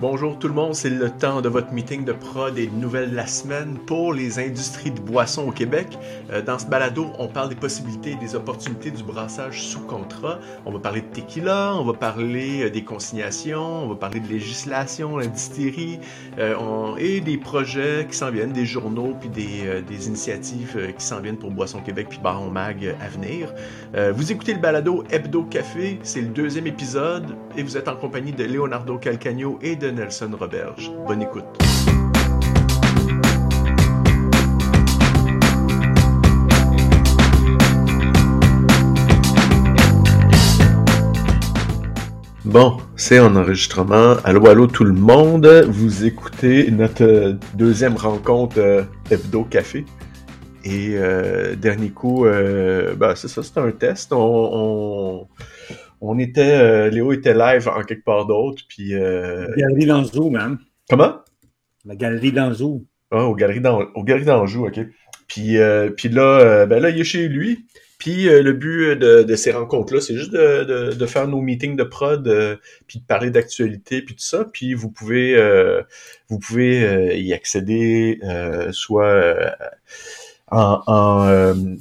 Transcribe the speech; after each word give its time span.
Bonjour 0.00 0.38
tout 0.38 0.48
le 0.48 0.54
monde, 0.54 0.74
c'est 0.74 0.88
le 0.88 1.10
temps 1.10 1.42
de 1.42 1.50
votre 1.50 1.74
meeting 1.74 2.06
de 2.06 2.12
prod 2.12 2.56
et 2.56 2.68
de 2.68 2.74
nouvelles 2.74 3.10
de 3.10 3.16
la 3.16 3.26
semaine 3.26 3.76
pour 3.86 4.14
les 4.14 4.38
industries 4.38 4.92
de 4.92 4.98
boissons 4.98 5.48
au 5.48 5.52
Québec. 5.52 5.88
Euh, 6.30 6.40
dans 6.40 6.58
ce 6.58 6.64
balado, 6.64 7.08
on 7.18 7.28
parle 7.28 7.50
des 7.50 7.54
possibilités 7.54 8.12
et 8.12 8.16
des 8.16 8.34
opportunités 8.34 8.90
du 8.90 9.02
brassage 9.02 9.60
sous 9.60 9.80
contrat. 9.80 10.38
On 10.64 10.72
va 10.72 10.78
parler 10.78 11.02
de 11.02 11.06
tequila, 11.08 11.74
on 11.74 11.84
va 11.84 11.92
parler 11.92 12.62
euh, 12.62 12.70
des 12.70 12.82
consignations, 12.82 13.84
on 13.84 13.88
va 13.88 13.94
parler 13.94 14.20
de 14.20 14.28
législation, 14.28 15.18
la 15.18 15.26
distillerie 15.26 16.00
euh, 16.38 16.96
et 16.96 17.20
des 17.20 17.36
projets 17.36 18.06
qui 18.08 18.16
s'en 18.16 18.30
viennent, 18.30 18.54
des 18.54 18.64
journaux 18.64 19.14
puis 19.20 19.28
des, 19.28 19.82
des 19.86 20.06
initiatives 20.06 20.94
qui 20.96 21.04
s'en 21.04 21.20
viennent 21.20 21.36
pour 21.36 21.50
Boisson 21.50 21.82
Québec 21.82 22.06
puis 22.08 22.20
Baron 22.22 22.48
Mag 22.48 22.96
à 23.02 23.08
venir. 23.08 23.52
vous 24.14 24.32
écoutez 24.32 24.54
le 24.54 24.60
balado 24.60 25.04
Hebdo 25.10 25.42
Café, 25.42 25.98
c'est 26.02 26.22
le 26.22 26.28
deuxième 26.28 26.66
épisode 26.66 27.36
et 27.58 27.62
vous 27.62 27.76
êtes 27.76 27.88
en 27.88 27.96
compagnie 27.96 28.32
de 28.32 28.44
Leonardo 28.44 28.96
Calcagno 28.96 29.58
et 29.60 29.76
de 29.76 29.89
Nelson 29.92 30.30
Roberge. 30.38 30.90
Bonne 31.06 31.22
écoute. 31.22 31.44
Bon, 42.44 42.78
c'est 42.96 43.20
en 43.20 43.36
enregistrement. 43.36 44.16
Allô, 44.24 44.46
allô 44.48 44.66
tout 44.66 44.84
le 44.84 44.92
monde. 44.92 45.46
Vous 45.68 46.04
écoutez 46.04 46.70
notre 46.70 47.36
deuxième 47.54 47.96
rencontre 47.96 48.58
euh, 48.58 48.82
Hebdo 49.10 49.44
Café. 49.44 49.84
Et 50.64 50.94
euh, 50.94 51.54
dernier 51.54 51.90
coup, 51.90 52.26
euh, 52.26 52.94
ben, 52.96 53.14
c'est 53.14 53.28
ça, 53.28 53.42
c'était 53.42 53.60
un 53.60 53.70
test. 53.70 54.12
on 54.12 55.28
était, 56.18 56.40
euh, 56.40 56.90
Léo 56.90 57.12
était 57.12 57.34
live 57.34 57.68
en 57.68 57.82
quelque 57.82 58.04
part 58.04 58.26
d'autre, 58.26 58.62
puis... 58.68 58.94
Euh... 58.94 59.46
La 59.48 59.56
galerie 59.56 59.86
d'Anjou, 59.86 60.30
man. 60.30 60.58
Comment? 60.88 61.16
La 61.84 61.94
galerie 61.94 62.32
d'Anjou. 62.32 62.86
Ah, 63.10 63.24
au 63.24 63.34
galerie 63.34 63.60
d'Anjou, 63.60 64.66
OK. 64.66 64.80
Puis, 65.26 65.58
euh, 65.58 65.90
puis 65.90 66.08
là, 66.08 66.40
euh, 66.40 66.66
ben 66.66 66.80
là, 66.80 66.90
il 66.90 67.00
est 67.00 67.04
chez 67.04 67.28
lui. 67.28 67.66
Puis 67.98 68.24
le 68.24 68.54
but 68.54 68.96
de, 68.96 69.22
de 69.24 69.36
ces 69.36 69.52
rencontres-là, 69.52 70.00
c'est 70.00 70.16
juste 70.16 70.32
de, 70.32 70.64
de, 70.64 70.94
de, 70.94 71.06
faire 71.06 71.28
nos 71.28 71.42
meetings 71.42 71.76
de 71.76 71.84
prod, 71.84 72.22
puis 72.86 72.98
de 72.98 73.04
parler 73.04 73.30
d'actualité, 73.30 74.00
puis 74.00 74.14
tout 74.14 74.24
ça. 74.24 74.46
Puis 74.50 74.72
vous 74.72 74.90
pouvez, 74.90 75.36
vous 76.30 76.38
pouvez 76.38 77.20
y 77.20 77.34
accéder 77.34 78.18
soit 78.70 79.54
en, 80.50 80.80
en, 80.86 81.76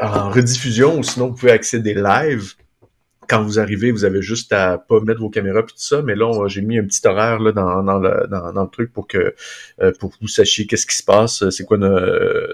en 0.00 0.30
rediffusion, 0.30 0.98
ou 0.98 1.02
sinon 1.02 1.28
vous 1.28 1.34
pouvez 1.34 1.52
accéder 1.52 1.94
live 1.94 2.56
quand 3.28 3.42
vous 3.42 3.58
arrivez, 3.58 3.90
vous 3.90 4.04
avez 4.04 4.22
juste 4.22 4.52
à 4.52 4.78
pas 4.78 5.00
mettre 5.00 5.20
vos 5.20 5.30
caméras 5.30 5.62
puis 5.62 5.74
tout 5.74 5.82
ça, 5.82 6.02
mais 6.02 6.14
là, 6.14 6.46
j'ai 6.48 6.62
mis 6.62 6.78
un 6.78 6.84
petit 6.84 7.06
horaire 7.06 7.38
là, 7.40 7.52
dans, 7.52 7.82
le, 7.98 8.26
dans, 8.28 8.62
le 8.62 8.70
truc 8.70 8.92
pour 8.92 9.06
que 9.06 9.34
euh, 9.82 9.92
pour 9.98 10.10
que 10.10 10.16
vous 10.20 10.28
sachiez 10.28 10.66
qu'est-ce 10.66 10.86
qui 10.86 10.96
se 10.96 11.04
passe, 11.04 11.48
c'est 11.50 11.64
quoi 11.64 11.78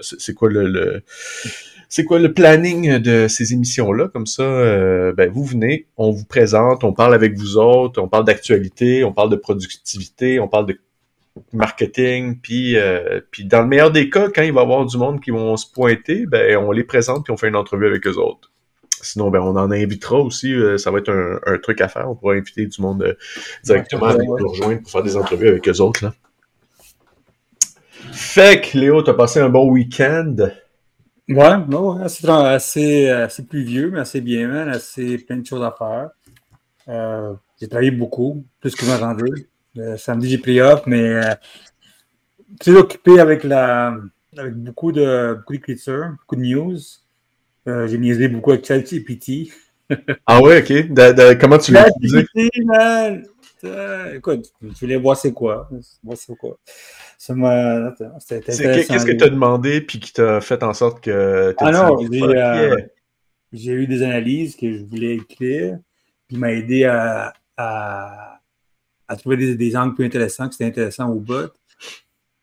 c'est 0.01 0.33
quoi 0.33 0.49
le, 0.49 1.03
c'est 1.91 2.05
quoi 2.05 2.19
le 2.19 2.33
planning 2.33 2.99
de 2.99 3.27
ces 3.27 3.51
émissions-là. 3.51 4.07
Comme 4.07 4.25
ça, 4.25 4.43
euh, 4.43 5.11
ben, 5.11 5.29
vous 5.29 5.43
venez, 5.43 5.87
on 5.97 6.11
vous 6.11 6.23
présente, 6.23 6.85
on 6.85 6.93
parle 6.93 7.13
avec 7.13 7.37
vous 7.37 7.57
autres, 7.57 8.01
on 8.01 8.07
parle 8.07 8.23
d'actualité, 8.23 9.03
on 9.03 9.11
parle 9.11 9.29
de 9.29 9.35
productivité, 9.35 10.39
on 10.39 10.47
parle 10.47 10.67
de 10.67 10.79
marketing, 11.51 12.39
puis, 12.41 12.77
euh, 12.77 13.19
puis 13.31 13.43
dans 13.43 13.61
le 13.61 13.67
meilleur 13.67 13.91
des 13.91 14.09
cas, 14.09 14.29
quand 14.29 14.41
il 14.41 14.53
va 14.53 14.61
y 14.61 14.63
avoir 14.63 14.85
du 14.85 14.97
monde 14.97 15.19
qui 15.21 15.31
vont 15.31 15.57
se 15.57 15.69
pointer, 15.69 16.25
ben, 16.25 16.57
on 16.57 16.71
les 16.71 16.85
présente 16.85 17.25
puis 17.25 17.33
on 17.33 17.37
fait 17.37 17.49
une 17.49 17.57
entrevue 17.57 17.87
avec 17.87 18.07
eux 18.07 18.17
autres. 18.17 18.50
Sinon, 19.05 19.29
ben, 19.29 19.39
on 19.39 19.55
en 19.55 19.71
invitera 19.71 20.19
aussi. 20.19 20.53
Euh, 20.53 20.77
ça 20.77 20.91
va 20.91 20.99
être 20.99 21.11
un, 21.11 21.57
truc 21.57 21.81
à 21.81 21.87
faire. 21.87 22.09
On 22.09 22.15
pourra 22.15 22.33
inviter 22.33 22.65
du 22.65 22.81
monde 22.81 23.03
euh, 23.03 23.13
directement 23.63 24.07
à 24.07 24.15
nous 24.15 24.35
rejoindre 24.35 24.81
pour 24.81 24.91
faire 24.91 25.03
des 25.03 25.17
entrevues 25.17 25.49
avec 25.49 25.67
eux 25.67 25.81
autres. 25.81 26.05
Là. 26.05 26.13
Fait 28.11 28.61
que, 28.61 28.77
Léo, 28.77 29.01
t'as 29.01 29.13
passé 29.13 29.39
un 29.39 29.49
bon 29.49 29.69
week-end? 29.69 30.35
Ouais, 31.29 31.57
non, 31.67 32.01
assez, 32.01 32.27
assez, 32.27 33.09
assez, 33.09 33.45
pluvieux, 33.45 33.91
mais 33.91 33.99
assez 33.99 34.21
bien, 34.21 34.67
assez 34.67 35.17
plein 35.17 35.37
de 35.37 35.45
choses 35.45 35.63
à 35.63 35.73
faire. 35.77 36.09
Euh, 36.89 37.33
j'ai 37.59 37.67
travaillé 37.69 37.91
beaucoup, 37.91 38.43
plus 38.59 38.75
que 38.75 38.85
je 38.85 38.91
m'attendais. 38.91 39.97
samedi, 39.97 40.29
j'ai 40.29 40.37
pris 40.39 40.59
off, 40.61 40.81
mais 40.87 41.21
très 42.59 42.75
occupé 42.75 43.19
avec, 43.19 43.43
la, 43.43 43.95
avec 44.37 44.55
beaucoup 44.55 44.91
de 44.91 45.35
beaucoup 45.37 45.53
d'écriture, 45.53 46.15
beaucoup 46.19 46.35
de 46.35 46.41
news. 46.41 46.77
Euh, 47.67 47.87
j'ai 47.87 47.97
niaisé 47.97 48.27
beaucoup 48.27 48.51
avec 48.51 48.65
ChatGPT. 48.65 49.51
ah 50.25 50.41
ouais, 50.41 50.61
ok. 50.61 51.37
comment 51.39 51.57
tu 51.57 51.71
l'as 51.73 51.87
utilisé? 51.89 52.25
Euh, 53.63 54.15
écoute, 54.15 54.51
je 54.61 54.79
voulais 54.79 54.97
voir 54.97 55.15
c'est 55.17 55.33
quoi? 55.33 55.69
Voir 56.03 56.17
c'est 56.17 56.35
quoi? 56.35 56.57
Qu'est-ce 57.19 59.05
que 59.05 59.11
tu 59.11 59.23
as 59.23 59.29
demandé 59.29 59.81
puis 59.81 59.99
qui 59.99 60.13
t'a 60.13 60.41
fait 60.41 60.63
en 60.63 60.73
sorte 60.73 61.03
que 61.03 61.53
Ah 61.59 61.71
non, 61.71 61.97
euh, 62.01 62.75
j'ai 63.53 63.73
eu 63.73 63.85
des 63.85 64.01
analyses 64.01 64.55
que 64.55 64.71
je 64.73 64.83
voulais 64.83 65.15
écrire, 65.15 65.77
puis 66.27 66.37
il 66.37 66.39
m'a 66.39 66.51
aidé 66.51 66.85
à, 66.85 67.33
à, 67.57 68.39
à 69.07 69.15
trouver 69.15 69.37
des, 69.37 69.55
des, 69.55 69.75
angles 69.75 69.93
plus 69.93 70.05
intéressants, 70.05 70.47
que 70.47 70.53
c'était 70.53 70.65
intéressant 70.65 71.09
au 71.09 71.19
bout. 71.19 71.51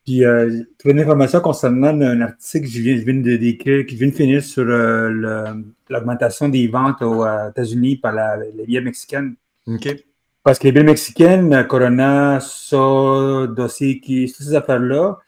Puis, 0.09 0.25
euh, 0.25 0.63
trouvé 0.79 0.95
une 0.95 1.01
information 1.01 1.41
concernant 1.41 1.89
un 2.01 2.23
article 2.23 2.65
que 2.65 2.73
je 2.73 2.81
viens, 2.81 2.97
de 2.97 3.37
décrire, 3.37 3.85
qui 3.85 3.95
vient 3.95 4.09
de 4.09 4.15
finir 4.15 4.43
sur 4.43 4.65
euh, 4.67 5.53
l'augmentation 5.91 6.49
des 6.49 6.67
ventes 6.67 7.03
aux 7.03 7.27
euh, 7.27 7.51
États-Unis 7.51 7.97
par 7.97 8.15
la, 8.15 8.39
les 8.39 8.65
bières 8.65 8.83
mexicaines. 8.83 9.35
OK. 9.67 9.97
Parce 10.43 10.59
que 10.59 10.65
les 10.65 10.73
bières 10.73 10.87
mexicaines, 10.87 11.67
Corona, 11.67 12.41
So, 12.41 13.49
Dossier, 13.49 14.01
toutes 14.01 14.47
ces 14.47 14.55
affaires-là, 14.55 15.19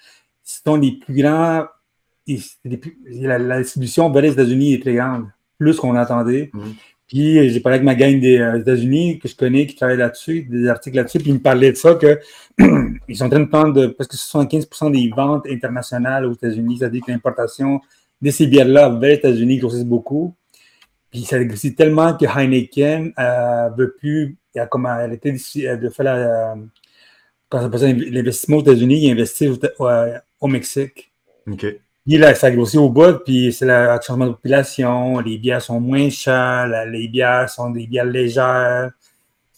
sont 0.42 0.76
les 0.76 0.92
plus 0.92 1.12
grands. 1.12 1.66
la, 2.26 3.58
distribution 3.58 4.10
vers 4.10 4.22
les 4.22 4.32
États-Unis 4.32 4.72
est 4.72 4.80
très 4.80 4.94
grande, 4.94 5.26
plus 5.58 5.76
qu'on 5.76 5.94
attendait. 5.94 6.50
Mm. 6.54 6.60
Puis 7.10 7.38
euh, 7.38 7.48
j'ai 7.48 7.58
parlé 7.58 7.78
avec 7.78 7.84
ma 7.84 7.96
gang 7.96 8.20
des 8.20 8.38
euh, 8.38 8.60
États-Unis 8.60 9.18
que 9.18 9.26
je 9.26 9.34
connais 9.34 9.66
qui 9.66 9.74
travaille 9.74 9.96
là-dessus, 9.96 10.42
des 10.44 10.68
articles 10.68 10.96
là-dessus, 10.96 11.18
puis 11.18 11.30
ils 11.30 11.34
me 11.34 11.40
parlaient 11.40 11.72
de 11.72 11.76
ça 11.76 11.96
que 11.96 12.20
ils 13.08 13.16
sont 13.16 13.24
en 13.24 13.28
train 13.28 13.40
de 13.40 13.46
prendre 13.46 13.72
de, 13.74 13.88
parce 13.88 14.08
que 14.08 14.16
75% 14.16 14.92
des 14.92 15.10
ventes 15.14 15.44
internationales 15.50 16.24
aux 16.24 16.34
États-Unis, 16.34 16.78
c'est-à-dire 16.78 17.02
que 17.04 17.10
l'importation 17.10 17.80
de 18.22 18.30
ces 18.30 18.46
bières-là 18.46 18.90
vers 18.90 19.00
les 19.00 19.14
États-Unis 19.14 19.58
grossissent 19.58 19.84
beaucoup. 19.84 20.36
Puis 21.10 21.22
ça 21.22 21.42
grossit 21.42 21.76
tellement 21.76 22.16
que 22.16 22.26
Heineken 22.26 23.12
euh, 23.18 23.70
veut 23.76 23.96
plus, 23.98 24.38
il 24.54 24.60
a 24.60 24.68
comme 24.68 24.86
arrêté 24.86 25.32
de 25.32 25.88
faire 25.88 26.04
la, 26.04 26.54
quand 27.48 27.60
ça 27.60 27.68
passe 27.68 27.82
l'investissement 27.82 28.58
aux 28.58 28.62
États-Unis, 28.62 29.06
il 29.06 29.10
investit 29.10 29.48
au, 29.48 29.58
au 30.40 30.46
Mexique. 30.46 31.12
Puis 32.06 32.16
là, 32.16 32.34
ça 32.34 32.50
grossit 32.50 32.78
au 32.78 32.88
bout, 32.88 33.18
puis 33.24 33.52
c'est 33.52 33.66
le 33.66 33.98
changement 34.02 34.26
de 34.26 34.32
population, 34.32 35.18
les 35.20 35.36
bières 35.36 35.60
sont 35.60 35.80
moins 35.80 36.08
chères, 36.08 36.66
les 36.86 37.08
bières 37.08 37.48
sont 37.48 37.70
des 37.70 37.86
bières 37.86 38.06
légères, 38.06 38.90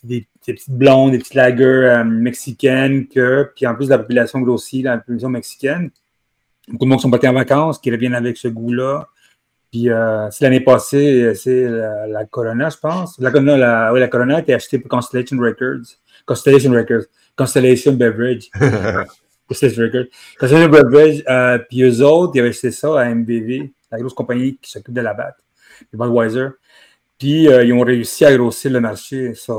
des, 0.02 0.26
petites 0.44 0.70
blondes, 0.70 1.12
des 1.12 1.18
petites 1.18 1.34
lagers 1.34 1.62
euh, 1.64 2.04
mexicaines, 2.04 3.06
que, 3.06 3.50
puis 3.54 3.66
en 3.66 3.76
plus 3.76 3.88
la 3.88 3.98
population 3.98 4.40
grossit, 4.40 4.82
la 4.82 4.98
population 4.98 5.28
mexicaine. 5.28 5.90
Beaucoup 6.68 6.84
de 6.84 6.90
monde 6.90 7.00
sont 7.00 7.10
partis 7.10 7.28
en 7.28 7.32
vacances, 7.32 7.78
qui 7.78 7.90
reviennent 7.92 8.14
avec 8.14 8.36
ce 8.36 8.48
goût-là. 8.48 9.08
Puis 9.70 9.88
euh, 9.88 10.28
c'est 10.30 10.44
l'année 10.44 10.60
passée, 10.60 11.34
c'est 11.36 11.68
la, 11.68 12.24
Corona, 12.24 12.68
je 12.70 12.76
pense. 12.76 13.18
La 13.20 13.30
Corona, 13.30 13.56
la, 13.56 13.92
oui, 13.92 14.00
la 14.00 14.08
Corona 14.08 14.36
a 14.36 14.40
été 14.40 14.52
achetée 14.52 14.78
pour 14.78 14.90
Constellation 14.90 15.38
Records. 15.38 15.96
Constellation 16.26 16.72
Records. 16.72 17.04
Constellation 17.36 17.92
Beverage. 17.92 18.50
Constellation 19.52 19.82
Records. 19.82 20.06
Constellation 20.38 20.68
Beverage, 20.68 21.22
euh, 21.28 21.58
puis 21.58 21.82
eux 21.82 22.04
autres, 22.04 22.32
ils 22.34 22.40
avaient 22.40 22.50
acheté 22.50 22.70
ça 22.70 23.00
à 23.00 23.14
MBV, 23.14 23.72
la 23.90 23.98
grosse 23.98 24.14
compagnie 24.14 24.56
qui 24.60 24.70
s'occupe 24.70 24.94
de 24.94 25.00
la 25.00 25.14
batte, 25.14 25.36
Budweiser. 25.92 26.48
Puis 27.18 27.48
euh, 27.48 27.64
ils 27.64 27.72
ont 27.72 27.80
réussi 27.80 28.24
à 28.24 28.36
grossir 28.36 28.72
le 28.72 28.80
marché. 28.80 29.34
Ça, 29.34 29.54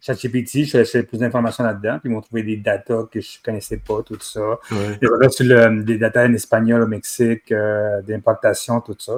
ChatGPT, 0.00 0.64
je 0.64 0.70
cherchais 0.70 1.02
plus 1.02 1.18
d'informations 1.18 1.64
là-dedans, 1.64 1.98
puis 1.98 2.10
ils 2.10 2.12
m'ont 2.12 2.20
trouvé 2.20 2.42
des 2.42 2.56
datas 2.56 3.04
que 3.10 3.20
je 3.20 3.38
ne 3.38 3.44
connaissais 3.44 3.78
pas, 3.78 4.02
tout 4.02 4.18
ça. 4.20 4.40
Ouais. 4.70 4.98
Ils 5.00 5.30
sur 5.30 5.46
le, 5.46 5.82
des 5.82 5.96
datas 5.96 6.26
en 6.26 6.34
espagnol 6.34 6.82
au 6.82 6.86
Mexique, 6.86 7.50
euh, 7.52 8.02
d'importation, 8.02 8.80
tout 8.80 8.96
ça. 8.98 9.16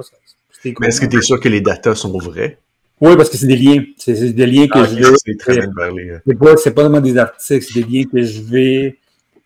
Mais 0.63 0.87
est-ce 0.87 1.01
que 1.01 1.05
tu 1.05 1.17
es 1.17 1.21
sûr 1.21 1.39
que 1.39 1.49
les 1.49 1.61
datas 1.61 1.95
sont 1.95 2.17
vrais? 2.17 2.57
Oui, 2.99 3.15
parce 3.15 3.29
que 3.29 3.37
c'est 3.37 3.47
des 3.47 3.57
liens. 3.57 3.83
C'est 3.97 4.33
des 4.33 4.45
liens 4.45 4.67
que 4.67 4.79
ah, 4.79 4.85
je 4.85 4.95
vais. 4.95 6.21
C'est 6.25 6.35
pas, 6.35 6.55
pas 6.55 6.57
seulement 6.57 7.01
des 7.01 7.17
articles, 7.17 7.65
c'est 7.65 7.81
des 7.81 7.83
liens 7.83 8.05
que 8.05 8.23
je 8.23 8.41
vais 8.41 8.97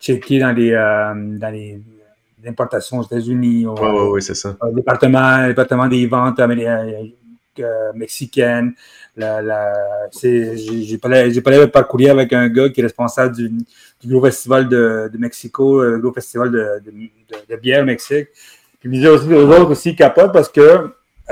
checker 0.01 0.39
dans 0.39 0.51
les, 0.51 0.71
euh, 0.71 1.13
dans 1.38 1.53
les, 1.53 1.80
importations 2.45 2.98
aux 2.98 3.03
États-Unis, 3.03 3.68
au, 3.68 3.75
ouais, 4.13 4.21
c'est 4.21 4.33
ça. 4.33 4.57
au 4.59 4.71
département, 4.71 5.48
département 5.48 5.88
des 5.88 6.07
ventes 6.07 6.39
euh, 6.39 7.06
euh, 7.59 7.94
mexicaines. 7.94 8.74
La, 9.15 9.44
la, 9.44 9.74
j'ai 10.12 10.98
parlé, 10.98 11.39
parlé 11.42 11.68
par 11.68 11.88
courrier 11.88 12.09
avec 12.09 12.33
un 12.33 12.48
gars 12.50 12.69
qui 12.69 12.80
est 12.80 12.83
responsable 12.83 13.36
du, 13.36 13.50
du 13.50 14.07
gros 14.07 14.25
festival 14.25 14.68
de, 14.68 15.12
de 15.13 15.18
Mexico, 15.19 15.83
le 15.83 16.00
gros 16.00 16.13
festival 16.13 16.50
de, 16.50 16.81
de, 16.83 16.92
de, 17.47 17.56
bière 17.57 17.83
au 17.83 17.86
Mexique. 17.86 18.30
Puis 18.80 18.86
il 18.86 18.89
me 18.89 18.95
disait 18.95 19.09
aussi 19.09 19.31
aux 19.31 19.47
autres 19.47 19.69
aussi 19.69 19.95
capotent 19.95 20.33
parce 20.33 20.50
que 20.50 20.62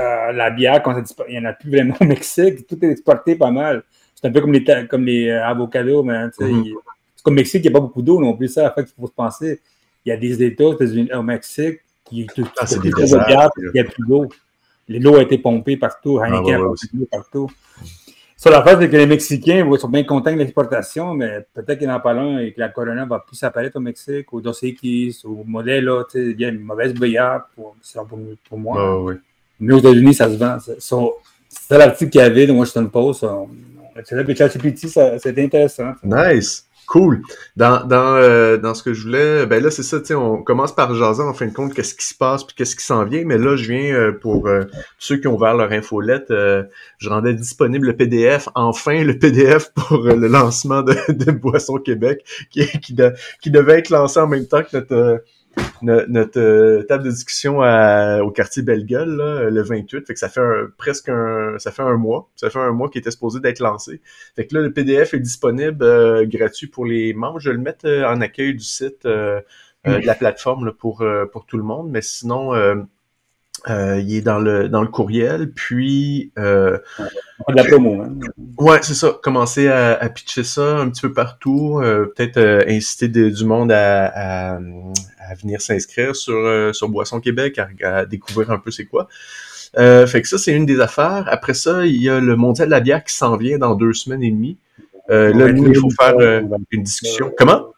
euh, 0.00 0.32
la 0.32 0.50
bière, 0.50 0.80
quand 0.82 0.94
il 1.28 1.32
n'y 1.32 1.38
en 1.44 1.50
a 1.50 1.52
plus 1.54 1.70
vraiment 1.70 1.96
au 2.00 2.04
Mexique, 2.04 2.66
tout 2.68 2.78
est 2.84 2.90
exporté 2.90 3.34
pas 3.34 3.50
mal. 3.50 3.82
c'est 4.14 4.28
un 4.28 4.30
peu 4.30 4.40
comme 4.40 4.52
les, 4.52 4.64
comme 4.88 5.04
les 5.04 5.30
avocados, 5.32 6.04
mais 6.04 6.30
tu 6.30 6.44
sais, 6.44 6.52
mm-hmm. 6.52 6.64
c'est 6.64 6.89
comme 7.22 7.34
Mexique, 7.34 7.64
il 7.64 7.70
n'y 7.70 7.76
a 7.76 7.78
pas 7.78 7.84
beaucoup 7.84 8.02
d'eau 8.02 8.20
non 8.20 8.36
plus. 8.36 8.48
Ça, 8.48 8.70
en 8.70 8.74
fait, 8.74 8.82
il 8.82 9.00
faut 9.00 9.06
se 9.06 9.12
penser. 9.12 9.60
Il 10.04 10.08
y 10.08 10.12
a 10.12 10.16
des 10.16 10.42
États 10.42 10.64
au 10.64 11.22
Mexique 11.22 11.80
qui 12.04 12.26
ah, 12.58 12.66
c'est 12.66 12.80
des 12.80 12.90
déserts, 12.90 13.50
il 13.56 13.70
y 13.74 13.80
a 13.80 13.84
plus 13.84 14.06
d'eau. 14.06 14.28
L'eau 14.88 15.16
a 15.16 15.22
été 15.22 15.38
pompée 15.38 15.76
partout, 15.76 16.18
ah, 16.18 16.26
Heineken 16.26 16.54
a 16.54 16.58
pompé 16.58 17.06
partout. 17.10 17.48
Ça, 18.36 18.50
la 18.50 18.62
face, 18.62 18.78
c'est 18.80 18.88
que 18.88 18.96
les 18.96 19.06
Mexicains 19.06 19.70
sont 19.78 19.88
bien 19.88 20.02
contents 20.02 20.32
de 20.32 20.38
l'exportation, 20.38 21.12
mais 21.12 21.46
peut-être 21.52 21.78
qu'il 21.78 21.86
n'y 21.86 21.92
en 21.92 21.96
a 21.96 22.00
pas 22.00 22.14
l'un 22.14 22.38
et 22.38 22.52
que 22.52 22.60
la 22.60 22.70
Corona 22.70 23.04
va 23.04 23.18
plus 23.20 23.40
apparaître 23.42 23.76
au 23.76 23.80
Mexique, 23.80 24.32
au 24.32 24.40
Dos 24.40 24.54
Equis, 24.62 25.20
au 25.24 25.44
sais, 26.08 26.30
il 26.30 26.40
y 26.40 26.44
a 26.46 26.48
une 26.48 26.60
mauvaise 26.60 26.94
billard 26.94 27.48
pour, 27.54 27.76
pour, 28.48 28.58
moi. 28.58 28.76
Ah, 28.78 29.14
mais 29.60 29.74
aux 29.74 29.78
États-Unis, 29.78 30.14
ça 30.14 30.30
se 30.30 30.36
vend. 30.36 30.56
C'est 31.48 31.76
l'article 31.76 32.10
qu'il 32.10 32.20
y 32.20 32.24
avait 32.24 32.46
de 32.46 32.52
Washington 32.52 32.90
Post. 32.90 33.26
C'est 34.04 34.16
là 34.16 34.24
que 34.24 34.34
ChatGPT, 34.34 34.88
c'était 35.18 35.44
intéressant. 35.44 35.92
Nice. 36.02 36.66
Cool. 36.90 37.22
Dans, 37.54 37.86
dans, 37.86 38.16
euh, 38.16 38.56
dans 38.56 38.74
ce 38.74 38.82
que 38.82 38.94
je 38.94 39.04
voulais, 39.04 39.46
ben 39.46 39.62
là, 39.62 39.70
c'est 39.70 39.84
ça, 39.84 40.00
tu 40.00 40.12
on 40.12 40.42
commence 40.42 40.74
par 40.74 40.92
jaser 40.92 41.22
en 41.22 41.32
fin 41.32 41.46
de 41.46 41.52
compte 41.52 41.72
qu'est-ce 41.72 41.94
qui 41.94 42.04
se 42.04 42.16
passe 42.16 42.42
puis 42.42 42.56
qu'est-ce 42.56 42.74
qui 42.74 42.84
s'en 42.84 43.04
vient. 43.04 43.22
Mais 43.24 43.38
là, 43.38 43.54
je 43.54 43.70
viens 43.70 43.94
euh, 43.94 44.10
pour 44.10 44.48
euh, 44.48 44.64
ceux 44.98 45.16
qui 45.18 45.28
ont 45.28 45.36
ouvert 45.36 45.54
leur 45.54 45.70
infolette, 45.70 46.30
je 46.30 47.08
rendais 47.08 47.32
disponible 47.32 47.86
le 47.86 47.96
PDF, 47.96 48.48
enfin 48.56 49.04
le 49.04 49.16
PDF 49.16 49.70
pour 49.72 49.98
le 50.02 50.26
lancement 50.26 50.82
de, 50.82 50.96
de 51.12 51.30
Boisson 51.30 51.76
Québec, 51.76 52.24
qui, 52.50 52.66
qui, 52.80 52.96
qui 53.40 53.50
devait 53.52 53.78
être 53.78 53.90
lancé 53.90 54.18
en 54.18 54.26
même 54.26 54.48
temps 54.48 54.64
que 54.64 54.76
notre 54.76 55.22
notre, 55.82 56.38
euh, 56.38 56.82
table 56.82 57.04
de 57.04 57.10
discussion 57.10 57.58
au 57.58 58.30
quartier 58.30 58.62
Bellegueule, 58.62 59.48
le 59.50 59.62
28. 59.62 60.06
Fait 60.06 60.14
que 60.14 60.18
ça 60.18 60.28
fait 60.28 60.40
presque 60.76 61.08
un, 61.08 61.58
ça 61.58 61.70
fait 61.70 61.82
un 61.82 61.96
mois. 61.96 62.28
Ça 62.36 62.50
fait 62.50 62.58
un 62.58 62.72
mois 62.72 62.88
qu'il 62.88 63.00
était 63.00 63.10
supposé 63.10 63.40
d'être 63.40 63.60
lancé. 63.60 64.00
Fait 64.36 64.46
que 64.46 64.54
là, 64.54 64.62
le 64.62 64.72
PDF 64.72 65.14
est 65.14 65.20
disponible 65.20 65.82
euh, 65.84 66.26
gratuit 66.26 66.66
pour 66.66 66.86
les 66.86 67.14
membres. 67.14 67.40
Je 67.40 67.50
vais 67.50 67.56
le 67.56 67.62
mettre 67.62 67.86
euh, 67.86 68.08
en 68.08 68.20
accueil 68.20 68.54
du 68.54 68.64
site 68.64 69.06
de 69.06 69.42
la 69.84 70.14
plateforme 70.14 70.72
pour, 70.72 71.04
pour 71.32 71.46
tout 71.46 71.56
le 71.56 71.62
monde. 71.62 71.90
Mais 71.90 72.02
sinon, 72.02 72.52
euh, 73.68 74.00
il 74.00 74.14
est 74.14 74.20
dans 74.22 74.38
le 74.38 74.68
dans 74.68 74.80
le 74.80 74.88
courriel, 74.88 75.52
puis 75.52 76.32
euh, 76.38 76.78
la 77.48 77.64
promo, 77.64 78.00
hein? 78.00 78.14
Ouais, 78.58 78.78
c'est 78.82 78.94
ça. 78.94 79.18
Commencer 79.22 79.68
à, 79.68 79.92
à, 79.94 80.08
pitcher 80.08 80.44
ça 80.44 80.78
un 80.78 80.88
petit 80.88 81.02
peu 81.02 81.12
partout, 81.12 81.78
euh, 81.82 82.06
peut-être 82.06 82.38
euh, 82.38 82.62
inciter 82.66 83.08
du 83.08 83.44
monde 83.44 83.70
à, 83.70 84.06
à, 84.06 84.54
à 84.54 85.34
venir 85.34 85.60
s'inscrire 85.60 86.16
sur 86.16 86.74
sur 86.74 86.88
Boisson 86.88 87.20
Québec, 87.20 87.60
à, 87.82 88.06
découvrir 88.06 88.50
un 88.50 88.58
peu 88.58 88.70
c'est 88.70 88.86
quoi. 88.86 89.08
fait 89.74 90.22
que 90.22 90.28
ça, 90.28 90.38
c'est 90.38 90.52
une 90.52 90.66
des 90.66 90.80
affaires. 90.80 91.24
Après 91.28 91.54
ça, 91.54 91.84
il 91.84 92.02
y 92.02 92.08
a 92.08 92.18
le 92.18 92.36
Mondial 92.36 92.68
de 92.68 92.70
la 92.70 92.80
bière 92.80 93.04
qui 93.04 93.14
s'en 93.14 93.36
vient 93.36 93.58
dans 93.58 93.74
deux 93.74 93.92
semaines 93.92 94.22
et 94.22 94.30
demie. 94.30 94.56
là, 95.08 95.32
nous, 95.32 95.68
il 95.68 95.76
faut 95.76 95.90
faire 95.90 96.14
une 96.70 96.82
discussion. 96.82 97.30
Comment? 97.36 97.74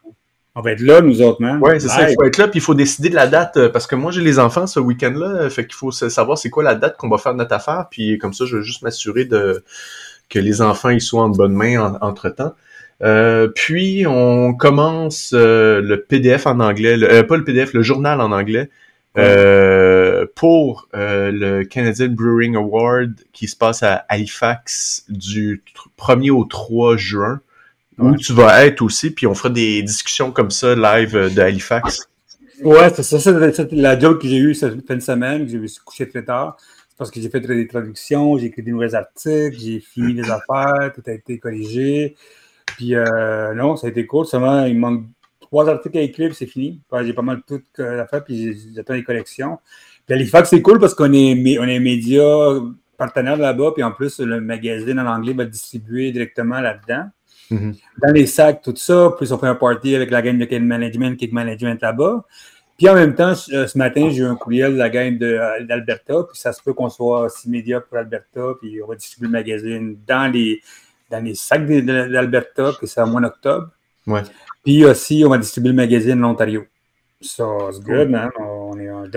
On 0.55 0.61
va 0.61 0.73
être 0.73 0.81
là, 0.81 1.01
nous 1.01 1.21
autres, 1.23 1.41
man. 1.41 1.57
Oui, 1.61 1.81
c'est 1.81 1.87
ça, 1.87 2.07
il 2.07 2.13
faut 2.13 2.23
être 2.25 2.37
là, 2.37 2.47
puis 2.47 2.59
il 2.59 2.61
faut 2.61 2.75
décider 2.75 3.09
de 3.09 3.15
la 3.15 3.25
date, 3.25 3.57
euh, 3.57 3.69
parce 3.69 3.87
que 3.87 3.95
moi, 3.95 4.11
j'ai 4.11 4.21
les 4.21 4.37
enfants 4.37 4.67
ce 4.67 4.79
week-end-là, 4.79 5.25
euh, 5.25 5.49
fait 5.49 5.65
qu'il 5.65 5.73
faut 5.73 5.91
savoir 5.91 6.37
c'est 6.37 6.51
quoi 6.51 6.61
la 6.61 6.75
date 6.75 6.95
qu'on 6.97 7.09
va 7.09 7.17
faire 7.17 7.33
notre 7.33 7.55
affaire, 7.55 7.87
puis 7.89 8.19
comme 8.19 8.33
ça, 8.33 8.45
je 8.45 8.57
vais 8.57 8.63
juste 8.63 8.83
m'assurer 8.83 9.25
de 9.25 9.63
que 10.29 10.39
les 10.39 10.61
enfants 10.61 10.89
ils 10.89 11.01
soient 11.01 11.23
en 11.23 11.29
bonne 11.29 11.53
main 11.53 11.97
entre-temps. 12.01 12.53
Euh, 13.01 13.47
puis, 13.47 14.05
on 14.07 14.53
commence 14.53 15.33
le 15.33 15.95
PDF 16.07 16.45
en 16.45 16.59
anglais, 16.59 17.23
pas 17.23 17.37
le 17.37 17.43
PDF, 17.43 17.73
le 17.73 17.81
journal 17.81 18.21
en 18.21 18.31
anglais, 18.31 18.69
pour 20.35 20.87
le 20.93 21.63
Canadian 21.63 22.09
Brewing 22.09 22.55
Award 22.55 23.15
qui 23.33 23.47
se 23.47 23.55
passe 23.55 23.81
à 23.81 24.05
Halifax 24.07 25.05
du 25.09 25.63
1er 25.97 26.29
au 26.29 26.45
3 26.45 26.95
juin 26.95 27.41
où 27.97 28.15
tu 28.15 28.33
vas 28.33 28.65
être 28.65 28.81
aussi, 28.81 29.11
puis 29.11 29.27
on 29.27 29.33
fera 29.33 29.49
des 29.49 29.81
discussions 29.83 30.31
comme 30.31 30.51
ça 30.51 30.75
live 30.75 31.15
euh, 31.15 31.29
de 31.29 31.41
Halifax. 31.41 32.07
Ouais, 32.61 32.89
c'est 32.93 33.03
ça, 33.03 33.19
c'est 33.19 33.71
la 33.73 33.99
joke 33.99 34.21
que 34.21 34.27
j'ai 34.27 34.37
eue 34.37 34.53
cette 34.53 34.85
fin 34.87 34.95
de 34.95 35.01
semaine, 35.01 35.47
j'ai 35.47 35.59
couché 35.83 36.07
très 36.07 36.23
tard. 36.23 36.57
C'est 36.89 36.97
parce 36.97 37.11
que 37.11 37.19
j'ai 37.19 37.29
fait 37.29 37.39
des 37.41 37.67
traductions, 37.67 38.37
j'ai 38.37 38.47
écrit 38.47 38.61
des 38.61 38.71
nouveaux 38.71 38.95
articles, 38.95 39.57
j'ai 39.59 39.79
fini 39.79 40.13
des 40.13 40.21
affaires, 40.31 40.91
tout 40.93 41.01
a 41.07 41.11
été 41.11 41.39
corrigé. 41.39 42.15
Puis 42.65 42.95
euh, 42.95 43.53
non, 43.53 43.75
ça 43.75 43.87
a 43.87 43.89
été 43.89 44.05
cool. 44.05 44.25
Seulement, 44.25 44.65
il 44.65 44.77
manque 44.77 45.05
trois 45.41 45.67
articles 45.67 45.97
à 45.97 46.01
écrire, 46.01 46.33
c'est 46.33 46.45
fini. 46.45 46.79
j'ai 47.01 47.13
pas 47.13 47.21
mal 47.21 47.41
tout 47.47 47.61
à 47.79 48.05
faire, 48.07 48.23
puis 48.23 48.57
j'attends 48.75 48.93
les 48.93 49.03
collections. 49.03 49.59
Puis 50.05 50.15
Halifax, 50.15 50.49
c'est 50.49 50.61
cool 50.61 50.79
parce 50.79 50.93
qu'on 50.93 51.11
est, 51.13 51.59
on 51.59 51.63
est 51.63 51.79
média 51.79 52.23
partenaire 52.97 53.37
là-bas, 53.37 53.71
puis 53.73 53.83
en 53.83 53.91
plus, 53.91 54.19
le 54.19 54.39
magazine 54.39 54.99
en 54.99 55.07
anglais 55.07 55.33
va 55.33 55.45
distribuer 55.45 56.11
directement 56.11 56.59
là-dedans. 56.59 57.09
Mhm. 57.49 57.75
Dans 58.01 58.11
les 58.13 58.25
sacs, 58.25 58.61
tout 58.61 58.75
ça. 58.75 59.13
Puis 59.17 59.31
on 59.31 59.37
fait 59.37 59.47
un 59.47 59.55
party 59.55 59.95
avec 59.95 60.11
la 60.11 60.21
game 60.21 60.37
de 60.37 60.45
Game 60.45 60.65
Management, 60.65 61.17
Kick 61.17 61.33
Management 61.33 61.81
là-bas. 61.81 62.23
Puis 62.77 62.89
en 62.89 62.95
même 62.95 63.15
temps, 63.15 63.33
euh, 63.53 63.67
ce 63.67 63.77
matin, 63.77 64.09
j'ai 64.09 64.21
eu 64.21 64.25
un 64.25 64.35
courriel 64.35 64.73
de 64.73 64.77
la 64.77 64.89
game 64.89 65.17
euh, 65.21 65.63
d'Alberta. 65.63 66.23
Puis 66.29 66.39
ça 66.39 66.53
se 66.53 66.61
peut 66.61 66.73
qu'on 66.73 66.89
soit 66.89 67.21
aussi 67.21 67.49
média 67.49 67.79
pour 67.79 67.97
Alberta. 67.97 68.41
Puis 68.59 68.81
on 68.81 68.87
va 68.87 68.95
distribuer 68.95 69.27
le 69.27 69.31
magazine 69.31 69.97
dans 70.07 70.31
les, 70.31 70.61
dans 71.09 71.23
les 71.23 71.35
sacs 71.35 71.65
d'Alberta. 71.67 72.71
Puis 72.77 72.87
c'est 72.87 73.01
en 73.01 73.07
mois 73.07 73.21
d'octobre. 73.21 73.69
Ouais. 74.07 74.23
Puis 74.63 74.83
aussi, 74.85 75.23
on 75.25 75.29
va 75.29 75.37
distribuer 75.37 75.69
le 75.69 75.75
magazine 75.75 76.19
l'Ontario. 76.19 76.65
So, 77.21 77.69
it's 77.69 77.79
good, 77.79 78.09
man. 78.09 78.31
On 78.37 78.52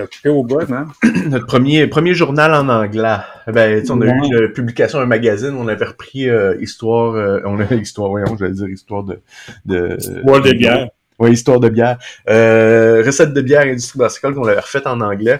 occupé 0.01 0.29
au 0.29 0.43
bout, 0.43 0.61
man. 0.69 0.87
Notre 1.27 1.45
premier, 1.45 1.87
premier 1.87 2.13
journal 2.13 2.53
en 2.53 2.69
anglais. 2.69 3.17
Ben, 3.47 3.83
on 3.89 4.01
a 4.01 4.05
eu 4.05 4.09
une 4.09 4.53
publication, 4.53 4.99
un 4.99 5.05
magazine, 5.05 5.55
on 5.57 5.67
avait 5.67 5.85
repris 5.85 6.29
euh, 6.29 6.55
Histoire, 6.61 7.15
euh, 7.15 7.39
on 7.45 7.59
avait 7.59 7.77
Histoire, 7.81 8.09
voyons, 8.09 8.35
je 8.37 8.45
vais 8.45 8.51
dire 8.51 8.67
Histoire 8.67 9.03
de... 9.03 9.19
de 9.65 9.97
histoire 9.97 10.41
de 10.41 10.51
bière. 10.53 10.89
Oui, 11.19 11.31
Histoire 11.31 11.59
de 11.59 11.69
bière. 11.69 11.97
Euh, 12.29 13.03
recette 13.05 13.33
de 13.33 13.41
bière 13.41 13.61
industrie 13.61 13.99
brassicole 13.99 14.35
qu'on 14.35 14.45
avait 14.45 14.59
refait 14.59 14.85
en 14.87 15.01
anglais. 15.01 15.39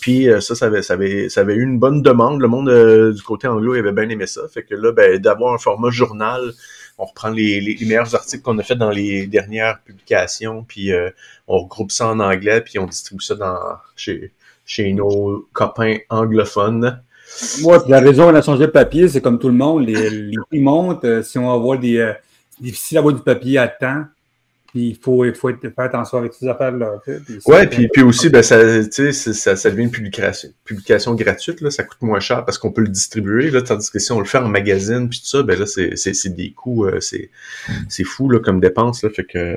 Puis 0.00 0.28
ça, 0.40 0.54
ça 0.54 0.66
avait, 0.66 0.82
ça, 0.82 0.94
avait, 0.94 1.28
ça 1.28 1.40
avait 1.40 1.56
eu 1.56 1.62
une 1.64 1.80
bonne 1.80 2.00
demande. 2.00 2.40
Le 2.40 2.46
monde 2.46 3.12
du 3.12 3.22
côté 3.22 3.48
anglo 3.48 3.74
avait 3.74 3.90
bien 3.90 4.08
aimé 4.08 4.28
ça. 4.28 4.42
Fait 4.52 4.62
que 4.62 4.76
là, 4.76 4.92
ben, 4.92 5.18
d'avoir 5.18 5.52
un 5.52 5.58
format 5.58 5.90
journal 5.90 6.52
on 6.98 7.04
reprend 7.04 7.30
les, 7.30 7.60
les, 7.60 7.84
meilleurs 7.84 8.14
articles 8.14 8.42
qu'on 8.42 8.58
a 8.58 8.62
fait 8.62 8.76
dans 8.76 8.90
les 8.90 9.26
dernières 9.26 9.80
publications, 9.80 10.64
puis 10.66 10.92
euh, 10.92 11.10
on 11.46 11.58
regroupe 11.58 11.90
ça 11.90 12.08
en 12.08 12.20
anglais, 12.20 12.60
puis 12.62 12.78
on 12.78 12.86
distribue 12.86 13.22
ça 13.22 13.34
dans 13.34 13.58
chez, 13.96 14.32
chez 14.64 14.92
nos 14.92 15.46
copains 15.52 15.98
anglophones. 16.08 17.02
Moi, 17.60 17.84
la 17.88 18.00
raison 18.00 18.30
on 18.30 18.34
a 18.34 18.40
changé 18.40 18.66
de 18.66 18.70
papier, 18.70 19.08
c'est 19.08 19.20
comme 19.20 19.38
tout 19.38 19.48
le 19.48 19.54
monde, 19.54 19.86
les, 19.86 20.32
prix 20.48 20.60
montent. 20.60 21.04
Euh, 21.04 21.22
si 21.22 21.38
on 21.38 21.60
va 21.60 21.76
des. 21.76 21.98
Euh, 21.98 22.12
difficile 22.60 22.96
d'avoir 22.96 23.14
du 23.14 23.22
papier 23.22 23.58
à 23.58 23.68
temps 23.68 24.04
il 24.76 24.96
faut, 24.96 25.24
il 25.24 25.34
faut 25.34 25.48
faire 25.48 25.72
attention 25.78 26.18
avec 26.18 26.34
ces 26.34 26.46
affaires-là. 26.48 27.00
Ouais, 27.46 27.66
puis, 27.66 27.88
puis 27.88 28.02
aussi, 28.02 28.28
ben, 28.28 28.42
ça, 28.42 28.82
ça, 28.90 29.56
ça 29.56 29.70
devient 29.70 29.84
une 29.84 29.90
publication, 29.90 30.48
publication 30.64 31.14
gratuite, 31.14 31.60
là, 31.60 31.70
ça 31.70 31.82
coûte 31.82 32.02
moins 32.02 32.20
cher 32.20 32.44
parce 32.44 32.58
qu'on 32.58 32.70
peut 32.70 32.82
le 32.82 32.88
distribuer, 32.88 33.50
là, 33.50 33.62
tandis 33.62 33.90
que 33.90 33.98
si 33.98 34.12
on 34.12 34.18
le 34.18 34.24
fait 34.24 34.38
en 34.38 34.48
magazine, 34.48 35.08
puis 35.08 35.20
tout 35.20 35.26
ça, 35.26 35.42
ben 35.42 35.58
là, 35.58 35.66
c'est 35.66 36.34
des 36.34 36.50
coûts, 36.52 36.86
euh, 36.86 37.00
c'est 37.00 38.04
fou 38.04 38.28
là, 38.30 38.38
comme 38.38 38.60
dépense. 38.60 39.02
Là, 39.02 39.10
fait 39.10 39.24
que, 39.24 39.56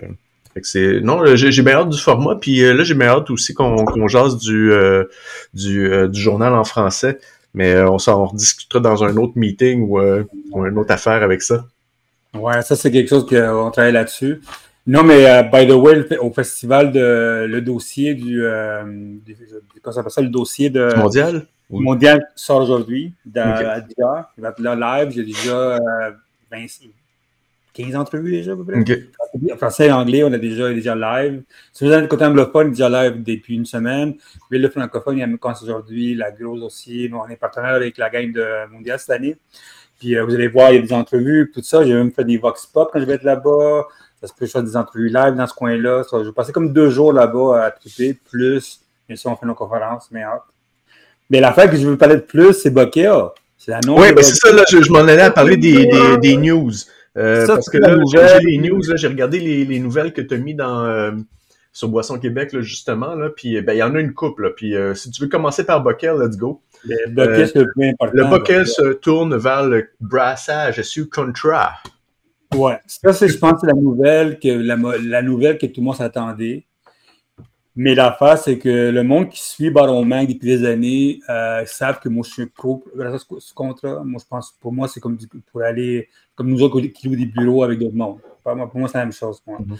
fait 0.53 0.61
que 0.61 0.67
c'est. 0.67 1.01
Non, 1.01 1.23
j'ai 1.35 1.61
bien 1.61 1.75
hâte 1.75 1.89
du 1.89 1.99
format, 1.99 2.35
puis 2.35 2.61
euh, 2.61 2.73
là, 2.73 2.83
j'ai 2.83 2.95
bien 2.95 3.07
hâte 3.07 3.29
aussi 3.29 3.53
qu'on 3.53 3.85
qu'on 3.85 4.07
jase 4.07 4.37
du, 4.37 4.71
euh, 4.71 5.03
du, 5.53 5.89
du 6.09 6.19
journal 6.19 6.53
en 6.53 6.63
français. 6.63 7.19
Mais 7.55 7.81
on 7.81 7.97
s'en 7.97 8.25
rediscutera 8.27 8.79
dans 8.79 9.03
un 9.03 9.17
autre 9.17 9.33
meeting 9.35 9.81
ou, 9.81 9.99
ou 10.51 10.65
une 10.65 10.77
autre 10.77 10.91
affaire 10.93 11.23
avec 11.23 11.41
ça. 11.41 11.65
Ouais, 12.35 12.61
ça, 12.61 12.75
c'est 12.75 12.91
quelque 12.91 13.09
chose 13.09 13.25
qu'on 13.25 13.71
travaille 13.71 13.93
là-dessus. 13.93 14.39
Non, 14.89 15.03
mais 15.03 15.21
uh, 15.21 15.43
by 15.43 15.67
the 15.67 15.75
way, 15.75 16.17
au 16.17 16.31
festival 16.31 16.91
de 16.91 17.45
le 17.47 17.61
dossier 17.61 18.15
du, 18.15 18.43
euh, 18.43 18.81
comment 19.83 19.93
ça 19.93 19.99
s'appelle 19.99 20.11
ça, 20.11 20.21
le 20.21 20.29
dossier 20.29 20.71
de 20.71 20.95
mondial? 20.97 21.45
Mondial 21.69 22.27
sort 22.35 22.63
aujourd'hui 22.63 23.13
à 23.35 23.81
10 23.81 23.93
heures. 24.01 24.31
Il 24.35 24.41
va 24.41 24.49
être 24.49 24.59
là 24.59 24.75
live. 24.75 25.11
J'ai 25.11 25.23
déjà 25.23 25.77
euh, 25.77 26.11
15 27.73 27.95
entrevues 27.97 28.31
déjà 28.31 28.53
à 28.53 28.55
peu 28.55 28.65
près. 28.65 28.79
Okay. 28.79 29.05
En 29.53 29.57
français 29.57 29.85
et 29.85 29.91
anglais, 29.91 30.23
on 30.23 30.33
a 30.33 30.39
déjà, 30.39 30.73
déjà 30.73 30.95
live. 30.95 31.43
Si 31.71 31.85
vous 31.85 31.91
êtes 31.91 32.07
côté 32.07 32.25
anglophone, 32.25 32.71
déjà 32.71 32.89
live 32.89 33.21
depuis 33.21 33.57
une 33.57 33.67
semaine. 33.67 34.15
Mais 34.49 34.57
le 34.57 34.69
francophone, 34.69 35.17
il 35.17 35.19
y 35.19 35.23
a 35.23 35.37
commencé 35.37 35.65
aujourd'hui, 35.65 36.15
la 36.15 36.31
grosse 36.31 36.61
dossier. 36.61 37.11
on 37.13 37.27
est 37.27 37.35
partenaire 37.35 37.75
avec 37.75 37.99
la 37.99 38.09
gang 38.09 38.33
de 38.33 38.67
Mondial 38.71 38.97
cette 38.97 39.11
année. 39.11 39.37
Puis 39.99 40.15
euh, 40.15 40.25
vous 40.25 40.33
allez 40.33 40.47
voir, 40.47 40.71
il 40.71 40.77
y 40.77 40.79
a 40.79 40.81
des 40.81 40.93
entrevues, 40.93 41.51
tout 41.53 41.61
ça. 41.61 41.85
J'ai 41.85 41.93
même 41.93 42.11
fait 42.11 42.23
des 42.23 42.37
vox 42.37 42.65
pop 42.65 42.89
quand 42.91 42.99
je 42.99 43.05
vais 43.05 43.13
être 43.13 43.23
là-bas. 43.23 43.85
Ça 44.21 44.27
se 44.27 44.33
peut 44.33 44.45
faire 44.47 44.63
des 44.63 44.75
entrevues 44.75 45.07
live 45.07 45.35
dans 45.35 45.47
ce 45.47 45.53
coin-là. 45.53 46.03
Je 46.11 46.17
vais 46.17 46.31
passer 46.31 46.51
comme 46.51 46.73
deux 46.73 46.89
jours 46.89 47.13
là-bas 47.13 47.65
à 47.65 47.71
triper, 47.71 48.13
plus, 48.13 48.81
bien 49.07 49.15
sûr, 49.15 49.31
on 49.31 49.35
fait 49.35 49.45
nos 49.45 49.55
conférences, 49.55 50.09
mais 50.11 50.23
hâte. 50.23 50.43
Mais 51.29 51.39
l'affaire 51.39 51.69
que 51.69 51.77
je 51.77 51.87
veux 51.87 51.97
parler 51.97 52.15
de 52.15 52.21
plus, 52.21 52.53
c'est 52.53 52.71
Bokeh. 52.71 53.11
C'est 53.57 53.71
l'annonce. 53.71 53.99
Oui, 53.99 54.07
mais 54.15 54.23
c'est 54.23 54.35
ça, 54.35 54.51
là, 54.51 54.63
je, 54.69 54.91
m'en 54.91 54.99
allais 54.99 55.21
à 55.21 55.31
parler 55.31 55.57
des, 55.57 55.85
des, 55.85 56.17
des 56.17 56.37
news. 56.37 56.71
Euh, 57.17 57.45
parce 57.47 57.69
que 57.69 57.77
là, 57.77 57.97
j'ai 58.11 58.39
les 58.45 58.57
news, 58.57 58.81
j'ai 58.95 59.07
regardé 59.07 59.39
les, 59.39 59.65
les, 59.65 59.79
nouvelles 59.79 60.13
que 60.13 60.21
tu 60.21 60.35
as 60.35 60.37
mis 60.37 60.55
dans, 60.55 60.83
euh, 60.85 61.11
sur 61.71 61.89
Boisson 61.89 62.19
Québec, 62.19 62.53
là, 62.53 62.61
justement, 62.61 63.15
là, 63.15 63.29
puis 63.29 63.61
ben, 63.61 63.73
il 63.73 63.77
y 63.77 63.83
en 63.83 63.95
a 63.95 63.99
une 63.99 64.13
couple. 64.13 64.43
Là, 64.43 64.49
puis 64.55 64.75
euh, 64.75 64.95
si 64.95 65.11
tu 65.11 65.21
veux 65.21 65.27
commencer 65.27 65.65
par 65.65 65.81
Bokeh, 65.81 66.13
let's 66.17 66.37
go. 66.37 66.61
Le 66.85 67.09
bucket, 67.09 67.55
Euh, 67.55 67.63
le 67.63 67.71
plus 67.73 67.89
important. 67.89 68.59
Le 68.59 68.65
se 68.65 68.93
tourne 68.93 69.37
vers 69.37 69.65
le 69.65 69.89
brassage 69.99 70.81
sous 70.81 71.09
contrat. 71.09 71.73
Ouais, 72.55 72.77
ça, 72.87 73.13
c'est, 73.13 73.27
je 73.29 73.37
pense, 73.37 73.63
la 73.63 73.73
nouvelle 73.73 74.39
que 74.39 74.47
la, 74.47 74.75
la 75.03 75.21
nouvelle 75.21 75.57
que 75.57 75.67
tout 75.67 75.81
le 75.81 75.85
monde 75.85 75.95
s'attendait. 75.95 76.65
Mais 77.75 77.95
l'affaire, 77.95 78.37
c'est 78.37 78.57
que 78.57 78.89
le 78.89 79.03
monde 79.03 79.29
qui 79.29 79.41
suit 79.41 79.69
Baron 79.69 80.03
Mag 80.03 80.27
depuis 80.27 80.47
des 80.57 80.65
années 80.65 81.19
euh, 81.29 81.63
savent 81.65 81.99
que 81.99 82.09
moi, 82.09 82.23
je 82.27 82.33
suis 82.33 82.45
pro 82.47 82.83
ce, 82.97 83.39
ce 83.39 83.53
contrat. 83.53 84.03
Moi, 84.03 84.19
je 84.21 84.27
pense, 84.27 84.51
pour 84.59 84.73
moi, 84.73 84.87
c'est 84.87 84.99
comme 84.99 85.15
du- 85.15 85.27
pour 85.27 85.61
aller, 85.61 86.09
comme 86.35 86.49
nous 86.49 86.61
autres 86.61 86.81
qui 86.81 87.07
louent 87.07 87.15
des 87.15 87.27
bureaux 87.27 87.63
avec 87.63 87.79
d'autres 87.79 87.95
mondes. 87.95 88.17
Pour 88.43 88.55
moi, 88.55 88.69
pour 88.69 88.79
moi, 88.79 88.89
c'est 88.89 88.97
la 88.97 89.05
même 89.05 89.13
chose. 89.13 89.41
Moi. 89.45 89.59
Mhm. 89.59 89.77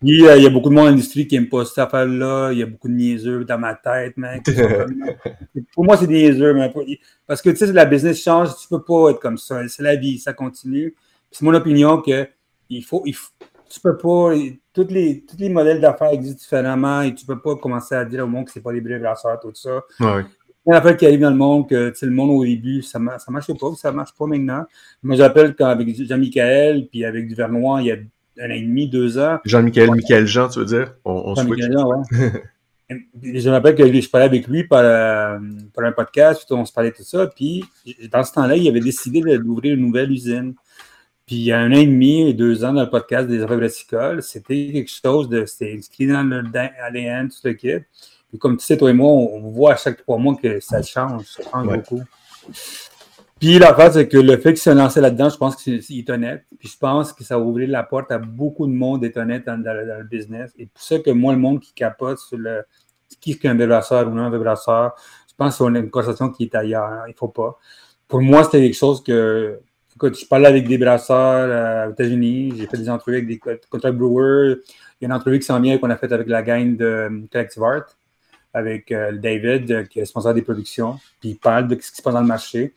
Puis, 0.00 0.26
euh, 0.26 0.36
il 0.36 0.42
y 0.42 0.46
a 0.46 0.50
beaucoup 0.50 0.68
de 0.68 0.74
monde 0.74 0.84
dans 0.84 0.90
l'industrie 0.90 1.26
qui 1.26 1.34
n'aime 1.34 1.48
pas 1.48 1.64
cette 1.64 1.78
affaire-là. 1.78 2.50
Il 2.52 2.58
y 2.58 2.62
a 2.62 2.66
beaucoup 2.66 2.88
de 2.88 2.92
niaiseux 2.94 3.44
dans 3.44 3.58
ma 3.58 3.74
tête, 3.74 4.16
mec. 4.18 4.42
pour 5.74 5.84
moi, 5.84 5.96
c'est 5.96 6.06
des 6.06 6.14
niaiseux, 6.28 6.52
mais 6.54 6.70
pour- 6.70 6.84
parce 7.26 7.40
que, 7.42 7.50
tu 7.50 7.56
sais, 7.56 7.72
la 7.72 7.86
business 7.86 8.22
change, 8.22 8.50
tu 8.60 8.68
peux 8.68 8.82
pas 8.82 9.10
être 9.10 9.20
comme 9.20 9.38
ça. 9.38 9.66
C'est 9.68 9.82
la 9.82 9.96
vie, 9.96 10.18
ça 10.18 10.32
continue. 10.32 10.94
C'est 11.32 11.44
mon 11.44 11.54
opinion 11.54 12.00
que 12.00 12.28
il 12.68 12.84
faut, 12.84 13.02
il 13.04 13.14
faut- 13.14 13.32
tu 13.68 13.80
peux 13.80 13.96
pas, 13.96 14.34
tous 14.74 14.86
les, 14.90 15.24
tous 15.24 15.36
les 15.38 15.48
modèles 15.48 15.80
d'affaires 15.80 16.10
existent 16.10 16.40
différemment 16.40 17.02
et 17.02 17.14
tu 17.14 17.24
peux 17.24 17.40
pas 17.40 17.56
commencer 17.56 17.94
à 17.94 18.04
dire 18.04 18.24
au 18.24 18.26
monde 18.26 18.44
que 18.44 18.52
c'est 18.52 18.60
pas 18.60 18.72
des 18.72 18.80
vrais 18.80 18.98
brasseurs, 18.98 19.40
tout 19.40 19.50
ça. 19.54 19.80
Ouais. 20.00 20.24
Il 20.66 20.70
y 20.70 20.74
a 20.74 20.78
affaire 20.78 20.96
qui 20.96 21.06
arrive 21.06 21.20
dans 21.20 21.30
le 21.30 21.36
monde 21.36 21.68
que, 21.68 21.92
le 22.02 22.10
monde 22.10 22.30
au 22.30 22.44
début, 22.44 22.82
ça 22.82 22.98
ne 22.98 23.08
ça 23.18 23.30
marchait 23.32 23.54
pas, 23.54 23.72
ça 23.76 23.90
marche 23.90 24.12
pas 24.16 24.26
maintenant. 24.26 24.64
Moi, 25.02 25.16
j'appelle 25.16 25.56
quand 25.56 25.66
avec 25.66 25.88
Jean-Michel, 26.06 26.86
puis 26.88 27.04
avec 27.04 27.26
Duvernois, 27.26 27.80
il 27.80 27.86
y 27.86 27.92
a 27.92 27.96
un 28.40 28.50
an 28.50 28.54
et 28.54 28.62
demi, 28.62 28.88
deux 28.88 29.18
ans. 29.18 29.38
Jean-Michel, 29.44 29.90
Michael 29.90 30.26
Jean, 30.26 30.48
tu 30.48 30.60
veux 30.60 30.66
dire? 30.66 30.94
On, 31.04 31.32
on 31.32 31.34
switch. 31.34 31.64
Jean, 31.64 31.86
ouais. 31.86 32.02
Je 33.22 33.48
me 33.48 33.54
rappelle 33.54 33.74
que 33.74 34.00
je 34.00 34.10
parlais 34.10 34.26
avec 34.26 34.46
lui 34.46 34.64
par, 34.64 34.80
euh, 34.82 35.38
par 35.74 35.84
un 35.84 35.92
podcast, 35.92 36.44
puis 36.46 36.54
on 36.54 36.64
se 36.64 36.72
parlait 36.72 36.90
de 36.90 36.96
tout 36.96 37.04
ça. 37.04 37.26
Puis 37.26 37.64
dans 38.12 38.22
ce 38.22 38.32
temps-là, 38.34 38.54
il 38.56 38.68
avait 38.68 38.80
décidé 38.80 39.20
d'ouvrir 39.38 39.74
une 39.74 39.80
nouvelle 39.80 40.12
usine. 40.12 40.54
Puis 41.32 41.40
il 41.40 41.44
y 41.46 41.52
a 41.52 41.60
un 41.60 41.70
an 41.72 41.76
et 41.76 41.86
demi, 41.86 42.34
deux 42.34 42.62
ans 42.62 42.74
dans 42.74 42.82
le 42.82 42.90
podcast 42.90 43.26
des 43.26 43.38
brassicoles, 43.38 44.22
c'était 44.22 44.70
quelque 44.70 44.90
chose 44.90 45.30
de. 45.30 45.46
C'était 45.46 45.74
inscrit 45.74 46.06
dans 46.06 46.22
le 46.22 46.42
ADN, 46.86 47.30
tout 47.30 47.36
le 47.44 47.54
kit. 47.54 47.78
Puis 48.28 48.38
comme 48.38 48.58
tu 48.58 48.66
sais, 48.66 48.76
toi 48.76 48.90
et 48.90 48.92
moi, 48.92 49.08
on, 49.10 49.36
on 49.36 49.50
voit 49.50 49.72
à 49.72 49.76
chaque 49.76 49.96
trois 50.02 50.18
mois 50.18 50.34
que 50.36 50.60
ça 50.60 50.82
change, 50.82 51.24
ça 51.24 51.42
change 51.50 51.66
Ouais. 51.68 51.78
beaucoup. 51.78 52.02
Puis 53.40 53.58
l'affaire, 53.58 53.94
c'est 53.94 54.08
que 54.08 54.18
le 54.18 54.36
fait 54.36 54.50
qu'il 54.52 54.58
se 54.60 54.68
lancé 54.68 55.00
là-dedans, 55.00 55.30
je 55.30 55.38
pense 55.38 55.56
qu'il 55.56 55.80
est 55.98 56.10
honnête. 56.10 56.44
Puis 56.58 56.68
je 56.68 56.76
pense 56.76 57.14
que 57.14 57.24
ça 57.24 57.38
va 57.38 57.42
ouvrir 57.44 57.70
la 57.70 57.82
porte 57.82 58.12
à 58.12 58.18
beaucoup 58.18 58.66
de 58.66 58.72
monde 58.72 59.00
d'être 59.00 59.16
honnête 59.16 59.46
dans, 59.46 59.56
dans 59.56 59.72
le- 59.72 59.86
dans 59.86 59.98
le 60.00 60.04
business. 60.04 60.52
Et 60.58 60.66
pour 60.66 60.82
ça 60.82 60.98
que 60.98 61.10
moi, 61.12 61.32
le 61.32 61.38
monde 61.38 61.60
qui 61.60 61.72
capote 61.72 62.18
sur 62.18 62.36
le 62.36 62.62
qui 63.22 63.30
est 63.32 63.46
un 63.46 63.54
vibrasseur 63.54 64.06
ou 64.06 64.10
non 64.10 64.24
un 64.24 64.30
vibrasseur, 64.30 64.96
je 65.30 65.34
pense 65.34 65.56
qu'on 65.56 65.74
a 65.74 65.78
une 65.78 65.88
conversation 65.88 66.28
qui 66.28 66.42
est 66.42 66.54
ailleurs. 66.54 66.84
hein. 66.84 67.04
Il 67.08 67.14
faut 67.14 67.28
pas. 67.28 67.58
Pour 68.06 68.20
moi, 68.20 68.44
c'était 68.44 68.60
quelque 68.60 68.76
chose 68.76 69.02
que. 69.02 69.58
Écoute, 70.02 70.18
je 70.18 70.26
parlais 70.26 70.48
avec 70.48 70.66
des 70.66 70.78
brasseurs 70.78 71.16
euh, 71.48 71.88
aux 71.88 71.92
États-Unis, 71.92 72.54
j'ai 72.56 72.66
fait 72.66 72.76
des 72.76 72.90
entrevues 72.90 73.18
avec 73.18 73.28
des 73.28 73.38
co- 73.38 73.50
contract 73.70 73.96
brewers. 73.96 74.56
Il 75.00 75.02
y 75.02 75.04
a 75.04 75.06
une 75.06 75.12
entrevue 75.12 75.38
qui 75.38 75.46
s'en 75.46 75.60
vient 75.60 75.78
qu'on 75.78 75.90
a 75.90 75.96
faite 75.96 76.10
avec 76.10 76.26
la 76.26 76.42
gang 76.42 76.76
de 76.76 76.84
euh, 76.84 77.20
Collective 77.30 77.62
Art, 77.62 77.84
avec 78.52 78.90
euh, 78.90 79.12
David, 79.12 79.86
qui 79.86 80.00
est 80.00 80.02
responsable 80.02 80.34
des 80.40 80.42
productions. 80.42 80.98
Puis 81.20 81.28
il 81.30 81.36
parle 81.36 81.68
de 81.68 81.76
ce 81.80 81.92
qui 81.92 81.96
se 81.98 82.02
passe 82.02 82.14
dans 82.14 82.20
le 82.20 82.26
marché. 82.26 82.72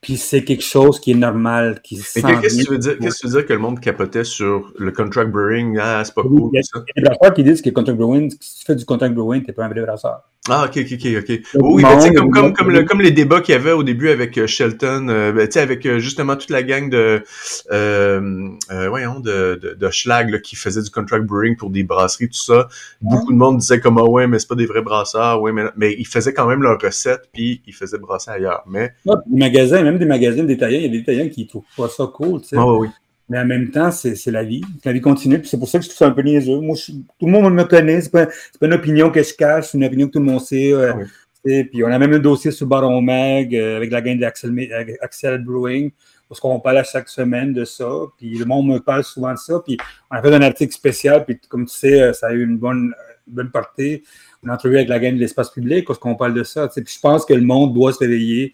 Puis 0.00 0.16
c'est 0.16 0.44
quelque 0.44 0.62
chose 0.62 1.00
qui 1.00 1.10
est 1.10 1.16
normal, 1.16 1.80
qui 1.82 1.96
qu'est-ce 1.96 2.20
que 2.20 2.62
tu 2.62 2.70
veux 2.70 2.78
dire? 2.78 2.98
Qu'est-ce 3.00 3.16
que 3.16 3.20
tu 3.22 3.26
veux 3.32 3.38
dire 3.40 3.46
que 3.48 3.52
le 3.54 3.58
monde 3.58 3.80
capotait 3.80 4.22
sur 4.22 4.72
le 4.78 4.92
contract 4.92 5.32
brewing? 5.32 5.76
Ah, 5.80 6.04
c'est 6.04 6.14
pas 6.14 6.22
cool, 6.22 6.50
il 6.52 6.58
y 6.58 6.58
a- 6.60 6.80
des 6.94 7.02
brasseurs 7.02 7.34
qui 7.34 7.42
disent 7.42 7.62
que 7.62 7.70
contract 7.70 7.98
brewing, 7.98 8.30
si 8.40 8.60
tu 8.60 8.64
fais 8.64 8.76
du 8.76 8.84
contract 8.84 9.12
brewing, 9.12 9.42
t'es 9.42 9.52
pas 9.52 9.64
un 9.64 9.68
vrai 9.70 9.82
brasseur. 9.82 10.22
Ah, 10.50 10.66
ok, 10.66 10.76
ok, 10.76 11.06
ok, 11.20 11.40
Oui, 11.54 11.82
mais 11.82 11.94
tu 11.96 12.00
sais, 12.02 12.10
monde, 12.10 12.16
comme, 12.16 12.30
comme, 12.30 12.52
comme, 12.52 12.70
le- 12.70 12.82
comme 12.84 13.00
les 13.00 13.12
débats 13.12 13.40
qu'il 13.40 13.54
y 13.54 13.56
avait 13.56 13.72
au 13.72 13.82
début 13.82 14.10
avec 14.10 14.36
euh, 14.36 14.46
Shelton, 14.46 15.08
euh, 15.08 15.32
ben, 15.32 15.46
tu 15.46 15.52
sais, 15.52 15.60
avec 15.60 15.86
euh, 15.86 15.98
justement 15.98 16.36
toute 16.36 16.50
la 16.50 16.62
gang 16.62 16.90
de, 16.90 17.24
euh, 17.72 18.48
euh, 18.70 18.88
voyons, 18.90 19.20
de, 19.20 19.58
de, 19.62 19.72
de 19.72 19.90
Schlag, 19.90 20.28
là, 20.28 20.38
qui 20.38 20.54
faisait 20.56 20.82
du 20.82 20.90
contract 20.90 21.24
brewing 21.24 21.56
pour 21.56 21.70
des 21.70 21.82
brasseries, 21.82 22.28
tout 22.28 22.34
ça. 22.34 22.68
Beaucoup 23.00 23.32
de 23.32 23.38
monde 23.38 23.56
disait 23.56 23.80
comme, 23.80 23.96
ah 23.96 24.04
ouais, 24.04 24.26
mais 24.26 24.38
c'est 24.38 24.48
pas 24.48 24.54
des 24.54 24.66
vrais 24.66 24.82
brasseurs, 24.82 25.40
ouais, 25.40 25.52
mais, 25.52 25.64
mais 25.76 25.94
ils 25.98 26.06
faisaient 26.06 26.34
quand 26.34 26.46
même 26.46 26.62
leur 26.62 26.78
recette, 26.78 27.30
puis 27.32 27.62
ils 27.66 27.74
faisaient 27.74 27.98
brasser 27.98 28.30
ailleurs. 28.30 28.64
Mais, 28.66 28.92
Ouais, 29.06 29.16
des 29.26 29.38
magasins, 29.38 29.82
même 29.82 29.98
des 29.98 30.04
magasins 30.04 30.44
détaillants, 30.44 30.78
il 30.78 30.82
y 30.82 30.86
a 30.86 30.88
des 30.90 30.98
détaillants 30.98 31.28
qui 31.30 31.46
trouvent 31.46 31.64
pas 31.74 31.88
ça 31.88 32.06
cool, 32.12 32.42
tu 32.42 32.48
sais. 32.48 32.56
ah 32.58 32.66
oui. 32.66 32.88
Mais 33.28 33.38
en 33.38 33.46
même 33.46 33.70
temps, 33.70 33.90
c'est 33.90 34.30
la 34.30 34.44
vie. 34.44 34.60
La 34.84 34.92
vie 34.92 35.00
continue. 35.00 35.38
Puis 35.38 35.48
c'est 35.48 35.58
pour 35.58 35.68
ça 35.68 35.78
que 35.78 35.84
je 35.84 35.88
trouve 35.88 35.98
ça 35.98 36.06
un 36.08 36.10
peu 36.10 36.22
niaiseux. 36.22 36.60
Moi, 36.60 36.76
je- 36.76 36.92
tout 36.92 37.24
le 37.26 37.30
monde 37.32 37.54
me 37.54 37.64
connaît. 37.64 38.00
C'est 38.02 38.10
pas, 38.12 38.26
c'est 38.52 38.58
pas 38.60 38.66
une 38.66 38.74
opinion 38.74 39.10
que 39.10 39.22
je 39.22 39.32
cache. 39.34 39.68
C'est 39.68 39.78
une 39.78 39.84
opinion 39.84 40.06
que 40.08 40.12
tout 40.12 40.18
le 40.18 40.26
monde 40.26 40.40
sait. 40.42 40.72
euh, 40.72 40.92
Ah 40.92 40.96
oui. 40.98 41.04
sais. 41.44 41.64
Puis 41.64 41.82
on 41.84 41.86
a 41.88 41.98
même 41.98 42.12
un 42.12 42.18
dossier 42.18 42.50
sur 42.50 42.66
Baron 42.66 43.00
Mag 43.00 43.54
euh, 43.56 43.76
avec 43.78 43.90
la 43.90 44.02
gang 44.02 44.18
d'Axel 44.18 44.52
Axel 45.00 45.42
Brewing. 45.42 45.90
Parce 46.28 46.40
qu'on 46.40 46.58
parle 46.60 46.78
à 46.78 46.84
chaque 46.84 47.08
semaine 47.08 47.52
de 47.54 47.64
ça. 47.64 47.88
Puis 48.18 48.36
le 48.38 48.44
monde 48.44 48.66
me 48.68 48.78
parle 48.78 49.04
souvent 49.04 49.32
de 49.32 49.38
ça. 49.38 49.60
Puis 49.64 49.78
on 50.10 50.16
a 50.16 50.22
fait 50.22 50.34
un 50.34 50.42
article 50.42 50.72
spécial. 50.74 51.24
Puis 51.24 51.38
comme 51.48 51.64
tu 51.66 51.74
sais, 51.76 52.00
euh, 52.02 52.12
ça 52.12 52.26
a 52.28 52.32
eu 52.32 52.42
une 52.44 52.58
bonne, 52.58 52.92
une 53.26 53.34
bonne 53.34 53.50
partie. 53.50 54.02
Une 54.42 54.50
entrevue 54.50 54.76
avec 54.76 54.88
la 54.90 54.98
gang 54.98 55.14
de 55.14 55.20
l'espace 55.20 55.48
public 55.50 55.86
parce 55.86 55.98
qu'on 55.98 56.14
parle 56.14 56.34
de 56.34 56.42
ça. 56.42 56.68
Puis 56.68 56.84
je 56.86 57.00
pense 57.00 57.24
que 57.24 57.32
le 57.32 57.40
monde 57.42 57.72
doit 57.72 57.92
se 57.94 57.98
réveiller. 58.00 58.52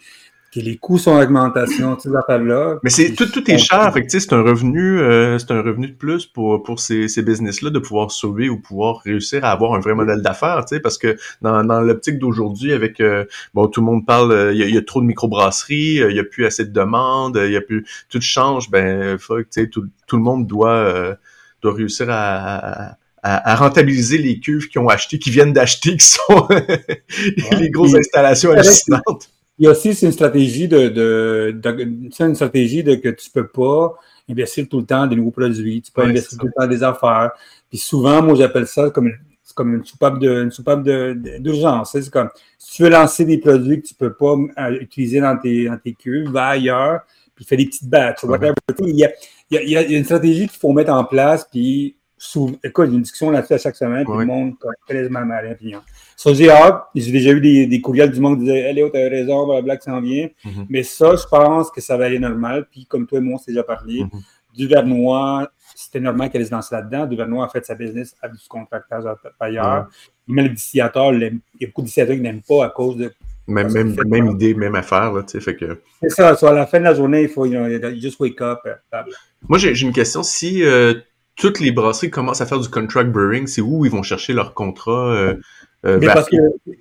Que 0.52 0.58
les 0.58 0.76
coûts 0.78 0.98
sont 0.98 1.12
en 1.12 1.22
augmentation, 1.22 1.92
toutes 1.94 2.00
ces 2.02 2.16
affaires-là. 2.16 2.78
Mais 2.82 2.90
c'est 2.90 3.04
Puis 3.04 3.14
tout, 3.14 3.26
tout 3.26 3.48
est 3.48 3.56
cher, 3.58 3.92
fait 3.94 4.00
que 4.00 4.06
tu 4.06 4.18
sais, 4.18 4.20
c'est 4.28 4.32
un 4.34 4.42
revenu, 4.42 4.98
euh, 4.98 5.38
c'est 5.38 5.52
un 5.52 5.62
revenu 5.62 5.86
de 5.86 5.92
plus 5.94 6.26
pour 6.26 6.64
pour 6.64 6.80
ces, 6.80 7.06
ces 7.06 7.22
business-là 7.22 7.70
de 7.70 7.78
pouvoir 7.78 8.10
sauver 8.10 8.48
ou 8.48 8.58
pouvoir 8.58 8.98
réussir 9.04 9.44
à 9.44 9.52
avoir 9.52 9.74
un 9.74 9.78
vrai 9.78 9.94
modèle 9.94 10.22
d'affaires, 10.22 10.64
tu 10.64 10.74
sais, 10.74 10.80
parce 10.80 10.98
que 10.98 11.16
dans, 11.40 11.62
dans 11.62 11.80
l'optique 11.80 12.18
d'aujourd'hui, 12.18 12.72
avec 12.72 13.00
euh, 13.00 13.26
bon, 13.54 13.68
tout 13.68 13.80
le 13.80 13.86
monde 13.86 14.04
parle, 14.04 14.32
euh, 14.32 14.52
il 14.52 14.58
y, 14.58 14.64
a, 14.64 14.66
y 14.66 14.76
a 14.76 14.82
trop 14.82 15.00
de 15.00 15.06
microbrasseries, 15.06 16.02
euh, 16.02 16.10
il 16.10 16.16
y 16.16 16.20
a 16.20 16.24
plus 16.24 16.44
assez 16.46 16.64
de 16.64 16.72
demandes, 16.72 17.36
euh, 17.36 17.46
il 17.46 17.52
y 17.52 17.56
a 17.56 17.60
plus, 17.60 17.86
tout 18.08 18.20
change, 18.20 18.70
ben, 18.70 19.18
faut 19.18 19.36
que, 19.36 19.42
tu 19.42 19.46
sais, 19.50 19.68
tout, 19.68 19.84
tout 20.08 20.16
le 20.16 20.22
monde 20.22 20.48
doit 20.48 20.70
euh, 20.74 21.14
doit 21.62 21.74
réussir 21.74 22.08
à, 22.10 22.88
à 22.88 22.96
à, 23.22 23.52
à 23.52 23.54
rentabiliser 23.54 24.16
les 24.16 24.40
cuves 24.40 24.68
qu'ils 24.68 24.80
ont 24.80 24.88
acheté, 24.88 25.18
qui 25.18 25.30
viennent 25.30 25.52
d'acheter, 25.52 25.96
qui 25.96 26.06
sont 26.06 26.48
les 27.58 27.70
grosses 27.70 27.90
Puis- 27.90 27.98
installations 28.00 28.50
hallucinantes. 28.52 29.30
Il 29.60 29.64
y 29.64 29.66
a 29.68 29.72
aussi 29.72 29.94
c'est 29.94 30.06
une 30.06 30.12
stratégie 30.12 30.66
de, 30.68 30.88
de, 30.88 31.52
de- 31.54 32.10
c'est 32.10 32.24
une 32.24 32.34
stratégie 32.34 32.82
de 32.82 32.94
que 32.96 33.10
tu 33.10 33.30
peux 33.30 33.46
pas 33.46 33.94
investir 34.28 34.66
tout 34.68 34.78
le 34.80 34.86
temps 34.86 35.06
des 35.06 35.16
nouveaux 35.16 35.30
produits, 35.32 35.82
tu 35.82 35.92
peux 35.92 36.02
Ouais, 36.02 36.08
investir 36.08 36.38
tout 36.38 36.46
le 36.46 36.52
temps 36.58 36.66
des 36.66 36.82
affaires. 36.82 37.32
Puis 37.68 37.78
souvent, 37.78 38.22
moi 38.22 38.34
j'appelle 38.36 38.66
ça 38.66 38.88
comme 38.90 39.08
une, 39.08 39.18
comme 39.54 39.74
une 39.74 39.84
soupape 39.84 40.18
de 40.18 40.44
une 40.44 40.50
soupape 40.50 40.82
d'urgence. 41.40 41.92
C'est 41.92 42.08
comme 42.10 42.30
si 42.58 42.76
tu 42.76 42.82
veux 42.84 42.88
lancer 42.90 43.24
des 43.26 43.38
produits 43.38 43.82
que 43.82 43.86
tu 43.88 43.94
peux 43.94 44.14
pas 44.14 44.34
euh, 44.58 44.78
utiliser 44.80 45.20
dans 45.20 45.36
tes 45.36 45.66
dans 45.66 45.76
tes 45.78 45.92
cuves, 45.92 46.30
va 46.30 46.46
ailleurs, 46.48 47.00
puis 47.34 47.44
fais 47.44 47.56
des 47.58 47.66
petites 47.66 47.88
batches. 47.88 48.24
whatever. 48.24 48.54
Il 48.80 48.96
y 48.96 49.04
a, 49.04 49.10
il 49.50 49.54
y 49.54 49.58
a- 49.76 49.82
il 49.82 49.90
y 49.92 49.94
a 49.94 49.98
une 49.98 50.04
stratégie 50.04 50.48
qu'il 50.48 50.58
faut 50.58 50.72
mettre 50.72 50.92
en 50.92 51.04
place, 51.04 51.46
puis 51.50 51.96
écoute, 52.62 52.90
une 52.92 53.02
discussion 53.02 53.30
là-dessus 53.30 53.54
à 53.54 53.58
chaque 53.58 53.76
semaine, 53.76 54.04
puis 54.04 54.12
Ouais. 54.12 54.20
le 54.20 54.26
monde 54.26 54.52
connaît 54.86 55.08
ma 55.08 55.24
ma 55.24 55.42
opinion. 55.50 55.80
Ça, 56.16 56.34
j'ai 56.34 56.50
hâte. 56.50 56.84
J'ai 56.94 57.12
déjà 57.12 57.30
eu 57.30 57.40
des, 57.40 57.66
des 57.66 57.80
courriels 57.80 58.10
du 58.10 58.20
monde 58.20 58.38
qui 58.38 58.44
disaient 58.44 58.72
Léo, 58.74 58.90
t'as 58.90 59.08
raison, 59.08 59.46
blablabla, 59.46 59.76
que 59.78 59.84
ça 59.84 59.94
en 59.94 60.00
vient. 60.00 60.28
Mhm. 60.44 60.66
Mais 60.68 60.82
ça, 60.82 61.16
je 61.16 61.26
pense 61.26 61.70
que 61.70 61.80
ça 61.80 61.96
va 61.96 62.04
aller 62.06 62.18
normal. 62.18 62.66
Puis, 62.70 62.84
comme 62.84 63.06
toi 63.06 63.18
et 63.18 63.22
moi, 63.22 63.36
on 63.36 63.38
s'est 63.38 63.52
déjà 63.52 63.62
parlé, 63.64 64.02
Mhm. 64.02 64.20
Duvernois, 64.56 65.48
c'était 65.74 66.00
normal 66.00 66.28
qu'elle 66.30 66.44
se 66.44 66.50
lance 66.50 66.70
là-dedans. 66.70 67.06
Duvernois 67.06 67.46
a 67.46 67.48
fait 67.48 67.64
sa 67.64 67.74
business 67.74 68.14
avec 68.20 68.36
du 68.36 68.48
contractage 68.48 69.04
ailleurs. 69.38 69.88
Même 70.26 70.46
le 70.46 70.52
il 70.52 70.76
y 70.76 70.80
a 70.80 70.88
beaucoup 71.68 71.80
de 71.82 71.86
distillateurs 71.86 72.16
qui 72.16 72.20
n'aiment 72.20 72.42
pas 72.42 72.66
à 72.66 72.68
cause 72.70 72.96
de. 72.96 73.12
Même, 73.46 73.72
même, 73.72 73.96
même 74.06 74.26
idée, 74.28 74.54
même 74.54 74.76
affaire, 74.76 75.12
là, 75.12 75.22
tu 75.22 75.30
sais, 75.32 75.40
fait 75.40 75.56
que... 75.56 75.80
C'est 76.02 76.10
ça, 76.10 76.36
soit 76.36 76.50
à 76.50 76.54
la 76.54 76.66
fin 76.66 76.78
de 76.78 76.84
la 76.84 76.94
journée, 76.94 77.22
il 77.22 77.28
faut 77.28 77.46
you 77.46 77.52
know, 77.58 77.92
just 77.98 78.20
wake 78.20 78.40
up. 78.42 78.60
euh. 78.66 79.02
Moi, 79.48 79.58
j'ai 79.58 79.74
j'ai 79.74 79.86
une 79.88 79.92
question. 79.92 80.22
Si 80.22 80.62
euh, 80.62 80.94
toutes 81.40 81.58
les 81.58 81.72
brasseries 81.72 82.10
commencent 82.10 82.42
à 82.42 82.46
faire 82.46 82.60
du 82.60 82.68
contract 82.68 83.10
brewing, 83.10 83.46
c'est 83.46 83.62
où 83.62 83.84
ils 83.84 83.90
vont 83.90 84.02
chercher 84.02 84.34
leur 84.34 84.52
contrat 84.54 85.12
euh, 85.12 85.34
euh, 85.86 85.98
Mais 85.98 86.06
parce 86.06 86.28
que 86.28 86.36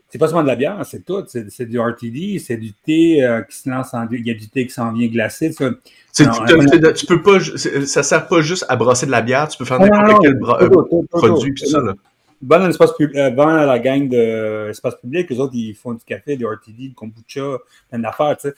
c'est 0.09 0.17
pas 0.17 0.27
seulement 0.27 0.43
de 0.43 0.47
la 0.47 0.57
bière, 0.57 0.85
c'est 0.85 1.05
tout. 1.05 1.23
C'est 1.27 1.65
du 1.65 1.79
RTD, 1.79 2.37
c'est 2.39 2.57
du 2.57 2.73
thé 2.73 3.23
euh, 3.23 3.41
qui 3.43 3.57
se 3.57 3.69
lance 3.69 3.93
en. 3.93 4.05
Il 4.11 4.27
y 4.27 4.31
a 4.31 4.33
du 4.33 4.49
thé 4.49 4.67
qui 4.67 4.73
s'en 4.73 4.91
vient 4.91 5.07
glacé. 5.07 5.53
ça. 5.53 5.69
Non, 5.69 6.91
tu, 6.93 7.05
peux 7.05 7.21
pas, 7.21 7.39
ça 7.39 8.03
sert 8.03 8.27
pas 8.27 8.41
juste 8.41 8.65
à 8.67 8.75
brasser 8.75 9.05
de 9.05 9.11
la 9.11 9.21
bière, 9.21 9.47
tu 9.47 9.57
peux 9.57 9.63
faire 9.63 9.79
n'importe 9.79 10.21
quel 10.21 10.37
bra- 10.37 10.59
tout, 10.59 10.69
tout, 10.69 10.83
tout, 10.83 11.07
tout, 11.09 11.17
produit 11.17 11.53
ça 11.57 11.79
là. 11.79 11.93
Va 12.41 12.57
à 12.57 13.65
la 13.65 13.79
gang 13.79 14.09
de 14.09 14.67
l'espace 14.67 14.95
public, 14.99 15.29
les 15.29 15.39
autres, 15.39 15.53
ils 15.55 15.75
font 15.75 15.93
du 15.93 16.03
café, 16.03 16.35
du 16.35 16.45
RTD, 16.45 16.89
du 16.89 16.93
kombucha, 16.93 17.57
plein 17.89 17.99
d'affaires, 17.99 18.35
tu 18.35 18.49
sais. 18.49 18.55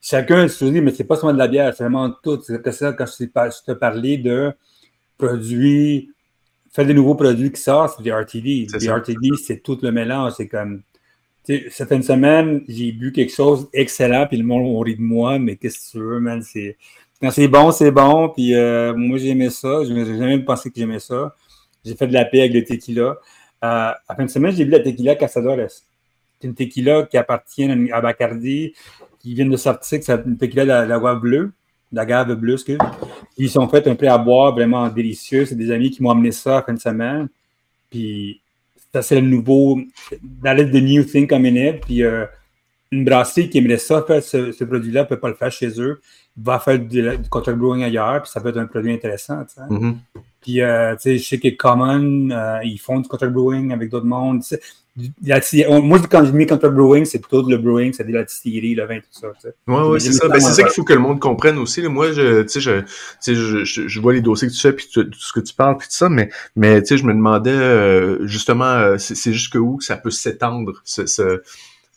Chacun 0.00 0.46
se 0.46 0.64
dit, 0.64 0.80
mais 0.80 0.92
c'est 0.92 1.04
pas 1.04 1.16
seulement 1.16 1.32
de 1.32 1.38
la 1.38 1.48
bière, 1.48 1.74
c'est 1.74 1.82
vraiment 1.82 2.10
tout. 2.22 2.40
C'est 2.42 2.72
ça, 2.72 2.92
quand 2.92 3.06
je 3.06 3.62
te 3.64 3.72
parlais 3.72 4.18
de 4.18 4.52
produits, 5.20 6.10
faire 6.72 6.86
des 6.86 6.94
nouveaux 6.94 7.14
produits 7.14 7.52
qui 7.52 7.60
sortent, 7.60 7.94
c'est 7.96 8.02
des 8.02 8.12
RTD. 8.12 8.66
C'est 8.70 8.78
Des 8.78 8.86
ça. 8.86 8.96
RTD, 8.96 9.30
c'est 9.42 9.62
tout 9.62 9.78
le 9.82 9.92
mélange. 9.92 10.32
C'est 10.36 10.48
comme, 10.48 10.82
tu 11.44 11.58
sais, 11.58 11.70
certaines 11.70 12.02
semaines, 12.02 12.62
j'ai 12.68 12.92
bu 12.92 13.12
quelque 13.12 13.32
chose 13.32 13.68
excellent, 13.72 14.26
puis 14.26 14.36
le 14.36 14.44
monde 14.44 14.62
on 14.66 14.80
rit 14.80 14.96
de 14.96 15.02
moi, 15.02 15.38
mais 15.38 15.56
qu'est-ce 15.56 15.78
que 15.86 15.98
tu 15.98 15.98
veux, 16.04 16.20
man? 16.20 16.42
C'est, 16.42 16.76
quand 17.20 17.30
c'est 17.30 17.48
bon, 17.48 17.70
c'est 17.70 17.90
bon, 17.90 18.30
puis 18.30 18.54
euh, 18.54 18.94
moi, 18.94 19.18
j'aimais 19.18 19.50
ça. 19.50 19.84
Je 19.84 19.92
n'ai 19.92 20.04
jamais 20.18 20.38
pensé 20.40 20.70
que 20.70 20.76
j'aimais 20.78 21.00
ça. 21.00 21.34
J'ai 21.84 21.94
fait 21.94 22.06
de 22.06 22.12
la 22.14 22.24
paix 22.24 22.40
avec 22.40 22.52
le 22.54 22.64
tequila. 22.64 23.02
Euh, 23.02 23.16
à 23.62 24.14
fin 24.16 24.24
de 24.24 24.30
semaine, 24.30 24.52
j'ai 24.56 24.64
bu 24.64 24.70
la 24.72 24.80
tequila 24.80 25.14
Casadores. 25.16 25.70
une 26.42 26.54
tequila 26.54 27.02
qui 27.04 27.16
appartient 27.18 27.68
à 27.92 28.00
Bacardi, 28.00 28.72
qui 29.18 29.34
vient 29.34 29.46
de 29.46 29.56
sortir, 29.56 30.00
c'est 30.02 30.12
une 30.26 30.38
tequila 30.38 30.62
de 30.64 30.68
la, 30.68 30.84
de 30.84 30.88
la 30.88 30.98
gave 30.98 31.20
bleue, 31.20 31.52
excuse. 32.54 32.78
Ils 33.36 33.50
sont 33.50 33.68
fait 33.68 33.86
un 33.86 33.94
prêt 33.94 34.08
à 34.08 34.18
boire 34.18 34.52
vraiment 34.52 34.88
délicieux. 34.88 35.46
C'est 35.46 35.54
des 35.54 35.70
amis 35.70 35.90
qui 35.90 36.02
m'ont 36.02 36.10
amené 36.10 36.32
ça 36.32 36.56
la 36.56 36.62
fin 36.62 36.74
de 36.74 36.80
semaine. 36.80 37.28
Puis, 37.90 38.40
ça, 38.92 39.02
c'est 39.02 39.20
le 39.20 39.26
nouveau, 39.26 39.80
that 40.42 40.56
is 40.56 40.70
the 40.70 40.82
new 40.82 41.04
thing 41.04 41.26
coming 41.26 41.56
in. 41.58 41.72
Puis, 41.78 42.02
euh, 42.02 42.26
une 42.92 43.04
brasserie 43.04 43.48
qui 43.48 43.58
aimerait 43.58 43.78
ça 43.78 44.02
faire 44.02 44.22
ce, 44.22 44.64
produit-là 44.64 45.02
ne 45.02 45.06
peut 45.06 45.18
pas 45.18 45.28
le 45.28 45.34
faire 45.34 45.52
chez 45.52 45.80
eux. 45.80 46.00
Va 46.36 46.58
faire 46.58 46.78
du, 46.78 47.04
contract 47.28 47.58
brewing 47.58 47.82
ailleurs, 47.84 48.22
puis 48.22 48.30
ça 48.30 48.40
peut 48.40 48.48
être 48.48 48.58
un 48.58 48.66
produit 48.66 48.92
intéressant. 48.92 49.42
Mm-hmm. 49.42 49.94
Puis, 50.40 50.60
euh, 50.60 50.94
tu 50.94 51.02
sais, 51.02 51.18
je 51.18 51.28
sais 51.28 51.38
que 51.38 51.48
Common, 51.48 52.30
euh, 52.30 52.58
ils 52.64 52.78
font 52.78 53.00
du 53.00 53.08
contract 53.08 53.32
brewing 53.32 53.72
avec 53.72 53.90
d'autres 53.90 54.06
mondes. 54.06 54.42
Moi, 55.82 55.98
quand 56.10 56.24
je 56.24 56.30
dis 56.30 56.46
contract 56.46 56.74
brewing, 56.74 57.04
c'est 57.04 57.20
tout 57.20 57.42
le 57.48 57.56
brewing, 57.58 57.92
c'est 57.92 58.06
de 58.06 58.12
la 58.12 58.24
distillerie, 58.24 58.74
le 58.74 58.86
vin, 58.86 58.98
tout 58.98 59.06
ça. 59.10 59.28
Oui, 59.66 59.82
ouais, 59.88 60.00
c'est 60.00 60.12
ça. 60.12 60.28
Ben, 60.28 60.40
c'est 60.40 60.52
ça 60.52 60.62
qu'il 60.62 60.72
faut 60.72 60.84
que 60.84 60.92
le 60.92 61.00
monde 61.00 61.20
comprenne 61.20 61.58
aussi. 61.58 61.82
Moi, 61.82 62.12
je, 62.12 62.46
je, 62.46 62.82
je, 63.26 63.64
je, 63.64 63.88
je 63.88 64.00
vois 64.00 64.12
les 64.12 64.20
dossiers 64.20 64.48
que 64.48 64.52
tu 64.52 64.60
fais, 64.60 64.72
puis 64.72 64.88
tout 64.92 65.06
ce 65.12 65.32
que 65.32 65.40
tu 65.40 65.54
parles, 65.54 65.76
puis 65.76 65.88
tout 65.88 65.96
ça, 65.96 66.08
mais, 66.08 66.30
mais 66.56 66.82
je 66.84 67.04
me 67.04 67.12
demandais 67.12 67.50
euh, 67.50 68.26
justement, 68.26 68.98
c'est 68.98 69.32
jusqu'où 69.32 69.80
ça 69.80 69.96
peut 69.96 70.10
s'étendre, 70.10 70.80
ce, 70.84 71.06
ce 71.06 71.42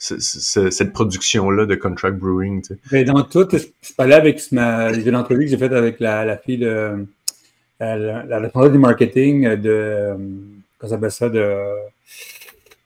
cette 0.03 0.91
production-là 0.91 1.65
de 1.65 1.75
contract 1.75 2.17
brewing. 2.17 2.63
Sais? 2.63 3.03
dans 3.05 3.23
tout, 3.23 3.47
je, 3.51 3.93
parlais 3.95 4.15
avec 4.15 4.51
ma, 4.51 4.91
l'entrevue 4.91 5.45
que 5.45 5.51
j'ai 5.51 5.57
faite 5.57 5.71
avec 5.71 5.99
la, 5.99 6.25
la, 6.25 6.37
fille 6.37 6.57
de 6.57 6.67
euh, 6.67 7.05
la, 7.79 8.23
la 8.25 8.39
responsable 8.39 8.73
du 8.73 8.79
marketing 8.79 9.55
de 9.55 9.69
euh, 9.69 10.15
comment 10.77 10.89
ça 10.89 10.89
s'appelle 10.89 11.11
ça 11.11 11.29
de 11.29 11.57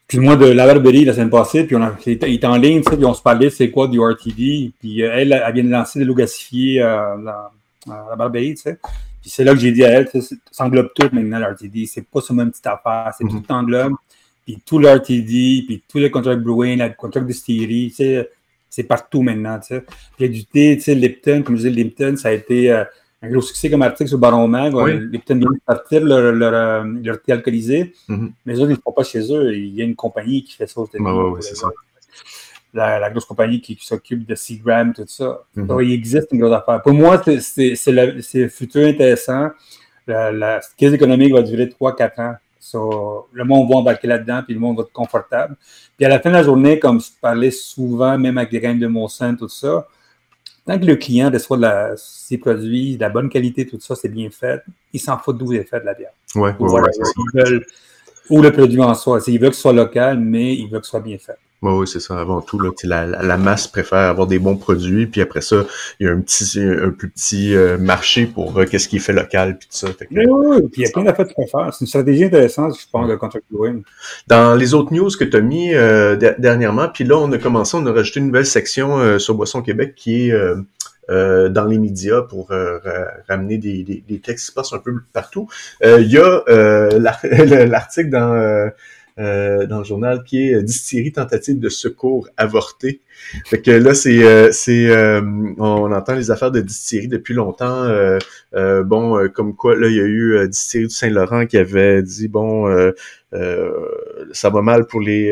excuse-moi 0.08 0.38
de 0.38 0.46
la 0.46 0.66
Barberie 0.66 1.04
la 1.04 1.14
semaine 1.14 1.30
passée, 1.30 1.66
puis 1.66 1.76
on 1.76 1.82
a, 1.82 1.96
il 2.06 2.14
était 2.14 2.48
en 2.48 2.56
ligne, 2.56 2.82
tu 2.82 2.90
sais, 2.90 2.96
puis 2.96 3.06
on 3.06 3.14
se 3.14 3.22
parlait 3.22 3.50
c'est 3.50 3.70
quoi 3.70 3.88
du 3.88 4.00
RTD, 4.00 4.72
puis 4.80 5.04
euh, 5.04 5.12
elle, 5.14 5.34
elle 5.34 5.54
vient 5.54 5.64
de 5.64 5.70
lancer 5.70 6.00
des 6.00 6.06
lots 6.06 6.16
gasifiés 6.16 6.82
à 6.82 7.16
la 7.88 8.16
Barberie, 8.16 8.56
tu 8.56 8.62
sais. 8.62 8.80
Puis 9.22 9.30
c'est 9.30 9.44
là 9.44 9.54
que 9.54 9.60
j'ai 9.60 9.72
dit 9.72 9.84
à 9.84 9.90
elle, 9.90 10.10
ça 10.52 10.66
englobe 10.66 10.90
tout 10.96 11.10
maintenant 11.12 11.40
l'RTD, 11.40 11.86
c'est 11.86 12.08
pas 12.08 12.22
seulement 12.22 12.44
une 12.44 12.52
petite 12.52 12.68
affaire, 12.68 13.12
c'est 13.18 13.26
mm-hmm. 13.26 13.42
tout 13.44 13.52
englobe 13.52 13.94
puis 14.48 14.62
tout 14.66 14.80
l'RTD, 14.80 15.66
puis 15.68 15.84
tout 15.90 15.98
le 15.98 16.08
contract 16.08 16.42
brewing, 16.42 16.80
le 16.80 16.94
contract 16.96 17.28
distillerie, 17.28 17.90
tu 17.90 17.96
sais, 17.98 18.30
c'est 18.70 18.84
partout 18.84 19.22
maintenant, 19.22 19.60
tu 19.60 19.76
sais. 19.76 19.82
Puis 19.82 19.98
il 20.20 20.26
y 20.28 20.30
a 20.30 20.32
du 20.32 20.46
thé, 20.46 20.78
tu 20.78 20.84
sais, 20.84 20.96
Lipton, 20.96 21.44
comme 21.44 21.58
je 21.58 21.68
disais, 21.68 21.84
Lipton, 21.84 22.16
ça 22.16 22.30
a 22.30 22.32
été 22.32 22.72
euh, 22.72 22.86
un 23.22 23.30
gros 23.30 23.42
succès 23.42 23.70
comme 23.70 23.82
article 23.82 24.10
sur 24.10 24.18
Baron 24.20 24.48
Mag. 24.48 24.74
Lipton 25.12 25.36
vient 25.36 25.52
de 25.52 25.60
partir 25.66 26.04
leur, 26.04 26.32
leur, 26.32 26.54
euh, 26.54 26.84
leur, 27.04 27.22
thé 27.22 27.32
alcoolisé, 27.32 27.94
mm-hmm. 28.08 28.32
mais 28.46 28.54
eux 28.56 28.62
ils 28.62 28.70
ne 28.70 28.76
font 28.76 28.92
pas 28.92 29.04
chez 29.04 29.34
eux. 29.34 29.56
Il 29.56 29.76
y 29.76 29.82
a 29.82 29.86
une 29.86 29.96
compagnie 29.96 30.44
qui 30.44 30.54
fait 30.54 30.68
ça 30.68 30.82
aux 30.82 30.90
Oui, 30.94 31.42
c'est 31.42 31.56
ça. 31.56 31.70
La, 32.74 33.10
grosse 33.10 33.26
compagnie 33.26 33.60
qui, 33.60 33.78
s'occupe 33.82 34.26
de 34.26 34.36
Seagram, 34.36 34.94
tout 34.94 35.06
ça. 35.08 35.42
Mm-hmm. 35.56 35.84
il 35.86 35.94
existe 35.94 36.28
une 36.32 36.40
grosse 36.40 36.54
affaire. 36.54 36.82
Pour 36.82 36.94
moi, 36.94 37.22
c'est 37.24 37.76
le 37.88 38.48
futur 38.50 38.88
intéressant. 38.88 39.50
La, 40.06 40.32
la 40.32 40.62
crise 40.78 40.94
économique 40.94 41.34
va 41.34 41.42
durer 41.42 41.66
3-4 41.66 42.22
ans 42.22 42.36
le 42.76 43.44
monde 43.44 43.70
va 43.70 43.78
embarquer 43.78 44.08
là-dedans, 44.08 44.42
puis 44.44 44.54
le 44.54 44.60
monde 44.60 44.78
va 44.78 44.84
être 44.84 44.92
confortable. 44.92 45.56
Puis 45.96 46.06
à 46.06 46.10
la 46.10 46.20
fin 46.20 46.30
de 46.30 46.36
la 46.36 46.44
journée, 46.44 46.80
comme 46.80 47.00
je 47.00 47.10
parlais 47.22 47.52
souvent, 47.52 48.18
même 48.18 48.38
avec 48.38 48.52
les 48.52 48.60
graines 48.60 48.80
de 48.80 48.88
Monsanto, 48.88 49.46
tout 49.46 49.50
ça, 49.50 49.88
tant 50.68 50.78
que 50.78 50.86
le 50.86 50.98
client 50.98 51.32
reçoit 51.32 51.58
de 51.58 51.96
ses 51.96 52.38
produits, 52.38 52.98
de 52.98 53.02
la 53.02 53.10
bonne 53.10 53.30
qualité, 53.30 53.66
tout 53.66 53.80
ça, 53.80 53.96
c'est 53.96 54.10
bien 54.10 54.30
fait, 54.30 54.62
il 54.94 55.00
s'en 55.00 55.18
fout 55.18 55.38
d'où 55.38 55.54
est 55.54 55.64
fait 55.64 55.80
de 55.80 55.86
la 55.86 55.94
bière. 55.94 56.12
Ouais, 56.36 56.54
ou 58.30 58.42
le 58.42 58.52
produit 58.52 58.82
en 58.82 58.94
soi. 58.94 59.20
Il 59.28 59.40
veut 59.40 59.50
que 59.50 59.56
ce 59.56 59.62
soit 59.62 59.74
local, 59.74 60.20
mais 60.20 60.56
il 60.56 60.68
veut 60.68 60.80
que 60.80 60.86
ce 60.86 60.92
soit 60.92 61.00
bien 61.00 61.18
fait 61.18 61.38
oui, 61.64 61.88
c'est 61.88 62.00
ça. 62.00 62.20
Avant 62.20 62.42
tout, 62.42 62.60
là, 62.60 62.70
la, 62.84 63.06
la, 63.06 63.38
masse 63.38 63.68
préfère 63.68 64.10
avoir 64.10 64.28
des 64.28 64.38
bons 64.38 64.58
produits, 64.58 65.08
puis 65.08 65.22
après 65.22 65.42
ça, 65.42 65.66
il 66.00 66.06
y 66.06 66.10
a 66.10 66.14
un 66.14 66.22
petit, 66.22 66.60
un 66.60 66.92
plus 66.92 67.10
petit 67.10 67.56
euh, 67.56 67.78
marché 67.78 68.28
pour 68.28 68.58
euh, 68.58 68.66
qu'est-ce 68.66 68.88
qui 68.88 68.98
est 68.98 69.00
fait 69.00 69.14
local, 69.14 69.58
puis 69.58 69.68
tout 69.68 69.78
ça. 69.78 69.88
oui, 70.12 70.24
oui, 70.28 70.62
puis 70.72 70.82
il 70.82 70.86
y 70.86 70.88
a 70.88 70.92
plein 70.92 71.04
d'affaires 71.04 71.26
que 71.26 71.34
tu 71.34 71.36
peux 71.36 71.48
faire. 71.48 71.74
C'est 71.74 71.82
une 71.82 71.88
stratégie 71.88 72.26
intéressante, 72.26 72.78
je 72.80 72.86
pense, 72.92 73.10
de 73.10 73.16
contract 73.16 73.46
brewing. 73.50 73.82
Dans 74.28 74.56
les 74.56 74.74
autres 74.76 74.94
news 74.94 75.10
que 75.10 75.24
tu 75.24 75.36
as 75.36 75.42
mis 75.42 75.74
euh, 75.74 76.16
dernièrement, 76.38 76.90
puis 76.90 77.04
là, 77.04 77.18
on 77.18 77.32
a 77.32 77.38
commencé, 77.40 77.76
on 77.76 77.86
a 77.88 77.92
rajouté 77.92 78.20
une 78.20 78.28
nouvelle 78.28 78.46
section 78.46 79.18
sur 79.18 79.34
Boisson 79.34 79.62
Québec 79.64 79.96
qui 79.96 80.30
est 80.30 80.34
dans 81.10 81.66
les 81.70 81.80
médias 81.80 82.22
pour 82.22 82.50
ramener 83.28 83.58
des, 83.58 83.84
des, 83.84 84.04
des, 84.08 84.20
textes 84.20 84.46
qui 84.46 84.52
se 84.52 84.54
passent 84.54 84.74
un 84.74 84.80
peu 84.80 84.94
partout. 85.14 85.48
Il 85.84 86.12
y 86.12 86.18
a 86.18 86.44
l'article 87.66 88.10
dans 88.10 88.72
euh, 89.20 89.66
dans 89.66 89.80
le 89.80 89.84
journal 89.84 90.24
qui 90.24 90.48
est 90.48 90.54
euh, 90.54 91.12
tentative 91.12 91.60
de 91.60 91.70
secours 91.70 92.30
avorté. 92.38 93.02
Fait 93.46 93.60
que 93.60 93.72
là, 93.72 93.96
c'est, 93.96 94.24
euh, 94.24 94.52
c'est, 94.52 94.96
on 95.58 95.92
entend 95.92 96.14
les 96.14 96.30
affaires 96.30 96.52
de 96.52 96.62
distillerie 96.62 97.08
depuis 97.08 97.34
longtemps. 97.34 97.88
bon, 98.54 99.28
comme 99.34 99.56
quoi, 99.56 99.76
là, 99.76 99.88
il 99.88 99.96
y 99.96 100.00
a 100.00 100.06
eu 100.06 100.48
distillerie 100.48 100.88
du 100.88 100.94
Saint-Laurent 100.94 101.48
qui 101.48 101.58
avait 101.58 102.04
dit 102.04 102.28
bon, 102.28 102.68
ça 103.32 104.50
va 104.52 104.62
mal 104.62 104.86
pour 104.86 105.02
les 105.02 105.32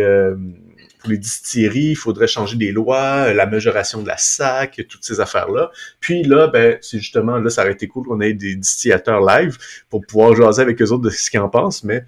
pour 1.06 1.12
les 1.12 1.18
distilleries, 1.18 1.92
il 1.92 1.96
faudrait 1.96 2.28
changer 2.28 2.58
des 2.58 2.72
lois, 2.72 3.34
la 3.34 3.46
majoration 3.46 4.02
de 4.02 4.08
la 4.08 4.18
SAC, 4.18 4.86
toutes 4.90 5.04
ces 5.04 5.22
affaires-là. 5.22 5.72
Puis 6.00 6.24
là, 6.24 6.48
ben, 6.48 6.78
c'est 6.82 6.98
justement, 6.98 7.38
là, 7.38 7.50
ça 7.50 7.62
aurait 7.62 7.74
été 7.74 7.88
cool 7.88 8.06
qu'on 8.06 8.22
ait 8.22 8.34
des 8.34 8.56
distillateurs 8.56 9.22
live 9.22 9.58
pour 9.90 10.06
pouvoir 10.06 10.36
jaser 10.36 10.62
avec 10.62 10.82
eux 10.82 10.92
autres 10.92 11.04
de 11.04 11.10
ce 11.10 11.30
qu'ils 11.30 11.40
en 11.40 11.50
pensent, 11.50 11.84
mais 11.84 12.04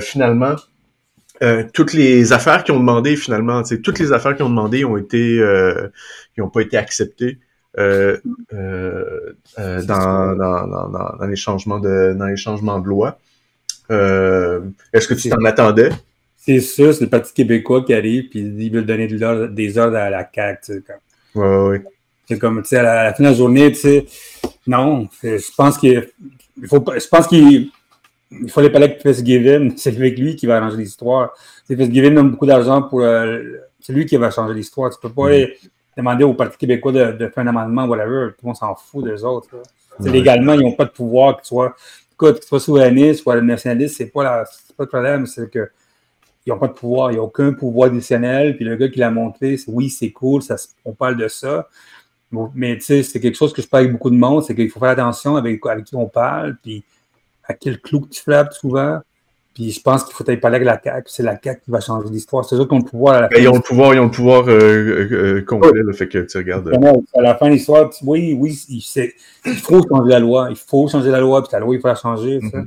finalement, 0.00 0.56
euh, 1.42 1.64
toutes 1.72 1.92
les 1.92 2.32
affaires 2.32 2.62
qui 2.62 2.70
ont 2.70 2.78
demandé 2.78 3.16
finalement, 3.16 3.62
toutes 3.82 3.98
les 3.98 4.12
affaires 4.12 4.36
qui 4.36 4.42
ont 4.42 4.48
demandé 4.48 4.84
ont 4.84 4.96
été, 4.96 5.40
euh, 5.40 5.88
qui 6.34 6.40
n'ont 6.40 6.50
pas 6.50 6.60
été 6.60 6.76
acceptées 6.76 7.38
euh, 7.78 8.18
euh, 8.52 9.34
euh 9.58 9.82
dans, 9.82 10.36
dans, 10.36 10.66
dans, 10.68 11.16
dans, 11.18 11.26
les 11.26 11.36
changements 11.36 11.80
de 11.80 12.14
dans 12.16 12.26
les 12.26 12.36
changements 12.36 12.78
de 12.78 12.86
loi. 12.86 13.18
Est-ce 13.90 15.08
que 15.08 15.14
tu 15.14 15.30
t'en 15.30 15.44
attendais? 15.44 15.90
C'est 16.44 16.58
ça, 16.58 16.92
c'est 16.92 17.04
le 17.04 17.08
Parti 17.08 17.32
québécois 17.32 17.84
qui 17.84 17.94
arrive 17.94 18.28
puis 18.28 18.40
il 18.40 18.72
veut 18.72 18.82
donner 18.82 19.06
de 19.06 19.46
des 19.46 19.78
ordres 19.78 19.96
à 19.96 20.10
la 20.10 20.28
CAQ. 20.34 20.60
Tu 20.64 20.72
sais, 20.72 20.82
comme. 20.82 21.42
Ouais, 21.42 21.68
ouais. 21.68 21.84
C'est 22.26 22.38
comme, 22.38 22.62
tu 22.62 22.68
sais, 22.68 22.78
à, 22.78 23.04
la, 23.04 23.14
fin 23.14 23.22
de 23.22 23.28
la 23.28 23.34
journée, 23.34 23.70
tu 23.72 23.78
sais, 23.78 24.06
non, 24.66 25.08
je 25.22 25.54
pense 25.56 25.78
qu'il 25.78 26.08
faut, 26.66 26.84
je 26.96 27.08
pense 27.08 27.26
qu'il 27.28 27.70
il 28.30 28.50
fallait 28.50 28.70
pas 28.70 28.88
que 28.88 29.00
Fitzgibbon, 29.00 29.74
c'est 29.76 29.94
avec 29.94 30.18
lui 30.18 30.34
qui 30.34 30.46
va 30.46 30.56
arranger 30.56 30.78
l'histoire. 30.78 31.32
Fitzgibbon 31.68 32.10
donne 32.10 32.30
beaucoup 32.30 32.46
d'argent 32.46 32.82
pour. 32.82 33.02
Euh, 33.02 33.42
c'est 33.80 33.92
lui 33.92 34.06
qui 34.06 34.16
va 34.16 34.30
changer 34.30 34.54
l'histoire. 34.54 34.90
Tu 34.90 34.98
peux 35.00 35.12
pas 35.12 35.30
demander 35.96 36.24
au 36.24 36.34
Parti 36.34 36.58
québécois 36.58 36.92
de, 36.92 37.28
faire 37.28 37.44
un 37.44 37.48
amendement, 37.48 37.84
whatever. 37.86 38.30
Tout 38.30 38.38
le 38.42 38.46
monde 38.48 38.56
s'en 38.56 38.74
fout 38.74 39.04
des 39.04 39.22
autres. 39.22 39.48
Légalement, 40.00 40.54
ils 40.54 40.60
n'ont 40.60 40.72
pas 40.72 40.86
de 40.86 40.90
pouvoir, 40.90 41.36
que 41.36 41.42
tu 41.42 41.48
sois, 41.48 41.74
écoute, 42.12 42.36
que 42.36 42.40
tu 42.40 42.48
sois 42.48 42.60
souverainiste, 42.60 43.22
soit 43.22 43.40
nationaliste, 43.40 43.96
c'est 43.98 44.06
pas, 44.06 44.24
la, 44.24 44.44
pas 44.76 44.84
le 44.84 44.86
problème. 44.86 45.26
C'est 45.26 45.50
que 45.50 45.70
ils 46.46 46.50
n'ont 46.50 46.58
pas 46.58 46.68
de 46.68 46.72
pouvoir, 46.72 47.10
il 47.10 47.14
n'y 47.14 47.20
a 47.20 47.22
aucun 47.22 47.52
pouvoir 47.52 47.88
additionnel. 47.88 48.56
Puis 48.56 48.64
le 48.64 48.76
gars 48.76 48.88
qui 48.88 48.98
l'a 48.98 49.10
montré, 49.10 49.56
c'est 49.56 49.70
oui, 49.70 49.90
c'est 49.90 50.10
cool, 50.10 50.42
ça, 50.42 50.56
on 50.84 50.92
parle 50.92 51.16
de 51.16 51.28
ça. 51.28 51.68
mais 52.54 52.76
tu 52.76 52.82
sais, 52.82 53.02
c'est 53.02 53.20
quelque 53.20 53.36
chose 53.36 53.52
que 53.52 53.62
je 53.62 53.68
parle 53.68 53.84
avec 53.84 53.92
beaucoup 53.92 54.10
de 54.10 54.16
monde, 54.16 54.42
c'est 54.42 54.54
qu'il 54.54 54.70
faut 54.70 54.80
faire 54.80 54.90
attention 54.90 55.36
avec, 55.36 55.64
avec 55.66 55.84
qui 55.84 55.96
on 55.96 56.08
parle. 56.08 56.56
Puis 56.62 56.84
à 57.44 57.54
quel 57.54 57.80
clou 57.80 58.00
que 58.00 58.08
tu 58.08 58.22
frappes 58.22 58.52
souvent. 58.52 59.00
Puis 59.54 59.70
je 59.70 59.82
pense 59.82 60.04
qu'il 60.04 60.14
faut 60.14 60.24
aller 60.26 60.38
parler 60.38 60.56
avec 60.56 60.66
la 60.66 60.80
CAQ, 60.82 61.10
c'est 61.10 61.22
la 61.22 61.38
CAQ 61.38 61.60
qui 61.64 61.70
va 61.70 61.80
changer 61.80 62.08
l'histoire. 62.08 62.44
C'est 62.44 62.56
eux 62.56 62.64
qui 62.64 62.72
ont 62.72 62.78
le 62.78 62.84
pouvoir 62.84 63.16
à 63.16 63.20
la 63.22 63.28
ben, 63.28 63.36
fin. 63.36 63.42
Ils 63.42 63.48
ont 63.48 63.54
le 63.54 63.60
pouvoir, 63.60 63.94
ils 63.94 64.00
ont 64.00 64.06
le 64.06 64.10
pouvoir 64.10 64.48
euh, 64.48 64.58
euh, 64.58 65.08
euh 65.12 65.42
complet, 65.42 65.72
le 65.74 65.92
fait 65.92 66.08
que 66.08 66.18
tu 66.20 66.38
regardes. 66.38 66.72
À 67.14 67.20
la 67.20 67.34
fin 67.34 67.48
de 67.48 67.52
l'histoire, 67.52 67.90
oui, 68.02 68.34
oui, 68.38 68.58
il, 68.70 68.80
faut 69.60 69.82
changer 69.86 70.08
la 70.08 70.20
loi. 70.20 70.46
Il 70.48 70.56
faut 70.56 70.88
changer 70.88 71.10
la 71.10 71.20
loi, 71.20 71.42
puis 71.42 71.50
la 71.52 71.60
loi, 71.60 71.74
il 71.74 71.80
faut 71.82 71.88
la 71.88 71.94
changer. 71.94 72.38
Mm-hmm. 72.38 72.66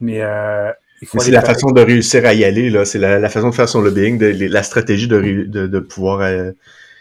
Mais 0.00 0.20
euh. 0.20 0.70
C'est 1.18 1.30
la 1.30 1.42
façon 1.42 1.70
de 1.70 1.80
réussir 1.80 2.24
à 2.24 2.34
y 2.34 2.44
aller, 2.44 2.70
là. 2.70 2.84
C'est 2.84 2.98
la, 2.98 3.28
façon 3.28 3.50
de 3.50 3.54
faire 3.54 3.68
son 3.68 3.80
lobbying, 3.80 4.18
de, 4.18 4.46
la 4.46 4.62
stratégie 4.62 5.08
de, 5.08 5.20
de, 5.20 5.66
de 5.66 5.78
pouvoir. 5.80 6.20
Euh, 6.20 6.52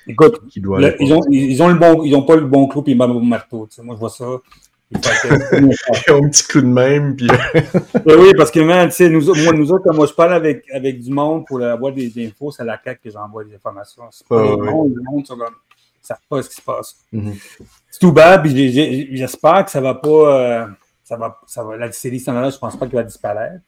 Écoute, 0.07 0.41
doit 0.57 0.81
ils, 0.99 1.13
ont, 1.13 1.21
ils 1.29 1.61
ont 1.61 1.67
le 1.67 1.75
bon, 1.75 2.03
ils 2.03 2.15
ont 2.15 2.23
pas 2.23 2.35
le 2.35 2.47
bon 2.47 2.67
clou 2.67 2.81
puis 2.81 2.93
le 2.93 2.97
bon 2.97 3.21
marteau. 3.21 3.67
Moi, 3.83 3.95
je 3.95 3.99
vois 3.99 4.09
ça. 4.09 4.25
Ils 4.93 6.11
ont 6.11 6.25
un 6.25 6.29
petit 6.29 6.43
coup 6.43 6.59
de 6.59 6.65
même. 6.65 7.15
Puis... 7.15 7.27
oui, 8.05 8.33
parce 8.35 8.51
que, 8.51 8.59
man, 8.59 8.89
tu 8.89 8.95
sais, 8.95 9.09
nous, 9.09 9.23
moi, 9.43 9.53
nous 9.53 9.71
autres, 9.71 9.85
quand 9.85 9.95
moi, 9.95 10.05
je 10.05 10.13
parle 10.13 10.33
avec, 10.33 10.65
avec 10.73 10.99
du 10.99 11.11
monde 11.11 11.45
pour 11.47 11.63
avoir 11.63 11.93
des, 11.93 12.11
infos, 12.17 12.51
c'est 12.51 12.63
à 12.63 12.65
la 12.65 12.79
CAQ 12.83 12.99
que 13.01 13.09
j'envoie 13.09 13.45
des 13.45 13.55
informations. 13.55 14.03
C'est 14.11 14.27
pas 14.27 14.43
oh, 14.43 14.59
le 14.59 14.69
monde, 14.69 14.93
le 14.93 15.01
monde, 15.03 15.25
ça, 15.25 15.35
comme, 15.35 15.53
savent 16.01 16.17
pas 16.27 16.41
ce 16.41 16.49
qui 16.49 16.55
se 16.55 16.61
passe. 16.61 16.97
Mm-hmm. 17.13 17.33
C'est 17.89 17.99
tout 17.99 18.11
bad, 18.11 18.41
puis 18.41 19.15
j'espère 19.15 19.63
que 19.63 19.71
ça 19.71 19.79
va 19.79 19.95
pas. 19.95 20.09
Euh, 20.09 20.67
ça 21.05 21.15
va, 21.15 21.39
ça 21.45 21.63
va, 21.63 21.77
la 21.77 21.91
série 21.91 22.19
standard, 22.19 22.51
je 22.51 22.57
pense 22.57 22.75
pas 22.75 22.85
qu'elle 22.85 22.99
va 22.99 23.03
disparaître. 23.03 23.61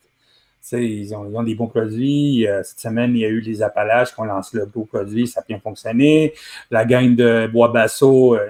Ils 0.71 1.13
ont, 1.13 1.29
ils 1.29 1.35
ont, 1.35 1.43
des 1.43 1.55
bons 1.55 1.67
produits. 1.67 2.47
Euh, 2.47 2.63
cette 2.63 2.79
semaine, 2.79 3.11
il 3.15 3.19
y 3.19 3.25
a 3.25 3.27
eu 3.27 3.41
les 3.41 3.61
Appalaches 3.61 4.13
qui 4.13 4.19
ont 4.21 4.25
lancé 4.25 4.57
le 4.57 4.65
beau 4.65 4.85
produit, 4.85 5.27
ça 5.27 5.41
a 5.41 5.43
bien 5.43 5.59
fonctionné. 5.59 6.33
La 6.71 6.85
gang 6.85 7.15
de 7.15 7.47
Bois 7.51 7.67
Basso, 7.67 8.35
euh, 8.35 8.47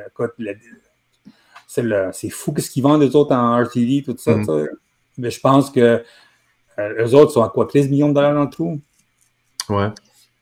c'est 2.11 2.29
fou 2.29 2.53
ce 2.57 2.69
qu'ils 2.69 2.83
vendent 2.83 3.01
les 3.01 3.15
autres 3.15 3.35
en 3.35 3.61
RTD, 3.63 4.03
tout 4.03 4.15
ça. 4.17 4.35
Mm. 4.35 4.67
Mais 5.17 5.31
je 5.31 5.39
pense 5.39 5.71
que 5.71 6.03
euh, 6.79 7.05
eux 7.05 7.15
autres 7.15 7.31
sont 7.31 7.43
à 7.43 7.49
quoi 7.49 7.65
13 7.65 7.89
millions 7.89 8.09
de 8.09 8.13
dollars 8.13 8.33
dans 8.33 8.43
le 8.43 8.49
trou? 8.49 8.79
Ouais. 9.69 9.89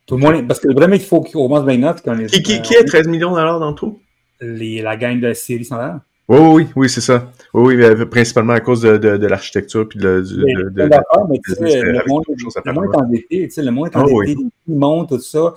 Tout 0.06 0.18
le 0.18 0.24
monde, 0.24 0.48
parce 0.48 0.60
que 0.60 0.74
vraiment, 0.74 0.96
il 0.96 1.02
faut 1.02 1.22
qu'on 1.22 1.48
commence 1.48 1.64
maintenant. 1.64 1.96
Quand 2.04 2.14
les, 2.14 2.28
qui, 2.28 2.44
qui, 2.44 2.62
qui 2.62 2.74
est 2.74 2.84
13 2.84 3.08
millions 3.08 3.32
de 3.32 3.36
dollars 3.38 3.60
dans 3.60 3.74
tout? 3.74 4.00
Les, 4.42 4.82
la 4.82 4.98
gang 4.98 5.20
de 5.20 5.34
série 5.34 5.64
standard. 5.64 6.02
Oui, 6.32 6.40
oui, 6.40 6.68
oui, 6.78 6.90
c'est 6.90 7.02
ça. 7.02 7.30
Oui, 7.54 7.76
oui, 7.76 8.06
principalement 8.06 8.54
à 8.54 8.62
cause 8.62 8.82
de, 8.82 8.96
de, 8.96 9.18
de 9.18 9.28
l'architecture 9.28 9.90
puis 9.90 10.00
de, 10.00 10.22
de, 10.22 10.88
D'accord, 10.88 11.28
mais 11.30 11.40
tu 11.44 11.54
sais, 11.54 11.82
le 11.82 12.02
monde, 12.08 12.24
le 12.30 12.72
monde 12.72 12.86
est 12.86 12.98
endetté, 12.98 13.48
tu 13.48 13.52
sais, 13.52 13.62
le 13.62 13.72
monde 13.72 13.88
est 13.88 13.98
endetté, 13.98 14.14
oh, 14.16 14.20
oui. 14.20 14.50
il 14.70 14.76
monte, 14.76 15.10
tout 15.10 15.20
ça. 15.20 15.56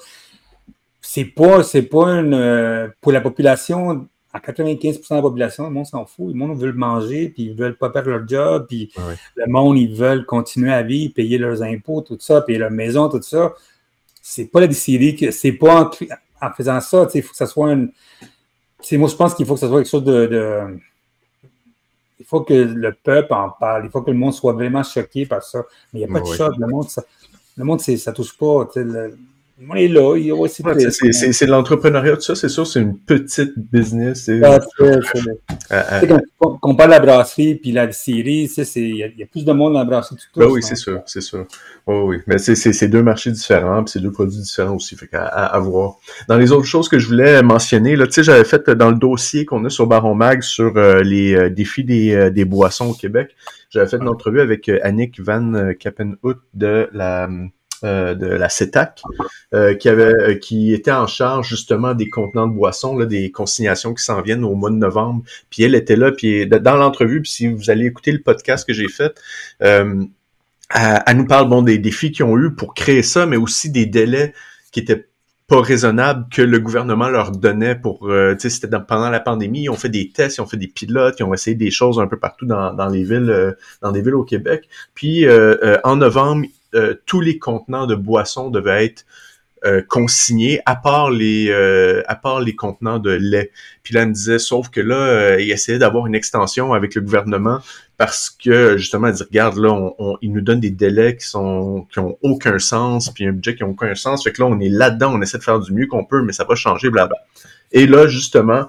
C'est 1.00 1.26
pas, 1.26 1.62
c'est 1.62 1.82
pas 1.82 2.08
une, 2.08 2.92
pour 3.00 3.12
la 3.12 3.20
population, 3.20 4.08
à 4.32 4.40
95% 4.40 5.10
de 5.10 5.14
la 5.14 5.22
population, 5.22 5.64
le 5.64 5.70
monde 5.70 5.86
s'en 5.86 6.06
fout. 6.06 6.26
Le 6.26 6.34
monde 6.34 6.58
veut 6.58 6.72
manger, 6.72 7.28
puis 7.28 7.44
ils 7.44 7.54
veulent 7.54 7.76
pas 7.76 7.90
perdre 7.90 8.10
leur 8.10 8.26
job, 8.26 8.66
puis 8.68 8.92
le 9.36 9.46
monde, 9.46 9.78
ils 9.78 9.94
veulent 9.94 10.26
continuer 10.26 10.72
à 10.72 10.82
vivre, 10.82 11.14
payer 11.14 11.38
leurs 11.38 11.62
impôts, 11.62 12.00
tout 12.00 12.18
ça, 12.18 12.40
payer 12.40 12.58
leur 12.58 12.72
maison, 12.72 13.08
tout 13.08 13.22
ça. 13.22 13.54
C'est 14.20 14.46
pas 14.46 14.58
la 14.58 14.66
décider 14.66 15.14
que 15.14 15.30
c'est 15.30 15.52
pas 15.52 15.82
en, 15.82 15.90
en, 16.44 16.50
faisant 16.50 16.80
ça, 16.80 17.06
il 17.14 17.22
faut 17.22 17.30
que 17.30 17.36
ça 17.36 17.46
soit 17.46 17.72
une. 17.72 17.92
Moi, 18.92 19.08
je 19.08 19.16
pense 19.16 19.34
qu'il 19.34 19.46
faut 19.46 19.54
que 19.54 19.60
ça 19.60 19.68
soit 19.68 19.78
quelque 19.78 19.90
chose 19.90 20.04
de, 20.04 20.26
de, 20.26 20.78
Il 22.20 22.26
faut 22.26 22.42
que 22.42 22.54
le 22.54 22.92
peuple 22.92 23.32
en 23.32 23.50
parle. 23.50 23.84
Il 23.84 23.90
faut 23.90 24.02
que 24.02 24.10
le 24.10 24.16
monde 24.16 24.34
soit 24.34 24.52
vraiment 24.52 24.82
choqué 24.82 25.26
par 25.26 25.42
ça. 25.42 25.64
Mais 25.92 26.00
il 26.00 26.06
n'y 26.06 26.10
a 26.10 26.20
pas 26.20 26.20
de 26.20 26.34
choc. 26.34 26.54
Le 26.58 26.66
monde, 26.66 26.88
ça, 26.88 27.02
le 27.56 27.64
monde 27.64 27.80
ça 27.80 28.12
touche 28.12 28.36
pas. 28.36 28.68
Le, 28.76 29.16
on 29.68 29.74
est 29.74 29.88
là, 29.88 30.16
il 30.16 30.26
y 30.26 30.30
a 30.30 30.34
aussi 30.34 30.62
ouais, 30.62 30.90
C'est 30.90 31.46
de 31.46 31.50
l'entrepreneuriat, 31.50 32.16
tout 32.16 32.22
ça, 32.22 32.34
c'est 32.34 32.48
sûr, 32.48 32.66
c'est 32.66 32.80
une 32.80 32.98
petite 32.98 33.52
business. 33.56 34.30
Ah, 34.42 34.58
euh, 34.80 35.00
quand 36.38 36.58
on 36.62 36.74
parle 36.74 36.90
de 36.90 36.94
la 36.94 37.00
brasserie 37.00 37.54
puis 37.56 37.72
la 37.72 37.86
distillerie, 37.86 38.50
il 38.76 38.82
y, 38.82 38.98
y, 38.98 39.22
a 39.22 39.26
plus 39.26 39.44
de 39.44 39.52
monde 39.52 39.72
dans 39.72 39.80
la 39.80 39.84
brasserie. 39.84 40.16
Tout 40.16 40.40
ben 40.40 40.46
oui, 40.46 40.62
c'est 40.62 40.76
sûr, 40.76 41.02
c'est 41.06 41.20
sûr. 41.20 41.46
Oh, 41.86 42.04
oui, 42.06 42.18
mais 42.26 42.38
c'est 42.38 42.88
deux 42.88 43.02
marchés 43.02 43.30
différents, 43.30 43.84
puis 43.84 43.92
c'est 43.92 44.00
deux 44.00 44.10
produits 44.10 44.38
différents 44.38 44.76
aussi, 44.76 44.96
fait 44.96 45.08
à, 45.12 45.26
à, 45.26 45.58
voir. 45.58 45.96
Dans 46.28 46.38
les 46.38 46.50
autres 46.50 46.66
choses 46.66 46.88
que 46.88 46.98
je 46.98 47.06
voulais 47.06 47.42
mentionner, 47.42 47.94
là, 47.94 48.06
tu 48.06 48.14
sais, 48.14 48.22
j'avais 48.22 48.44
fait 48.44 48.70
dans 48.70 48.90
le 48.90 48.96
dossier 48.96 49.44
qu'on 49.44 49.64
a 49.64 49.70
sur 49.70 49.86
Baron 49.86 50.14
Mag 50.14 50.42
sur 50.42 50.76
euh, 50.76 51.02
les 51.02 51.34
euh, 51.34 51.50
défis 51.50 51.84
des, 51.84 52.14
euh, 52.14 52.30
des 52.30 52.44
boissons 52.44 52.90
au 52.90 52.94
Québec, 52.94 53.36
j'avais 53.68 53.86
fait 53.86 53.96
une 53.96 54.08
entrevue 54.08 54.40
avec 54.40 54.70
Annick 54.82 55.20
Van 55.20 55.72
Kappenhout 55.78 56.36
de 56.54 56.88
la 56.92 57.28
euh, 57.84 58.14
de 58.14 58.26
la 58.26 58.48
CETAC, 58.48 59.02
euh, 59.52 59.74
euh, 59.84 60.34
qui 60.36 60.72
était 60.72 60.90
en 60.90 61.06
charge 61.06 61.50
justement 61.50 61.92
des 61.92 62.08
contenants 62.08 62.46
de 62.46 62.54
boissons, 62.54 62.96
des 63.04 63.30
consignations 63.30 63.92
qui 63.92 64.02
s'en 64.02 64.22
viennent 64.22 64.42
au 64.42 64.54
mois 64.54 64.70
de 64.70 64.76
novembre. 64.76 65.22
Puis 65.50 65.64
elle 65.64 65.74
était 65.74 65.96
là, 65.96 66.10
puis 66.10 66.46
dans 66.46 66.76
l'entrevue, 66.76 67.22
si 67.26 67.46
vous 67.46 67.68
allez 67.68 67.84
écouter 67.84 68.12
le 68.12 68.22
podcast 68.22 68.66
que 68.66 68.72
j'ai 68.72 68.88
fait, 68.88 69.20
elle, 69.58 70.08
nous 71.14 71.26
parle 71.26 71.64
des 71.66 71.76
défis 71.76 72.10
qu'ils 72.10 72.24
ont 72.24 72.38
eu 72.38 72.54
pour 72.54 72.72
créer 72.72 73.02
ça, 73.02 73.26
mais 73.26 73.36
aussi 73.36 73.70
des 73.70 73.84
délais 73.84 74.32
qui 74.72 74.80
étaient 74.80 75.06
pas 75.46 75.60
raisonnables 75.60 76.26
que 76.32 76.40
le 76.40 76.60
gouvernement 76.60 77.10
leur 77.10 77.32
donnait 77.32 77.74
pour, 77.74 78.10
c'était 78.38 78.68
pendant 78.88 79.10
la 79.10 79.20
pandémie, 79.20 79.64
ils 79.64 79.68
ont 79.68 79.76
fait 79.76 79.90
des 79.90 80.08
tests, 80.08 80.38
ils 80.38 80.40
ont 80.40 80.46
fait 80.46 80.56
des 80.56 80.68
pilotes, 80.68 81.16
ils 81.18 81.24
ont 81.24 81.34
essayé 81.34 81.54
des 81.54 81.70
choses 81.70 81.98
un 82.00 82.06
peu 82.06 82.18
partout 82.18 82.46
dans, 82.46 82.88
les 82.88 83.04
villes, 83.04 84.14
au 84.14 84.24
Québec. 84.24 84.70
Puis 84.94 85.26
en 85.84 85.96
novembre, 85.96 86.46
euh, 86.74 86.94
tous 87.06 87.20
les 87.20 87.38
contenants 87.38 87.86
de 87.86 87.94
boissons 87.94 88.50
devaient 88.50 88.84
être 88.84 89.04
euh, 89.64 89.80
consignés, 89.88 90.60
à 90.66 90.76
part 90.76 91.10
les 91.10 91.48
euh, 91.48 92.02
à 92.06 92.16
part 92.16 92.40
les 92.40 92.54
contenants 92.54 92.98
de 92.98 93.10
lait. 93.10 93.50
Puis 93.82 93.94
là, 93.94 94.02
elle 94.02 94.08
me 94.08 94.12
disait, 94.12 94.38
sauf 94.38 94.68
que 94.68 94.80
là, 94.80 95.38
il 95.38 95.50
essayait 95.50 95.78
d'avoir 95.78 96.06
une 96.06 96.14
extension 96.14 96.74
avec 96.74 96.94
le 96.94 97.00
gouvernement 97.00 97.60
parce 97.96 98.28
que 98.28 98.76
justement, 98.76 99.08
elle 99.08 99.14
dit, 99.14 99.22
regarde, 99.22 99.56
là, 99.56 99.72
on, 99.72 100.18
nous 100.22 100.40
donnent 100.40 100.60
des 100.60 100.70
délais 100.70 101.16
qui 101.16 101.26
sont 101.26 101.86
qui 101.90 101.98
ont 101.98 102.18
aucun 102.22 102.58
sens, 102.58 103.10
puis 103.10 103.26
un 103.26 103.32
budget 103.32 103.54
qui 103.54 103.62
n'a 103.62 103.68
aucun 103.68 103.94
sens. 103.94 104.24
Fait 104.24 104.32
que 104.32 104.42
là, 104.42 104.48
on 104.48 104.60
est 104.60 104.68
là-dedans, 104.68 105.14
on 105.14 105.22
essaie 105.22 105.38
de 105.38 105.44
faire 105.44 105.60
du 105.60 105.72
mieux 105.72 105.86
qu'on 105.86 106.04
peut, 106.04 106.22
mais 106.22 106.32
ça 106.32 106.44
va 106.44 106.54
changer, 106.54 106.90
blabla. 106.90 107.16
Et 107.72 107.86
là, 107.86 108.06
justement, 108.06 108.66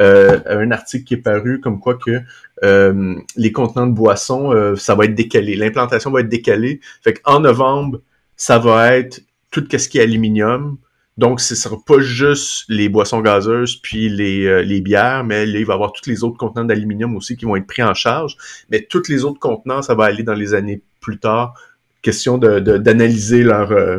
euh, 0.00 0.40
un 0.46 0.70
article 0.70 1.04
qui 1.04 1.14
est 1.14 1.18
paru 1.18 1.60
comme 1.60 1.80
quoi 1.80 1.94
que 1.94 2.20
euh, 2.64 3.14
les 3.36 3.52
contenants 3.52 3.86
de 3.86 3.94
boissons, 3.94 4.52
euh, 4.52 4.76
ça 4.76 4.94
va 4.94 5.04
être 5.04 5.14
décalé. 5.14 5.56
L'implantation 5.56 6.10
va 6.10 6.20
être 6.20 6.28
décalée. 6.28 6.80
Fait 7.02 7.14
qu'en 7.14 7.40
novembre, 7.40 8.00
ça 8.36 8.58
va 8.58 8.96
être 8.96 9.20
tout 9.50 9.66
ce 9.70 9.88
qui 9.88 9.98
est 9.98 10.02
aluminium. 10.02 10.78
Donc, 11.18 11.40
ce 11.40 11.54
ne 11.54 11.58
sera 11.58 11.76
pas 11.84 11.98
juste 11.98 12.64
les 12.68 12.88
boissons 12.88 13.20
gazeuses 13.20 13.74
puis 13.76 14.08
les, 14.08 14.46
euh, 14.46 14.62
les 14.62 14.80
bières, 14.80 15.24
mais 15.24 15.46
là, 15.46 15.58
il 15.58 15.66
va 15.66 15.72
y 15.72 15.74
avoir 15.74 15.92
tous 15.92 16.08
les 16.08 16.22
autres 16.22 16.36
contenants 16.36 16.64
d'aluminium 16.64 17.16
aussi 17.16 17.36
qui 17.36 17.44
vont 17.44 17.56
être 17.56 17.66
pris 17.66 17.82
en 17.82 17.92
charge. 17.92 18.36
Mais 18.70 18.86
tous 18.88 19.08
les 19.08 19.24
autres 19.24 19.40
contenants, 19.40 19.82
ça 19.82 19.96
va 19.96 20.04
aller 20.04 20.22
dans 20.22 20.34
les 20.34 20.54
années 20.54 20.80
plus 21.00 21.18
tard. 21.18 21.54
Question 22.02 22.38
de, 22.38 22.60
d'analyser 22.60 23.42
leur, 23.42 23.72
euh, 23.72 23.98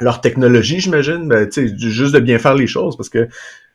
leur 0.00 0.22
technologie, 0.22 0.80
j'imagine. 0.80 1.28
Ben, 1.28 1.50
juste 1.52 2.14
de 2.14 2.20
bien 2.20 2.38
faire 2.38 2.54
les 2.54 2.66
choses 2.66 2.96
parce 2.96 3.10
que 3.10 3.28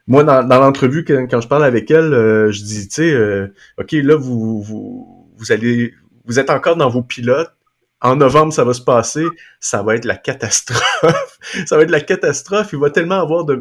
moi, 0.08 0.24
dans, 0.24 0.44
dans 0.44 0.60
l'entrevue, 0.60 1.06
quand, 1.06 1.28
quand, 1.30 1.42
je 1.42 1.48
parle 1.48 1.64
avec 1.64 1.90
elle, 1.90 2.14
euh, 2.14 2.52
je 2.52 2.64
dis, 2.64 2.88
tu 2.88 2.96
sais, 2.96 3.14
euh, 3.14 3.48
OK, 3.78 3.92
là, 3.94 4.16
vous, 4.16 4.62
vous, 4.62 5.32
vous 5.38 5.52
allez, 5.52 5.94
vous 6.26 6.40
êtes 6.40 6.50
encore 6.50 6.76
dans 6.76 6.90
vos 6.90 7.04
pilotes. 7.04 7.54
En 8.02 8.18
novembre, 8.18 8.52
ça 8.52 8.66
va 8.66 8.74
se 8.74 8.82
passer. 8.82 9.26
Ça 9.62 9.82
va 9.82 9.96
être 9.96 10.04
la 10.04 10.18
catastrophe. 10.18 11.40
ça 11.66 11.78
va 11.78 11.84
être 11.84 11.90
la 11.90 12.02
catastrophe. 12.02 12.74
Il 12.74 12.80
va 12.80 12.90
tellement 12.90 13.22
avoir 13.22 13.46
d'un, 13.46 13.56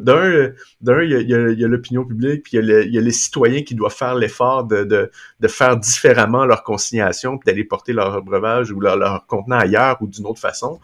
d'un, 0.80 1.02
il 1.02 1.10
y 1.28 1.34
a, 1.34 1.68
l'opinion 1.68 2.04
publique, 2.04 2.42
puis 2.42 2.56
il 2.56 2.64
y, 2.64 2.72
a 2.72 2.80
il 2.80 2.92
y, 2.92 2.98
a 2.98 3.00
les 3.00 3.12
citoyens 3.12 3.62
qui 3.62 3.76
doivent 3.76 3.94
faire 3.94 4.16
l'effort 4.16 4.64
de, 4.64 4.82
de, 4.82 5.12
de 5.38 5.48
faire 5.48 5.76
différemment 5.76 6.44
leur 6.44 6.64
consignation, 6.64 7.38
puis 7.38 7.46
d'aller 7.46 7.62
porter 7.62 7.92
leur 7.92 8.20
breuvage 8.20 8.72
ou 8.72 8.80
leur 8.80 9.26
contenant 9.28 9.60
ailleurs 9.60 9.98
ou 10.00 10.08
d'une 10.08 10.26
autre 10.26 10.40
façon 10.40 10.80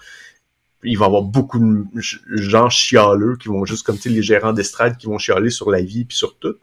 il 0.84 0.96
va 0.96 1.06
y 1.06 1.08
avoir 1.08 1.22
beaucoup 1.22 1.58
de 1.58 2.00
gens 2.36 2.68
chialeux 2.68 3.36
qui 3.36 3.48
vont 3.48 3.64
juste 3.64 3.84
comme 3.84 3.96
tu 3.96 4.02
sais, 4.02 4.10
les 4.10 4.22
gérants 4.22 4.52
d'estrade 4.52 4.96
qui 4.96 5.06
vont 5.06 5.18
chialer 5.18 5.50
sur 5.50 5.70
la 5.70 5.82
vie 5.82 6.04
puis 6.04 6.16
sur 6.16 6.36
tout. 6.36 6.54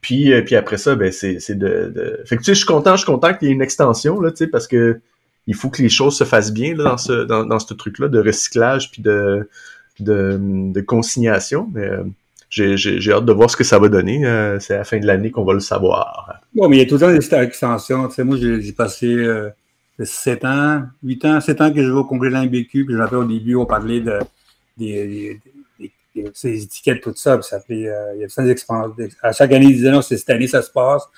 Puis, 0.00 0.32
euh, 0.32 0.42
puis 0.42 0.54
après 0.54 0.78
ça, 0.78 0.94
ben 0.94 1.10
c'est, 1.10 1.36
de, 1.50 1.92
de, 1.94 2.20
Fait 2.24 2.36
que 2.36 2.42
tu 2.42 2.46
sais, 2.46 2.54
je 2.54 2.58
suis 2.58 2.66
content, 2.66 2.92
je 2.92 2.98
suis 2.98 3.06
content 3.06 3.34
qu'il 3.34 3.48
y 3.48 3.50
ait 3.50 3.54
une 3.54 3.62
extension, 3.62 4.20
là, 4.20 4.30
tu 4.30 4.38
sais, 4.38 4.46
parce 4.46 4.68
que 4.68 5.00
il 5.48 5.56
faut 5.56 5.70
que 5.70 5.82
les 5.82 5.88
choses 5.88 6.16
se 6.16 6.22
fassent 6.22 6.52
bien 6.52 6.76
là, 6.76 6.84
dans 6.84 6.98
ce, 6.98 7.24
dans, 7.24 7.44
dans 7.44 7.58
ce 7.58 7.74
truc-là 7.74 8.06
de 8.06 8.20
recyclage 8.20 8.92
puis 8.92 9.02
de, 9.02 9.48
de, 9.98 10.38
de 10.40 10.80
consignation. 10.80 11.68
Mais 11.74 11.84
euh, 11.84 12.04
j'ai, 12.48 13.12
hâte 13.12 13.24
de 13.24 13.32
voir 13.32 13.50
ce 13.50 13.56
que 13.56 13.64
ça 13.64 13.80
va 13.80 13.88
donner. 13.88 14.24
Euh, 14.24 14.60
c'est 14.60 14.74
à 14.74 14.78
la 14.78 14.84
fin 14.84 15.00
de 15.00 15.06
l'année 15.06 15.32
qu'on 15.32 15.44
va 15.44 15.52
le 15.52 15.60
savoir. 15.60 16.40
Bon, 16.54 16.68
mais 16.68 16.76
il 16.76 16.78
y 16.78 16.82
a 16.82 16.86
tout 16.86 16.94
le 16.94 17.00
temps 17.00 17.10
des 17.10 17.44
extensions. 17.44 18.06
Tu 18.06 18.14
sais, 18.14 18.24
moi, 18.24 18.36
j'ai, 18.36 18.60
j'ai 18.60 18.72
passé 18.72 19.16
euh, 20.02 20.04
7 20.04 20.44
ans, 20.44 20.82
8 21.02 21.24
ans, 21.24 21.40
7 21.40 21.60
ans 21.60 21.72
que 21.72 21.82
je 21.82 21.90
vais 21.90 21.98
au 21.98 22.04
congrès 22.04 22.28
de 22.28 22.34
l'IMBQ, 22.34 22.84
puis 22.84 22.96
j'appelle 22.96 23.18
au 23.18 23.24
début, 23.24 23.54
on 23.54 23.66
parlait 23.66 24.00
de, 24.00 24.18
des, 24.76 25.40
des, 25.78 25.92
des, 26.14 26.30
ces 26.34 26.62
étiquettes, 26.64 27.02
tout 27.02 27.12
ça, 27.14 27.38
puis 27.38 27.46
ça 27.46 27.60
fait, 27.60 27.88
euh, 27.88 28.14
il 28.14 28.20
y 28.20 28.24
a 28.24 28.42
des 28.42 28.50
expériences. 28.50 28.92
À 29.22 29.32
chaque 29.32 29.52
année, 29.52 29.66
ils 29.66 29.76
disaient 29.76 29.90
non, 29.90 30.02
c'est 30.02 30.16
cette 30.16 30.30
année, 30.30 30.46
ça 30.46 30.62
se 30.62 30.70
passe. 30.70 31.08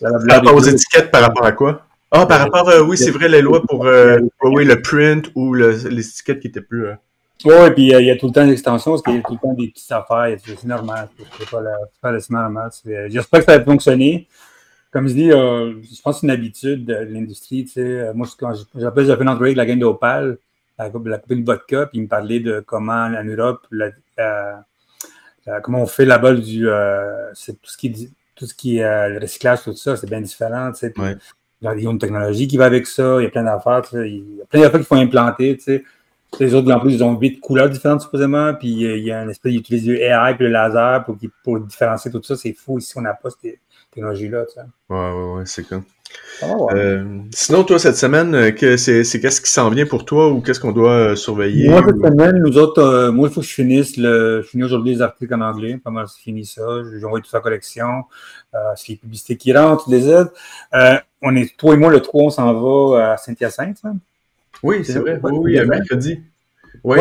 Par 0.00 0.12
rapport 0.28 0.54
aux 0.54 0.62
étiquettes, 0.62 1.10
par 1.10 1.22
rapport 1.22 1.46
à 1.46 1.52
quoi? 1.52 1.86
Ah, 2.10 2.26
par 2.26 2.40
rapport, 2.40 2.68
euh, 2.68 2.82
oui, 2.82 2.98
c'est 2.98 3.12
vrai, 3.12 3.28
les 3.28 3.40
lois 3.40 3.62
pour 3.62 3.86
euh, 3.86 4.18
oui, 4.42 4.64
le 4.64 4.82
print 4.82 5.30
ou 5.36 5.54
le, 5.54 5.70
les 5.88 6.08
étiquettes 6.08 6.40
qui 6.40 6.48
étaient 6.48 6.60
plus. 6.60 6.86
Euh... 6.86 6.94
Oui, 7.44 7.70
puis 7.70 7.86
il 7.86 8.04
y 8.04 8.10
a 8.10 8.16
tout 8.16 8.26
le 8.26 8.32
temps 8.32 8.44
des 8.44 8.52
extensions, 8.52 8.90
parce 8.92 9.02
qu'il 9.02 9.14
y 9.14 9.18
a 9.18 9.22
tout 9.22 9.32
le 9.32 9.38
temps 9.38 9.54
des 9.54 9.68
petites 9.68 9.92
affaires, 9.92 10.36
c'est 10.44 10.64
normal, 10.64 11.08
c'est 11.38 11.48
pas, 11.48 11.60
la, 11.60 11.76
pas 12.02 12.12
normal. 12.28 12.70
J'espère 13.08 13.40
que 13.40 13.46
ça 13.46 13.58
va 13.58 13.64
fonctionner 13.64 14.26
comme 14.90 15.06
je 15.06 15.14
dis, 15.14 15.30
euh, 15.30 15.80
je 15.82 16.02
pense 16.02 16.16
que 16.16 16.20
c'est 16.20 16.26
une 16.26 16.32
habitude 16.32 16.84
de 16.84 16.94
l'industrie. 16.94 17.64
Tu 17.64 17.72
sais. 17.72 17.80
Euh, 17.80 18.14
moi, 18.14 18.26
quand 18.38 18.52
j'appelle, 18.74 19.06
j'ai 19.06 19.14
fait 19.14 19.22
une 19.22 19.28
entrevue 19.28 19.46
avec 19.46 19.56
la 19.56 19.66
gang 19.66 19.78
d'Opal, 19.78 20.38
la, 20.78 20.90
la 21.04 21.18
de 21.18 21.44
vodka, 21.44 21.86
puis 21.86 21.98
ils 21.98 22.02
me 22.02 22.08
parlaient 22.08 22.40
de 22.40 22.60
comment 22.60 23.04
en 23.04 23.24
Europe, 23.24 23.66
la, 23.70 23.90
la, 24.16 24.64
comment 25.62 25.82
on 25.82 25.86
fait 25.86 26.04
là-bas 26.04 26.34
du 26.34 26.68
euh, 26.68 27.30
tout 27.32 27.56
ce 27.70 27.76
qui 27.76 28.10
tout 28.34 28.46
ce 28.46 28.54
qui 28.54 28.78
est 28.78 28.84
euh, 28.84 29.08
le 29.10 29.18
recyclage, 29.18 29.62
tout 29.62 29.74
ça, 29.74 29.96
c'est 29.96 30.08
bien 30.08 30.20
différent. 30.20 30.72
Tu 30.72 30.78
sais. 30.78 30.98
Ouais. 30.98 31.16
Il 31.62 31.82
y 31.82 31.86
a 31.86 31.90
une 31.90 31.98
technologie 31.98 32.48
qui 32.48 32.56
va 32.56 32.64
avec 32.64 32.86
ça, 32.86 33.16
il 33.20 33.24
y 33.24 33.26
a 33.26 33.30
plein 33.30 33.44
d'affaires, 33.44 33.82
tu 33.82 33.90
sais. 33.90 34.10
il 34.10 34.38
y 34.38 34.42
a 34.42 34.46
plein 34.46 34.60
d'affaires 34.60 34.80
qu'il 34.80 34.86
faut 34.86 34.94
implanter. 34.94 35.56
Tu 35.56 35.62
sais. 35.62 35.84
Les 36.38 36.54
autres, 36.54 36.70
en 36.72 36.80
plus, 36.80 36.94
ils 36.94 37.04
ont 37.04 37.18
huit 37.18 37.38
couleurs 37.40 37.68
différentes, 37.68 38.00
supposément. 38.00 38.54
Puis 38.54 38.68
il 38.68 39.04
y 39.04 39.12
a 39.12 39.20
un 39.20 39.28
espèce, 39.28 39.52
ils 39.52 39.58
utilisent 39.58 39.84
du 39.84 39.96
AI 39.96 40.32
et 40.38 40.42
le 40.42 40.48
laser 40.48 41.04
pour, 41.04 41.16
pour 41.44 41.60
différencier 41.60 42.10
tout 42.10 42.22
ça. 42.22 42.36
C'est 42.36 42.52
fou. 42.52 42.78
Ici, 42.78 42.96
on 42.96 43.02
n'a 43.02 43.14
pas 43.14 43.30
cette 43.30 43.58
technologie-là. 43.92 44.44
Ouais, 44.88 44.96
ouais, 44.96 45.32
ouais, 45.34 45.42
c'est 45.46 45.64
cool. 45.64 45.82
Ouais. 46.42 46.74
euh, 46.74 47.18
sinon, 47.32 47.64
toi, 47.64 47.78
cette 47.78 47.96
semaine, 47.96 48.34
euh, 48.34 48.50
que 48.50 48.76
c'est, 48.76 49.04
qu'est-ce 49.20 49.40
qui 49.40 49.52
s'en 49.52 49.68
vient 49.68 49.86
pour 49.86 50.04
toi 50.04 50.28
ou 50.30 50.40
qu'est-ce 50.40 50.58
qu'on 50.58 50.72
doit 50.72 51.10
euh, 51.10 51.16
surveiller? 51.16 51.68
Moi, 51.68 51.82
cette 51.86 51.96
ou... 51.96 52.04
semaine, 52.04 52.38
nous 52.38 52.56
autres, 52.56 52.82
euh, 52.82 53.12
moi, 53.12 53.28
il 53.28 53.34
faut 53.34 53.42
que 53.42 53.46
je 53.46 53.52
finisse 53.52 53.96
le. 53.96 54.42
Je 54.42 54.48
finis 54.48 54.64
aujourd'hui 54.64 54.94
les 54.94 55.02
articles 55.02 55.34
en 55.34 55.42
anglais. 55.42 55.78
Pas 55.82 55.90
mal, 55.90 56.06
fini 56.08 56.46
ça. 56.46 56.62
J'envoie 56.98 57.20
toute 57.20 57.30
sa 57.30 57.40
collection. 57.40 58.04
Euh, 58.54 58.58
c'est 58.74 58.88
les 58.90 58.96
publicités 58.96 59.36
qui 59.36 59.52
rentrent, 59.52 59.90
les 59.90 60.08
aides. 60.08 60.30
On 61.22 61.36
est, 61.36 61.54
toi 61.58 61.74
et 61.74 61.76
moi, 61.76 61.90
le 61.90 62.00
3, 62.00 62.22
on 62.24 62.30
s'en 62.30 62.54
va 62.54 63.12
à 63.12 63.16
Saint-Hyacinthe. 63.18 63.76
Hein? 63.84 63.96
Oui, 64.62 64.82
c'est 64.84 64.98
vrai. 64.98 65.20
Oui, 65.22 65.58
oui, 65.58 65.66
mercredi. 65.66 66.22
Oui, 66.82 66.96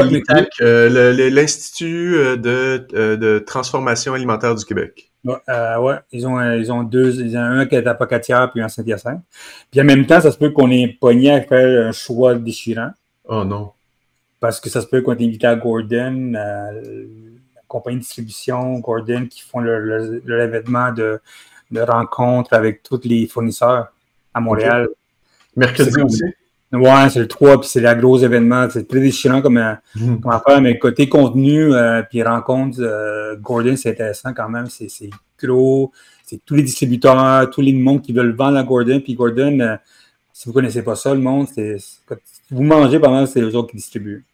l'Institut 0.59 2.17
de, 2.37 2.85
de 3.15 3.39
transformation 3.39 4.13
alimentaire 4.13 4.55
du 4.55 4.65
Québec. 4.65 5.08
Ouais, 5.25 5.35
euh, 5.49 5.77
ouais, 5.79 5.95
ils 6.11 6.25
ont, 6.25 6.41
ils 6.53 6.71
ont 6.71 6.83
deux, 6.83 7.21
ils 7.21 7.37
ont 7.37 7.41
un 7.41 7.65
qui 7.65 7.75
est 7.75 7.85
à 7.85 7.93
Pocatière 7.93 8.49
puis 8.51 8.61
un 8.61 8.65
à 8.65 8.69
Saint-Hyacinthe. 8.69 9.21
Puis 9.69 9.81
en 9.81 9.83
même 9.83 10.05
temps, 10.05 10.21
ça 10.21 10.31
se 10.31 10.37
peut 10.37 10.51
qu'on 10.51 10.71
ait 10.71 10.87
pogné 10.87 11.31
à 11.31 11.41
faire 11.41 11.87
un 11.87 11.91
choix 11.91 12.35
déchirant. 12.35 12.91
Oh 13.25 13.43
non. 13.43 13.73
parce 14.39 14.59
que 14.59 14.69
ça 14.69 14.81
se 14.81 14.87
peut 14.87 15.01
qu'on 15.01 15.13
ait 15.13 15.25
invité 15.25 15.47
à 15.47 15.55
Gordon, 15.55 16.31
la 16.33 16.71
compagnie 17.67 17.97
de 17.97 18.01
distribution 18.01 18.79
Gordon, 18.79 19.27
qui 19.29 19.41
font 19.41 19.59
l'événement 19.59 20.91
de, 20.91 21.19
de 21.71 21.81
rencontre 21.81 22.53
avec 22.53 22.81
tous 22.83 23.01
les 23.03 23.27
fournisseurs 23.27 23.91
à 24.33 24.39
Montréal. 24.39 24.87
Mercredi 25.55 26.01
aussi? 26.01 26.23
Ouais, 26.71 27.09
c'est 27.09 27.19
le 27.19 27.27
3, 27.27 27.59
puis 27.59 27.69
c'est 27.69 27.81
la 27.81 27.95
gros 27.95 28.19
événement. 28.19 28.69
C'est 28.69 28.87
très 28.87 28.99
déchirant 28.99 29.41
comme, 29.41 29.57
euh, 29.57 29.73
mhm. 29.95 30.21
comme 30.21 30.31
affaire, 30.31 30.61
mais 30.61 30.77
côté 30.77 31.09
contenu, 31.09 31.73
euh, 31.73 32.03
puis 32.03 32.21
rencontre, 32.21 32.77
euh, 32.79 33.35
Gordon, 33.37 33.75
c'est 33.75 33.89
intéressant 33.89 34.33
quand 34.33 34.49
même. 34.49 34.67
C'est 34.67 35.09
gros, 35.41 35.91
c'est 36.25 36.39
tous 36.45 36.55
les 36.55 36.63
distributeurs, 36.63 37.49
tous 37.49 37.61
les 37.61 37.73
mondes 37.73 38.03
qui 38.03 38.13
veulent 38.13 38.35
vendre 38.35 38.57
à 38.57 38.63
Gordon. 38.63 39.01
Puis 39.03 39.15
Gordon, 39.15 39.77
si 40.31 40.45
vous 40.45 40.51
ne 40.51 40.53
connaissez 40.53 40.83
pas 40.83 40.95
ça, 40.95 41.13
le 41.13 41.21
monde, 41.21 41.47
c'est 41.53 41.77
vous 42.51 42.63
mangez 42.63 42.99
pendant 42.99 43.25
c'est 43.25 43.41
les 43.41 43.55
autres 43.55 43.71
qui 43.71 43.77
distribuent. 43.77 44.25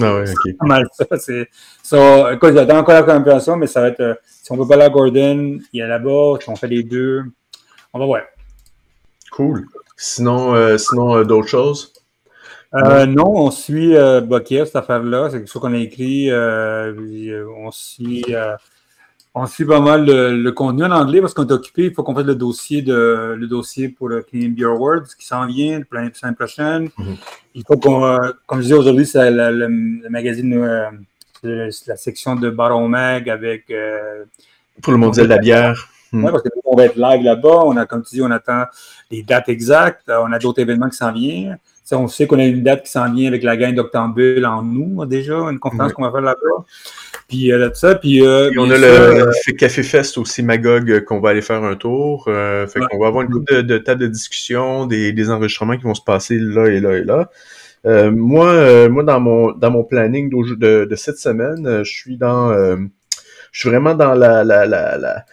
Ah 0.00 0.14
ouais, 0.14 0.30
ok. 0.30 0.56
pas 0.58 0.66
mal 0.66 0.86
ça. 0.92 1.06
C'est, 1.18 1.48
ça 1.82 2.32
écoute, 2.32 2.54
j'attends 2.54 2.78
encore 2.78 2.94
la 2.94 3.02
compréhension, 3.02 3.56
mais 3.56 3.66
ça 3.66 3.80
va 3.80 3.88
être, 3.88 4.20
si 4.24 4.50
on 4.52 4.56
ne 4.56 4.62
peut 4.62 4.68
pas 4.68 4.74
aller 4.74 4.84
à 4.84 4.90
Gordon, 4.90 5.58
il 5.72 5.78
y 5.78 5.82
a 5.82 5.86
là-bas, 5.86 6.38
si 6.40 6.48
on 6.48 6.56
fait 6.56 6.68
les 6.68 6.82
deux, 6.82 7.24
on 7.92 7.98
va 7.98 8.06
voir. 8.06 8.22
Cool. 9.32 9.66
Sinon, 10.00 10.54
euh, 10.54 10.78
sinon 10.78 11.16
euh, 11.16 11.24
d'autres 11.24 11.48
choses? 11.48 11.92
Euh, 12.72 13.04
non, 13.04 13.26
on 13.26 13.50
suit 13.50 13.96
euh, 13.96 14.20
cette 14.48 14.76
affaire-là. 14.76 15.28
C'est 15.28 15.38
quelque 15.38 15.50
chose 15.50 15.60
qu'on 15.60 15.74
a 15.74 15.78
écrit. 15.78 16.30
on 16.32 17.70
suit. 17.72 18.24
on 19.34 19.46
suit 19.46 19.64
pas 19.64 19.80
mal 19.80 20.06
le, 20.06 20.50
contenu 20.52 20.84
en 20.84 20.92
anglais 20.92 21.20
parce 21.20 21.34
qu'on 21.34 21.46
est 21.46 21.52
occupé. 21.52 21.86
Il 21.86 21.94
faut 21.94 22.04
qu'on 22.04 22.14
fasse 22.14 22.26
le 22.26 22.36
dossier 22.36 22.80
de 22.80 23.34
le 23.36 23.46
dossier 23.48 23.88
pour 23.88 24.08
le 24.08 24.22
Canadian 24.22 24.50
Beer 24.50 24.66
Awards 24.66 25.08
qui 25.18 25.26
s'en 25.26 25.46
vient 25.46 25.80
l'année 25.90 26.12
prochaine. 26.36 26.86
Mm-hmm. 26.86 27.16
Il 27.56 27.64
faut 27.66 27.76
qu'on, 27.76 28.18
comme 28.46 28.58
je 28.58 28.62
disais 28.64 28.74
aujourd'hui, 28.74 29.04
c'est 29.06 29.32
le, 29.32 29.66
magazine, 30.08 30.92
la 31.42 31.96
section 31.96 32.36
de 32.36 32.50
Baron 32.50 32.86
Mag 32.86 33.28
avec. 33.28 33.72
pour 34.80 34.92
le 34.92 34.98
mondial 34.98 35.26
de 35.26 35.30
la 35.30 35.38
bière. 35.38 35.88
Oui, 36.12 36.20
hmm. 36.20 36.30
parce 36.30 36.42
qu'on 36.42 36.76
va 36.76 36.84
être 36.86 36.96
live 36.96 37.22
là-bas. 37.22 37.62
On 37.64 37.76
a, 37.76 37.86
comme 37.86 38.02
tu 38.02 38.16
dis, 38.16 38.22
on 38.22 38.30
attend 38.30 38.64
les 39.10 39.22
dates 39.22 39.48
exactes. 39.48 40.08
Euh, 40.08 40.20
on 40.22 40.32
a 40.32 40.38
d'autres 40.38 40.60
événements 40.60 40.88
qui 40.88 40.96
s'en 40.96 41.12
viennent. 41.12 41.58
on 41.92 42.08
sait 42.08 42.26
qu'on 42.26 42.38
a 42.38 42.44
une 42.44 42.62
date 42.62 42.84
qui 42.84 42.90
s'en 42.90 43.12
vient 43.12 43.28
avec 43.28 43.42
la 43.42 43.56
gang 43.56 43.74
d'Octambule 43.74 44.46
en 44.46 44.62
nous, 44.62 45.04
déjà, 45.04 45.34
une 45.34 45.58
conférence 45.58 45.92
qu'on 45.92 46.02
va 46.02 46.10
faire 46.10 46.22
là-bas. 46.22 46.64
Puis 47.28 47.52
euh, 47.52 47.58
là, 47.58 47.68
tout 47.68 47.76
ça. 47.76 47.94
Puis, 47.94 48.24
euh, 48.24 48.50
on 48.56 48.70
a 48.70 48.78
le 48.78 49.52
Café 49.52 49.82
Fest 49.82 50.16
aussi, 50.16 50.42
Magog, 50.42 51.04
qu'on 51.04 51.20
va 51.20 51.30
aller 51.30 51.42
faire 51.42 51.62
un 51.62 51.76
tour. 51.76 52.24
fait 52.24 52.80
qu'on 52.90 52.98
va 52.98 53.08
avoir 53.08 53.22
une 53.24 53.30
couple 53.30 53.56
de, 53.56 53.60
de 53.60 53.78
tables 53.78 54.00
de 54.00 54.06
discussion, 54.06 54.86
des, 54.86 55.12
des, 55.12 55.30
enregistrements 55.30 55.76
qui 55.76 55.84
vont 55.84 55.94
se 55.94 56.02
passer 56.02 56.38
là 56.38 56.66
et 56.68 56.80
là 56.80 56.96
et 56.96 57.04
là. 57.04 57.28
moi, 58.10 58.88
moi 58.88 59.02
dans 59.02 59.20
mon 59.20 59.52
dans 59.52 59.70
mon 59.70 59.84
planning 59.84 60.30
de, 60.30 60.86
de 60.86 60.96
cette 60.96 61.18
semaine, 61.18 61.82
je 61.84 61.90
suis 61.90 62.16
dans 62.16 62.50
je 63.50 63.60
suis 63.60 63.68
vraiment 63.68 63.94
dans 63.94 64.14
la, 64.14 64.44
la, 64.44 64.66
la 64.66 64.96
la 64.96 65.24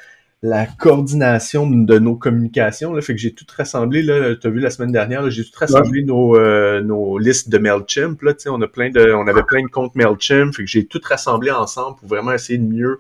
coordination 0.78 1.70
de 1.70 2.00
nos 2.00 2.16
communications. 2.16 2.94
Là, 2.94 3.02
fait 3.02 3.16
que 3.16 3.22
j'ai 3.22 3.34
tout 3.34 3.46
rassemblé, 3.56 4.02
là, 4.02 4.36
tu 4.36 4.48
as 4.48 4.50
vu 4.50 4.60
la 4.60 4.70
semaine 4.70 4.92
dernière, 4.92 5.30
j'ai 5.30 5.44
tout 5.44 5.58
rassemblé 5.58 6.04
nos, 6.04 6.36
euh, 6.38 6.82
nos 6.82 7.18
listes 7.18 7.50
de 7.50 7.58
MailChimp. 7.58 8.22
Là, 8.22 8.34
on, 8.48 8.62
a 8.62 8.68
plein 8.68 8.90
de, 8.90 9.14
on 9.14 9.28
avait 9.28 9.44
plein 9.44 9.64
de 9.64 9.68
comptes 9.68 9.96
MailChimp, 9.96 10.54
fait 10.54 10.64
que 10.64 10.70
j'ai 10.70 10.86
tout 10.86 11.02
rassemblé 11.04 11.52
ensemble 11.52 11.98
pour 11.98 12.08
vraiment 12.08 12.34
essayer 12.34 12.60
de 12.60 12.68
mieux 12.68 13.00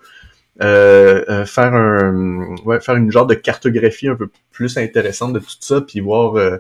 euh, 0.62 1.22
euh, 1.28 1.46
faire 1.46 1.74
un 1.74 2.56
ouais, 2.64 2.80
faire 2.80 2.96
une 2.96 3.12
genre 3.12 3.28
de 3.28 3.34
cartographie 3.34 4.08
un 4.08 4.16
peu 4.16 4.30
plus 4.54 4.78
intéressante 4.78 5.34
de 5.34 5.40
tout 5.40 5.58
ça, 5.60 5.82
puis 5.82 6.00
voir 6.00 6.36
euh, 6.36 6.58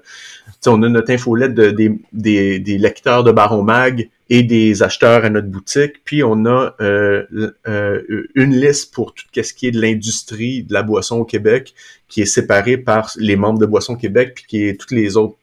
on 0.67 0.83
a 0.83 0.89
notre 0.89 1.11
infolette 1.11 1.53
de, 1.53 1.71
des, 1.71 1.97
des, 2.11 2.59
des, 2.59 2.77
lecteurs 2.77 3.23
de 3.23 3.31
Baron 3.31 3.63
Mag 3.63 4.09
et 4.29 4.43
des 4.43 4.83
acheteurs 4.83 5.23
à 5.23 5.29
notre 5.29 5.47
boutique, 5.47 6.03
puis 6.03 6.23
on 6.23 6.45
a 6.45 6.75
euh, 6.81 7.23
une 8.35 8.53
liste 8.53 8.93
pour 8.93 9.13
tout 9.13 9.23
ce 9.33 9.53
qui 9.53 9.67
est 9.67 9.71
de 9.71 9.79
l'industrie 9.79 10.63
de 10.63 10.73
la 10.73 10.83
boisson 10.83 11.19
au 11.19 11.25
Québec, 11.25 11.73
qui 12.09 12.21
est 12.21 12.25
séparée 12.25 12.77
par 12.77 13.11
les 13.15 13.37
membres 13.37 13.59
de 13.59 13.65
Boisson 13.65 13.95
Québec, 13.95 14.33
puis 14.35 14.45
qui 14.45 14.67
est 14.67 14.77
toutes 14.77 14.91
les 14.91 15.15
autres 15.15 15.37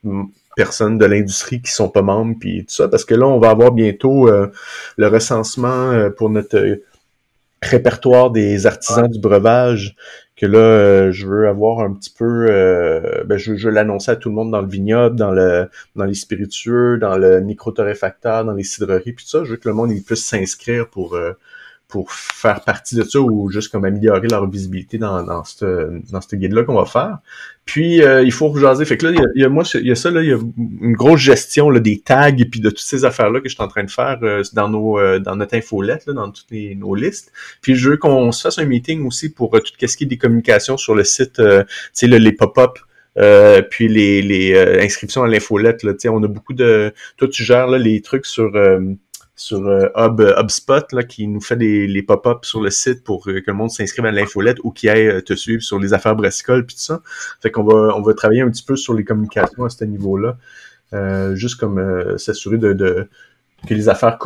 personnes 0.57 0.99
de 0.99 1.07
l'industrie 1.07 1.63
qui 1.63 1.71
sont 1.71 1.89
pas 1.89 2.03
membres, 2.03 2.37
puis 2.39 2.67
tout 2.67 2.75
ça, 2.75 2.89
parce 2.89 3.07
que 3.07 3.15
là, 3.15 3.27
on 3.27 3.39
va 3.39 3.49
avoir 3.49 3.73
bientôt 3.73 4.29
le 4.29 5.07
recensement 5.07 6.11
pour 6.19 6.29
notre 6.29 6.81
répertoire 7.63 8.31
des 8.31 8.67
artisans 8.67 9.09
du 9.09 9.21
breuvage 9.21 9.95
que 10.37 10.47
là, 10.47 10.59
euh, 10.59 11.13
je 11.13 11.27
veux 11.27 11.47
avoir 11.49 11.81
un 11.81 11.93
petit 11.93 12.11
peu, 12.11 12.47
euh, 12.51 13.23
ben, 13.25 13.39
je, 13.39 13.53
veux 13.53 13.71
l'annoncer 13.71 14.11
à 14.11 14.17
tout 14.17 14.29
le 14.29 14.35
monde 14.35 14.51
dans 14.51 14.61
le 14.61 14.67
vignoble, 14.67 15.15
dans 15.15 15.31
le 15.31 15.69
dans 15.95 16.05
les 16.05 16.15
spiritueux, 16.15 16.99
dans 16.99 17.17
le 17.17 17.41
micro-torréfacteur, 17.41 18.45
dans 18.45 18.53
les 18.53 18.65
cidreries, 18.65 19.13
puis 19.13 19.25
tout 19.25 19.31
ça. 19.31 19.45
Je 19.45 19.51
veux 19.51 19.57
que 19.57 19.69
le 19.69 19.75
monde 19.75 19.93
il 19.93 20.03
puisse 20.03 20.25
s'inscrire 20.25 20.89
pour 20.89 21.15
euh, 21.15 21.35
pour 21.87 22.11
faire 22.11 22.63
partie 22.63 22.97
de 22.97 23.05
ça 23.05 23.21
ou 23.21 23.51
juste 23.51 23.71
comme 23.71 23.85
améliorer 23.85 24.27
leur 24.27 24.49
visibilité 24.51 24.99
dans, 24.99 25.23
dans 25.23 25.45
ce 25.45 26.01
dans 26.11 26.21
cette 26.21 26.35
guide-là 26.35 26.65
qu'on 26.65 26.75
va 26.75 26.87
faire. 26.87 27.19
Puis 27.65 28.03
euh, 28.03 28.23
il 28.23 28.33
faut 28.33 28.49
rejaser. 28.49 28.85
Fait 28.85 28.97
que 28.97 29.07
là, 29.07 29.23
il 29.35 29.41
y 29.41 29.45
a, 29.45 29.49
moi, 29.49 29.63
il 29.75 29.87
y 29.87 29.93
a 29.93 29.95
ça, 29.95 30.11
là, 30.11 30.23
il 30.23 30.29
y 30.29 30.33
a 30.33 30.39
une 30.81 30.95
grosse 30.95 31.21
gestion 31.21 31.71
là, 31.71 31.79
des 31.79 32.01
tags 32.01 32.29
et 32.29 32.45
puis 32.45 32.61
de 32.61 32.71
toutes 32.71 32.81
ces 32.81 33.05
affaires-là 33.05 33.41
que 33.41 33.49
je 33.49 33.55
suis 33.55 33.63
en 33.63 33.69
train 33.69 33.85
de 33.85 33.91
faire 33.91 34.19
euh, 34.23 34.43
dans 34.53 34.69
nos 34.69 34.99
euh, 34.99 35.21
dans 35.21 35.37
notre 35.37 35.57
infolette, 35.57 36.07
là, 36.07 36.13
dans 36.13 36.31
toutes 36.31 36.51
nos 36.51 36.95
listes. 36.95 37.33
Puis 37.61 37.77
je 37.77 37.91
veux 37.91 37.97
qu'on 37.97 38.33
se 38.33 38.43
fasse 38.43 38.59
un 38.59 38.65
meeting 38.65 39.07
aussi 39.07 39.33
pour 39.33 39.51
tout 39.53 39.87
ce 39.87 39.97
qui 39.97 40.05
est 40.05 40.09
des 40.09 40.19
communications 40.19 40.77
sur 40.77 40.95
le 40.95 41.05
site, 41.05 41.35
tu 41.35 41.43
sais, 41.93 42.07
les 42.07 42.33
pop-up. 42.33 42.79
puis 43.71 43.89
les, 43.89 44.23
les 44.23 44.59
inscriptions 44.81 45.23
à 45.23 45.29
l'infolette, 45.29 45.85
là, 45.85 45.93
on 46.07 46.23
a 46.25 46.29
beaucoup 46.29 46.55
de. 46.55 46.93
Toi, 47.17 47.29
tu 47.29 47.45
gères 47.45 47.69
là, 47.69 47.79
les 47.79 48.01
trucs 48.01 48.27
sur 48.27 48.51
sur 49.35 49.67
euh, 49.67 49.89
Hub, 49.97 50.21
euh, 50.21 50.41
HubSpot 50.41 50.93
là, 50.93 51.03
qui 51.03 51.27
nous 51.27 51.41
fait 51.41 51.57
des, 51.57 51.87
les 51.87 52.03
pop-ups 52.03 52.47
sur 52.47 52.61
le 52.61 52.71
site 52.71 53.03
pour 53.03 53.29
euh, 53.29 53.41
que 53.41 53.51
le 53.51 53.55
monde 53.55 53.71
s'inscrive 53.71 54.05
à 54.05 54.13
l'infolette 54.13 54.59
ou 54.63 54.71
qui 54.71 54.89
aille 54.89 55.23
te 55.25 55.35
suivre 55.35 55.63
sur 55.63 55.79
les 55.79 55.95
affaires 55.95 56.15
brassicoles 56.15 56.67
puis 56.67 56.77
tout 56.77 56.83
ça. 56.83 57.01
Fait 57.41 57.51
qu'on 57.51 57.65
va 57.65 57.97
on 57.97 58.03
va 58.03 58.15
travailler 58.15 58.43
un 58.43 58.51
petit 58.51 58.65
peu 58.65 58.77
sur 58.77 58.95
les 58.95 59.05
communications 59.05 59.65
à 59.65 59.71
ce 59.71 59.85
niveau-là. 59.85 60.37
juste 61.35 61.59
comme 61.59 62.19
s'assurer 62.19 62.59
de, 62.59 62.73
de, 62.73 63.09
que 63.67 63.75
les 63.75 63.89
affaires 63.89 64.19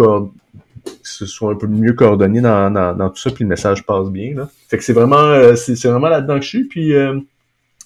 se 1.02 1.26
soient 1.26 1.52
un 1.52 1.56
peu 1.56 1.66
mieux 1.66 1.92
coordonnées 1.92 2.40
dans, 2.40 2.70
dans, 2.70 3.10
tout 3.10 3.20
ça, 3.20 3.30
puis 3.30 3.44
le 3.44 3.48
message 3.48 3.86
passe 3.86 4.08
bien. 4.08 4.34
Là. 4.34 4.48
Fait 4.68 4.78
que 4.78 4.84
c'est 4.84 4.92
vraiment 4.92 5.54
c'est, 5.56 5.80
vraiment 5.84 6.08
là-dedans 6.08 6.36
que 6.36 6.44
je 6.44 6.48
suis. 6.48 6.64
Puis 6.64 6.92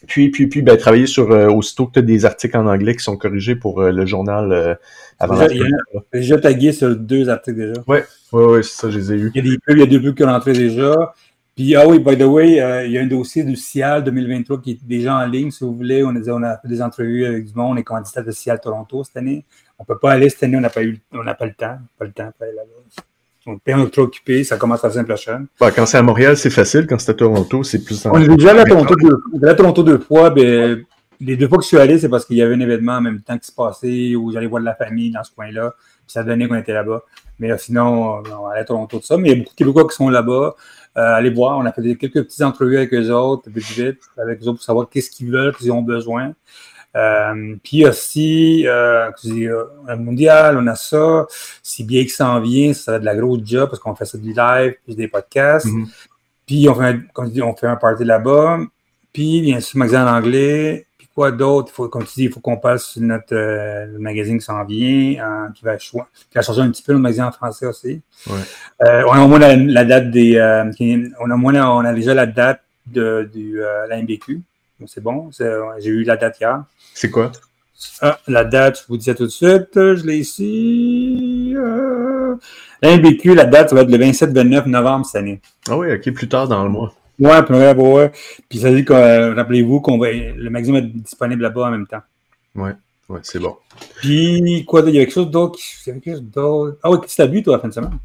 puis, 0.07 0.31
puis, 0.31 0.47
puis 0.47 0.63
ben, 0.63 0.77
travailler 0.77 1.07
sur 1.07 1.31
aussitôt 1.31 1.87
que 1.87 1.93
tu 1.93 1.99
as 1.99 2.03
des 2.03 2.25
articles 2.25 2.57
en 2.57 2.67
anglais 2.67 2.97
qui 2.97 3.05
sont 3.05 3.17
corrigés 3.17 3.57
pour 3.57 3.83
le 3.83 4.07
journal 4.07 4.79
j'ai 5.51 6.21
déjà 6.21 6.39
tagué 6.39 6.73
sur 6.73 6.97
deux 6.97 7.29
articles 7.29 7.57
déjà. 7.57 7.81
Oui, 7.87 7.99
ouais, 8.33 8.45
ouais, 8.45 8.63
c'est 8.63 8.81
ça, 8.81 8.91
je 8.91 8.99
les 8.99 9.13
ai 9.13 9.17
eus. 9.17 9.33
Il 9.35 9.45
y 9.45 9.49
a 9.49 9.53
des 9.53 9.59
pubs, 9.59 9.77
il 9.77 9.81
y 9.81 9.83
a 9.83 9.87
deux 9.87 10.01
pubs 10.01 10.15
qui 10.15 10.25
ont 10.25 10.29
entré 10.29 10.53
déjà. 10.53 11.15
Puis, 11.57 11.77
ah 11.77 11.87
oui, 11.87 11.99
by 11.99 12.17
the 12.17 12.23
way, 12.23 12.61
euh, 12.61 12.87
il 12.87 12.93
y 12.93 12.99
a 12.99 13.03
un 13.03 13.07
dossier 13.07 13.43
du 13.45 13.55
CIAL 13.55 14.05
2023 14.05 14.63
qui 14.63 14.71
est 14.73 14.79
déjà 14.83 15.17
en 15.17 15.27
ligne, 15.27 15.51
si 15.51 15.65
vous 15.65 15.75
voulez. 15.75 16.03
On 16.03 16.17
a, 16.17 16.31
on 16.31 16.43
a 16.43 16.57
fait 16.57 16.69
des 16.69 16.81
entrevues 16.81 17.27
avec 17.27 17.45
du 17.45 17.55
monde, 17.55 17.75
on 17.75 17.77
est 17.77 17.85
candidat 17.85 18.23
de 18.23 18.31
CIAL 18.31 18.61
Toronto 18.61 19.05
cette 19.05 19.17
année. 19.17 19.45
On 19.79 19.83
ne 19.83 19.87
peut 19.87 19.99
pas 19.99 20.13
aller 20.13 20.31
cette 20.31 20.45
année, 20.45 20.57
on 20.57 20.61
n'a 20.61 20.71
pas, 20.71 20.83
eu, 20.83 20.99
on 21.13 21.23
n'a 21.23 21.35
pas 21.35 21.47
le 21.47 21.55
temps. 21.55 21.79
Pas 21.99 22.05
le 22.07 22.13
temps 22.13 22.31
pour 22.37 22.47
aller 22.47 22.57
là-bas. 22.57 23.03
On 23.47 23.57
est 23.57 23.91
trop 23.91 24.03
occupé, 24.03 24.45
ça 24.45 24.57
commence 24.57 24.83
la 24.83 24.91
semaine 24.91 25.07
prochaine. 25.07 25.47
Bah, 25.59 25.71
quand 25.71 25.87
c'est 25.87 25.97
à 25.97 26.03
Montréal, 26.03 26.37
c'est 26.37 26.51
facile. 26.51 26.87
Quand 26.87 26.99
c'est 26.99 27.13
à 27.13 27.15
Toronto, 27.15 27.63
c'est 27.63 27.83
plus... 27.83 28.07
On 28.07 28.21
est 28.21 28.29
déjà 28.29 28.51
allé 28.51 28.61
à 28.61 28.65
Toronto 28.65 28.95
deux, 28.97 29.49
à 29.49 29.55
Toronto 29.55 29.83
deux 29.83 29.99
fois. 29.99 30.29
Ben, 30.31 30.85
les 31.21 31.37
deux 31.37 31.49
fois 31.49 31.59
que 31.59 31.65
je 31.65 31.69
suis 31.69 31.79
allé, 31.79 31.99
c'est 31.99 32.09
parce 32.09 32.27
qu'il 32.27 32.37
y 32.37 32.43
avait 32.43 32.55
un 32.55 32.61
événement 32.61 32.95
en 32.95 33.01
même 33.01 33.21
temps 33.23 33.39
qui 33.39 33.47
se 33.47 33.53
passait 33.53 34.15
où 34.15 34.31
j'allais 34.31 34.47
voir 34.47 34.61
de 34.61 34.67
la 34.67 34.75
famille 34.75 35.11
dans 35.11 35.25
ce 35.25 35.31
coin-là. 35.33 35.75
Puis 35.79 36.13
ça 36.13 36.23
donnait 36.23 36.49
qu'on 36.49 36.57
était 36.57 36.75
là-bas. 36.75 37.03
Mais 37.39 37.57
sinon, 37.57 38.23
on 38.31 38.47
allait 38.49 38.61
à 38.61 38.65
Toronto 38.65 38.99
de 38.99 39.05
ça. 39.05 39.17
Mais 39.17 39.31
il 39.31 39.33
y 39.33 39.35
a 39.35 39.39
beaucoup 39.39 39.53
de 39.53 39.57
Québécois 39.57 39.89
qui 39.89 39.97
sont 39.97 40.11
là-bas. 40.11 40.55
Euh, 40.97 41.15
allez 41.15 41.31
voir, 41.31 41.57
on 41.57 41.65
a 41.65 41.73
fait 41.73 41.95
quelques 41.95 42.25
petites 42.25 42.43
entrevues 42.43 42.77
avec 42.77 42.93
eux 42.93 43.11
autres, 43.11 43.49
vite, 43.49 43.71
vite, 43.71 44.01
avec 44.19 44.43
eux 44.43 44.49
autres 44.49 44.59
pour 44.59 44.65
savoir 44.65 44.89
qu'est-ce 44.91 45.09
qu'ils 45.09 45.31
veulent, 45.31 45.55
qu'ils 45.55 45.71
ont 45.73 45.83
besoin. 45.83 46.33
Euh, 46.97 47.57
puis 47.63 47.87
aussi, 47.87 48.67
euh, 48.67 49.11
on 49.25 49.87
a 49.87 49.95
le 49.95 50.03
mondial, 50.03 50.59
on 50.59 50.67
a 50.67 50.75
ça. 50.75 51.27
Si 51.63 51.85
bien 51.85 52.05
que 52.05 52.11
ça 52.11 52.29
en 52.29 52.41
vient, 52.41 52.73
ça 52.73 52.93
va 52.93 52.97
être 52.97 53.03
de 53.03 53.07
la 53.07 53.17
grosse 53.17 53.41
job 53.45 53.71
parce 53.71 53.81
qu'on 53.81 53.95
fait 53.95 54.05
ça 54.05 54.19
du 54.19 54.33
live, 54.33 54.75
puis 54.85 54.95
des 54.95 55.09
podcasts. 55.09 55.67
Mm-hmm. 55.67 55.87
Puis 56.47 56.69
on 56.69 56.75
fait, 56.75 56.85
un, 56.85 57.01
comme 57.13 57.31
dis, 57.31 57.43
on 57.43 57.55
fait 57.55 57.69
un 57.69 57.77
party 57.77 58.05
là-bas. 58.05 58.59
Puis 59.13 59.43
bien 59.43 59.61
sûr, 59.61 59.79
magasin 59.79 60.07
en 60.07 60.17
anglais 60.17 60.87
quoi 61.15 61.31
d'autre? 61.31 61.71
Il 61.71 61.75
faut, 61.75 61.89
comme 61.89 62.05
tu 62.05 62.15
dis, 62.15 62.25
il 62.25 62.33
faut 62.33 62.41
qu'on 62.41 62.57
passe 62.57 62.87
sur 62.87 63.03
notre 63.03 63.35
euh, 63.35 63.99
magazine 63.99 64.39
qui 64.39 64.45
s'en 64.45 64.65
vient, 64.65 65.23
hein, 65.23 65.53
qui, 65.55 65.65
va 65.65 65.77
qui 65.77 65.97
va 66.35 66.43
changer 66.43 66.63
un 66.63 66.71
petit 66.71 66.83
peu 66.83 66.93
le 66.93 66.99
magazine 66.99 67.25
en 67.25 67.33
français 67.33 67.67
aussi. 67.67 68.01
Euh, 68.29 69.03
on 69.07 69.13
a 69.13 69.21
au 69.21 69.29
moins 69.29 69.39
la, 69.39 69.85
date 69.85 70.11
des. 70.11 70.37
Euh, 70.37 70.65
on 71.21 71.31
a 71.31 71.37
moins 71.37 71.55
on 71.77 71.85
a 71.85 71.93
déjà 71.93 72.15
la 72.15 72.27
date 72.27 72.63
de, 72.87 73.29
du 73.33 73.61
la 73.89 74.01
MBQ. 74.01 74.41
C'est 74.87 75.03
bon. 75.03 75.31
J'ai 75.31 75.91
eu 75.91 76.05
la 76.05 76.17
date 76.17 76.39
hier. 76.41 76.65
C'est 76.95 77.11
quoi? 77.11 77.33
Ah, 78.03 78.19
la 78.29 78.45
date, 78.45 78.81
je 78.83 78.87
vous 78.89 78.97
dis 78.97 79.05
ça 79.05 79.15
tout 79.15 79.25
de 79.25 79.29
suite. 79.29 79.71
Je 79.75 80.05
l'ai 80.05 80.19
ici. 80.19 81.55
MBQ, 82.83 83.35
la 83.35 83.45
date, 83.45 83.71
ça 83.71 83.75
va 83.75 83.83
être 83.83 83.91
le 83.91 83.99
27-29 83.99 84.67
novembre 84.67 85.07
cette 85.07 85.17
année. 85.17 85.41
Ah 85.69 85.77
oui, 85.77 85.93
OK, 85.93 86.11
plus 86.13 86.29
tard 86.29 86.49
dans 86.49 86.63
le 86.65 86.71
mois. 86.71 86.95
Ouais, 87.19 87.43
puis, 87.43 87.55
ouais, 87.55 88.13
puis 88.49 88.59
ça 88.59 88.73
dit 88.73 88.85
que, 88.85 88.95
euh, 88.95 89.35
rappelez-vous 89.35 89.81
qu'on 89.81 89.99
va, 89.99 90.11
le 90.11 90.49
magazine 90.49 90.73
va 90.75 90.79
être 90.81 90.93
disponible 90.93 91.43
là-bas 91.43 91.67
en 91.67 91.71
même 91.71 91.87
temps. 91.87 92.01
Ouais. 92.55 92.73
Ouais, 93.11 93.21
c'est 93.25 93.41
bon. 93.41 93.57
Puis, 93.97 94.65
quoi, 94.67 94.83
il 94.83 94.95
y 94.95 94.99
avait 94.99 95.07
quelque 95.07 95.15
chose 95.15 95.31
d'autre. 95.31 95.59
Ah 96.83 96.91
oui, 96.91 97.01
qu'est-ce 97.01 97.17
que 97.17 97.17
tu 97.17 97.23
as 97.23 97.27
bu, 97.27 97.43
toi, 97.43 97.57
la 97.57 97.61
fin 97.61 97.69
de 97.69 97.75
semaine? 97.75 97.99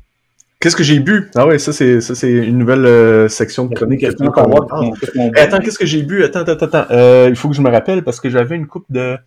Qu'est-ce 0.59 0.75
que 0.75 0.83
j'ai 0.83 0.99
bu? 0.99 1.29
Ah 1.35 1.47
oui, 1.47 1.59
ça 1.59 1.73
c'est 1.73 2.01
ça 2.01 2.15
c'est 2.15 2.31
une 2.31 2.57
nouvelle 2.57 2.85
euh, 2.85 3.27
section 3.27 3.65
de 3.65 3.75
chronique. 3.75 4.03
attends, 4.03 5.59
qu'est-ce 5.59 5.77
que 5.77 5.85
j'ai 5.85 6.01
bu? 6.01 6.23
Attends, 6.23 6.39
attends, 6.39 6.65
attends. 6.65 6.85
Euh, 6.91 7.27
il 7.29 7.35
faut 7.35 7.49
que 7.49 7.55
je 7.55 7.61
me 7.61 7.69
rappelle 7.69 8.03
parce 8.03 8.19
que 8.19 8.29
j'avais 8.29 8.55
une 8.55 8.67
coupe 8.67 8.85
de 8.89 9.17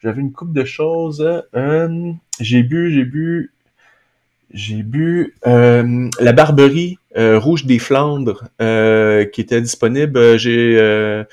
j'avais 0.00 0.20
une 0.20 0.32
coupe 0.32 0.52
de 0.52 0.64
choses. 0.64 1.26
Euh, 1.54 2.12
j'ai 2.38 2.62
bu, 2.62 2.92
j'ai 2.92 3.04
bu, 3.04 3.52
j'ai 4.52 4.82
bu 4.82 5.34
euh, 5.46 6.08
la 6.20 6.32
Barberie 6.32 6.98
euh, 7.16 7.38
Rouge 7.38 7.64
des 7.66 7.78
Flandres 7.78 8.44
qui 8.58 9.40
était 9.40 9.60
disponible. 9.60 10.38
J'ai 10.38 11.24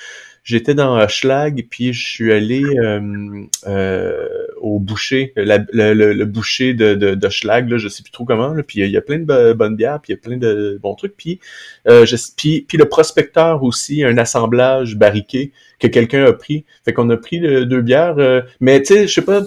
j'étais 0.43 0.73
dans 0.75 1.07
Schlag, 1.07 1.65
puis 1.69 1.93
je 1.93 2.05
suis 2.05 2.33
allé 2.33 2.63
euh, 2.63 3.45
euh, 3.67 4.42
au 4.63 4.79
boucher, 4.79 5.33
le, 5.35 6.23
boucher 6.23 6.73
de, 6.73 6.95
de, 6.95 7.29
Schlag, 7.29 7.69
là, 7.69 7.77
je 7.77 7.89
sais 7.89 8.01
plus 8.01 8.13
trop 8.13 8.23
comment, 8.23 8.55
puis 8.65 8.79
il 8.79 8.89
y 8.89 8.95
a 8.95 9.01
plein 9.01 9.19
de 9.19 9.53
bonnes 9.53 9.75
bières, 9.75 9.99
puis 10.01 10.13
il 10.13 10.15
y 10.15 10.19
a 10.19 10.21
plein 10.21 10.37
de 10.37 10.79
bons 10.81 10.95
trucs, 10.95 11.17
puis, 11.17 11.41
euh, 11.89 12.05
puis, 12.37 12.61
puis 12.61 12.77
le 12.77 12.85
prospecteur 12.85 13.61
aussi, 13.61 14.05
un 14.05 14.17
assemblage 14.17 14.95
barriqué 14.95 15.51
que 15.79 15.87
quelqu'un 15.87 16.23
a 16.23 16.31
pris. 16.31 16.63
Fait 16.85 16.93
qu'on 16.93 17.09
a 17.09 17.17
pris 17.17 17.41
deux 17.41 17.81
bières, 17.81 18.15
euh, 18.19 18.41
mais 18.61 18.81
tu 18.81 18.93
sais, 18.93 19.07
je 19.07 19.13
sais 19.13 19.21
pas, 19.21 19.41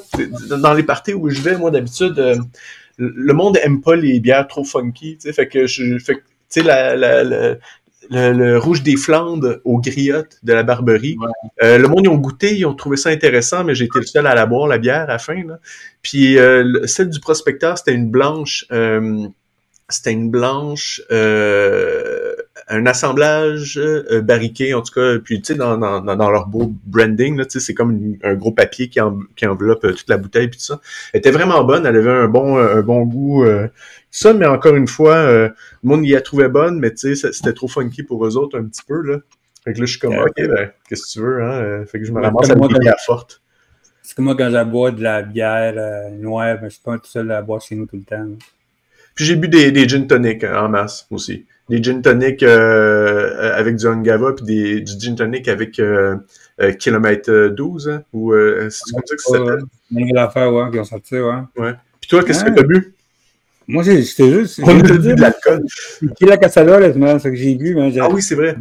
dans 0.50 0.74
les 0.74 0.82
parties 0.82 1.14
où 1.14 1.30
je 1.30 1.40
vais, 1.40 1.56
moi 1.56 1.70
d'habitude, 1.70 2.18
euh, 2.18 2.36
le 2.98 3.32
monde 3.32 3.58
aime 3.62 3.80
pas 3.80 3.96
les 3.96 4.20
bières 4.20 4.46
trop 4.46 4.64
funky, 4.64 5.16
fait 5.18 5.48
que 5.48 5.66
je, 5.66 5.98
fait 5.98 6.16
tu 6.16 6.60
sais, 6.60 6.62
la, 6.62 7.56
le, 8.10 8.58
rouge 8.58 8.82
des 8.82 8.96
Flandres 8.96 9.58
aux 9.64 9.80
griottes 9.80 10.38
de 10.42 10.52
la 10.52 10.62
Barberie. 10.62 11.16
Euh, 11.62 11.78
le 11.78 11.88
monde, 11.88 12.04
ils 12.04 12.08
ont 12.08 12.16
goûté, 12.16 12.56
ils 12.56 12.66
ont 12.66 12.74
trouvé 12.74 12.96
ça 12.96 13.10
intéressant, 13.10 13.64
mais 13.64 13.78
été 13.78 13.98
le 13.98 14.06
seul 14.06 14.26
à 14.26 14.34
la 14.34 14.46
boire, 14.46 14.66
la 14.66 14.78
bière, 14.78 15.02
à 15.02 15.06
la 15.06 15.18
fin. 15.18 15.44
Là. 15.44 15.58
Puis 16.02 16.38
euh, 16.38 16.86
celle 16.86 17.10
du 17.10 17.20
prospecteur, 17.20 17.78
c'était 17.78 17.94
une 17.94 18.10
blanche... 18.10 18.66
Euh, 18.72 19.26
c'était 19.88 20.10
une 20.10 20.30
blanche, 20.30 21.00
un 22.68 22.86
assemblage 22.86 23.80
barriqué, 24.24 24.74
en 24.74 24.82
tout 24.82 24.92
cas, 24.92 25.18
puis 25.22 25.40
tu 25.40 25.52
sais, 25.52 25.58
dans, 25.58 25.78
dans, 25.78 26.00
dans, 26.00 26.30
leur 26.30 26.48
beau 26.48 26.74
branding, 26.84 27.36
là, 27.36 27.44
c'est 27.48 27.74
comme 27.74 28.16
un 28.24 28.34
gros 28.34 28.50
papier 28.50 28.88
qui, 28.88 28.98
qui 29.36 29.46
enveloppe 29.46 29.82
toute 29.82 30.08
la 30.08 30.18
bouteille, 30.18 30.48
puis 30.48 30.58
tout 30.58 30.64
ça. 30.64 30.80
Elle 31.12 31.18
était 31.18 31.30
vraiment 31.30 31.62
bonne, 31.62 31.86
elle 31.86 31.96
avait 31.96 32.10
un 32.10 32.26
bon, 32.26 32.58
un 32.58 32.82
bon 32.82 33.02
goût 33.04 33.44
ça, 34.16 34.32
mais 34.32 34.46
encore 34.46 34.74
une 34.74 34.88
fois, 34.88 35.16
euh, 35.16 35.50
le 35.84 35.88
monde 35.88 36.06
y 36.06 36.16
a 36.16 36.22
trouvé 36.22 36.48
bonne, 36.48 36.78
mais 36.78 36.90
tu 36.94 37.14
sais, 37.14 37.32
c'était 37.32 37.52
trop 37.52 37.68
funky 37.68 38.02
pour 38.02 38.26
eux 38.26 38.38
autres 38.38 38.58
un 38.58 38.64
petit 38.64 38.80
peu, 38.82 39.02
là. 39.02 39.18
Fait 39.62 39.74
que 39.74 39.80
là, 39.80 39.84
je 39.84 39.90
suis 39.90 40.00
comme, 40.00 40.16
ok, 40.16 40.32
ben, 40.36 40.70
qu'est-ce 40.88 41.02
que 41.02 41.12
tu 41.12 41.20
veux, 41.20 41.42
hein? 41.42 41.60
Euh, 41.60 41.84
fait 41.84 41.98
que 41.98 42.06
je 42.06 42.12
me 42.12 42.22
ramasse 42.22 42.48
avec 42.48 42.62
des 42.72 42.78
bières 42.78 42.94
fortes. 43.04 43.42
C'est 44.02 44.16
comme 44.16 44.24
moi, 44.24 44.34
quand 44.34 44.48
j'aboie 44.48 44.92
de 44.92 45.02
la 45.02 45.20
bière 45.20 45.74
euh, 45.76 46.08
noire, 46.12 46.56
ben, 46.58 46.70
je 46.70 46.74
suis 46.74 46.82
pas 46.82 46.96
tout 46.96 47.10
seul 47.10 47.30
à 47.30 47.42
boire 47.42 47.60
chez 47.60 47.74
nous 47.74 47.84
tout 47.84 47.96
le 47.96 48.04
temps. 48.04 48.26
Puis 49.14 49.26
j'ai 49.26 49.36
bu 49.36 49.48
des, 49.48 49.70
des 49.70 49.86
gin 49.86 50.06
tonic 50.06 50.44
en 50.44 50.70
masse 50.70 51.06
aussi. 51.10 51.44
Des 51.68 51.82
gin 51.82 52.00
tonic 52.00 52.42
euh, 52.42 53.56
avec 53.56 53.76
du 53.76 53.86
Angava, 53.86 54.32
puis 54.34 54.44
des, 54.44 54.80
du 54.80 54.92
gin 55.00 55.16
tonic 55.16 55.48
avec 55.48 55.80
euh, 55.80 56.16
kilomètre 56.78 57.48
12, 57.48 57.88
hein, 57.88 58.02
ou 58.12 58.32
c'est 58.70 58.92
comme 58.92 59.02
ça 59.04 59.16
que 59.16 59.22
ça 59.22 59.38
s'appelle? 59.38 59.64
Une 59.90 60.14
l'affaire, 60.14 60.52
ouais, 60.52 60.70
qui 60.70 60.78
ont 60.78 60.84
sorti, 60.84 61.14
ouais. 61.14 61.42
Ouais. 61.56 61.74
Puis 62.00 62.08
toi, 62.08 62.22
qu'est-ce 62.22 62.44
que 62.44 62.50
t'as 62.50 62.62
bu? 62.62 62.94
Moi, 63.68 63.82
j'étais 63.82 64.30
juste. 64.30 64.60
On 64.62 64.68
a 64.68 64.82
bu 64.82 64.98
de 64.98 65.20
l'alcool. 65.20 65.64
la 66.20 66.36
Casala, 66.36 66.92
c'est 66.92 67.18
ce 67.18 67.28
que 67.28 67.34
j'ai 67.34 67.54
bu. 67.56 67.76
ah 68.00 68.08
oui, 68.10 68.22
c'est 68.22 68.36
vrai. 68.36 68.56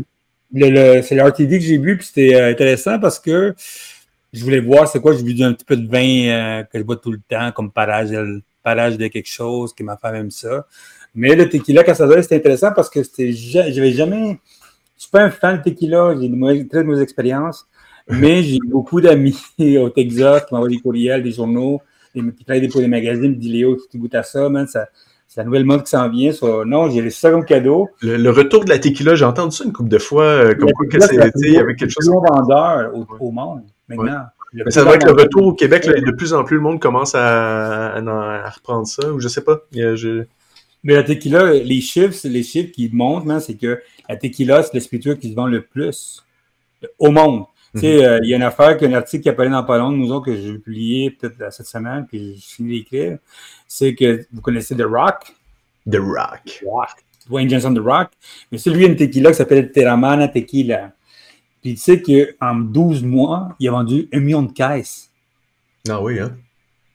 Le, 0.53 1.01
c'est 1.01 1.15
l'RTD 1.15 1.59
que 1.59 1.65
j'ai 1.65 1.77
bu, 1.77 1.97
puis 1.97 2.05
c'était 2.05 2.35
euh, 2.35 2.51
intéressant 2.51 2.99
parce 2.99 3.19
que 3.19 3.53
je 4.31 4.43
voulais 4.43 4.61
voir 4.61 4.87
c'est 4.87 4.99
quoi. 4.99 5.13
J'ai 5.13 5.23
bu 5.23 5.43
un 5.43 5.53
petit 5.53 5.65
peu 5.65 5.75
de 5.75 5.87
vin 5.87 6.29
euh, 6.29 6.63
que 6.63 6.79
je 6.79 6.83
bois 6.83 6.95
tout 6.95 7.11
le 7.11 7.19
temps, 7.29 7.51
comme 7.51 7.71
parage, 7.71 8.09
parage 8.63 8.97
de 8.97 9.07
quelque 9.07 9.29
chose, 9.29 9.73
que 9.73 9.83
ma 9.83 9.97
femme 9.97 10.15
aime 10.15 10.31
ça. 10.31 10.65
Mais 11.15 11.35
le 11.35 11.47
tequila 11.47 11.83
Casala, 11.83 12.21
c'était 12.21 12.35
intéressant 12.35 12.71
parce 12.75 12.89
que 12.89 13.01
c'était, 13.03 13.31
j'avais 13.31 13.91
jamais. 13.91 14.39
Je 14.97 15.03
suis 15.03 15.11
pas 15.11 15.23
un 15.23 15.29
fan 15.29 15.57
de 15.57 15.63
tequila, 15.63 16.15
j'ai 16.19 16.29
de 16.29 16.69
très 16.69 16.83
mauvaises 16.83 17.01
expériences, 17.01 17.67
mais 18.07 18.43
j'ai 18.43 18.59
beaucoup 18.65 19.01
d'amis 19.01 19.37
au 19.59 19.89
Texas 19.89 20.45
qui 20.45 20.53
m'envoient 20.53 20.69
des 20.69 20.79
courriels, 20.79 21.23
des 21.23 21.31
journaux 21.31 21.81
qui 22.13 22.45
travaillent 22.45 22.67
pour 22.69 22.81
des 22.81 22.87
magazines, 22.87 23.35
dit 23.35 23.49
Léo, 23.49 23.77
tu 23.91 23.97
goûtes 23.97 24.15
à 24.15 24.23
ça, 24.23 24.47
man, 24.49 24.67
ça, 24.67 24.87
c'est 25.27 25.41
la 25.41 25.45
nouvelle 25.45 25.65
mode 25.65 25.83
qui 25.83 25.89
s'en 25.89 26.09
vient. 26.09 26.31
non, 26.65 26.89
j'ai 26.89 27.01
reçu 27.01 27.19
ça 27.19 27.31
comme 27.31 27.45
cadeau. 27.45 27.89
Le, 28.01 28.29
retour 28.29 28.63
de 28.63 28.69
la 28.69 28.79
tequila, 28.79 29.15
j'ai 29.15 29.25
entendu 29.25 29.55
ça 29.55 29.65
une 29.65 29.73
couple 29.73 29.89
de 29.89 29.97
fois, 29.97 30.23
euh, 30.23 30.55
comme 30.55 30.71
quoi 30.71 30.87
que 30.87 30.99
c'est, 30.99 31.15
il 31.15 31.53
y 31.53 31.57
avait 31.57 31.75
quelque 31.75 31.91
chose. 31.91 32.05
C'est 32.05 32.11
vendeur 32.11 32.91
au, 32.95 33.05
au, 33.19 33.31
monde, 33.31 33.63
maintenant. 33.89 34.21
Mais 34.53 34.71
ça 34.71 34.81
devrait 34.81 34.95
être 34.95 35.07
le 35.07 35.21
retour 35.21 35.47
au 35.47 35.53
Québec, 35.53 35.85
là, 35.85 35.99
de 35.99 36.11
plus 36.11 36.33
en 36.33 36.45
plus 36.45 36.55
le 36.55 36.61
monde 36.61 36.79
commence 36.79 37.13
à, 37.15 37.95
à, 37.95 38.49
reprendre 38.49 38.87
ça, 38.87 39.11
ou 39.11 39.19
je 39.19 39.27
sais 39.27 39.41
pas. 39.41 39.59
Mais 40.85 40.93
la 40.93 41.03
tequila, 41.03 41.51
les 41.51 41.81
chiffres, 41.81 42.15
les 42.25 42.43
chiffres 42.43 42.71
qui 42.71 42.89
montrent, 42.93 43.41
c'est 43.41 43.55
que 43.55 43.81
la 44.07 44.15
tequila, 44.15 44.61
c'est 44.61 44.75
le 44.75 44.79
spiritueux 44.79 45.15
qui 45.15 45.31
se 45.31 45.35
vend 45.35 45.47
le 45.47 45.63
plus 45.63 46.23
au 46.99 47.09
monde. 47.09 47.45
Tu 47.73 47.81
sais, 47.81 47.95
mhm. 47.95 48.03
euh, 48.03 48.19
il 48.21 48.29
y 48.29 48.33
a 48.33 48.37
une 48.37 48.43
affaire, 48.43 48.77
qu'un 48.77 48.93
article 48.93 49.23
qui 49.23 49.29
apparaît 49.29 49.49
dans 49.49 49.63
pas 49.63 49.79
nous 49.89 50.11
autres, 50.11 50.27
que 50.27 50.37
j'ai 50.37 50.59
publié 50.59 51.09
peut-être 51.09 51.51
cette 51.51 51.65
semaine, 51.65 52.05
puis 52.07 52.35
j'ai 52.35 52.55
fini 52.55 52.77
d'écrire, 52.77 53.17
c'est 53.67 53.95
que 53.95 54.27
vous 54.31 54.41
connaissez 54.41 54.75
The 54.75 54.83
Rock? 54.83 55.33
The 55.89 55.97
Rock. 55.97 56.63
Rock. 56.63 57.03
Dwayne 57.27 57.49
Johnson 57.49 57.73
The 57.73 57.79
Rock. 57.79 58.11
Mais 58.51 58.59
c'est 58.59 58.69
lui, 58.69 58.85
une 58.85 58.95
tequila 58.95 59.31
qui 59.31 59.37
s'appelle 59.37 59.71
Terramana 59.71 60.27
Tequila. 60.27 60.91
Puis 61.63 61.73
tu 61.73 61.81
sais 61.81 61.99
qu'en 61.99 62.55
12 62.57 63.03
mois, 63.03 63.55
il 63.59 63.67
a 63.67 63.71
vendu 63.71 64.07
un 64.13 64.19
million 64.19 64.43
de 64.43 64.51
caisses. 64.51 65.09
Ah 65.89 65.99
oui, 65.99 66.19
hein? 66.19 66.37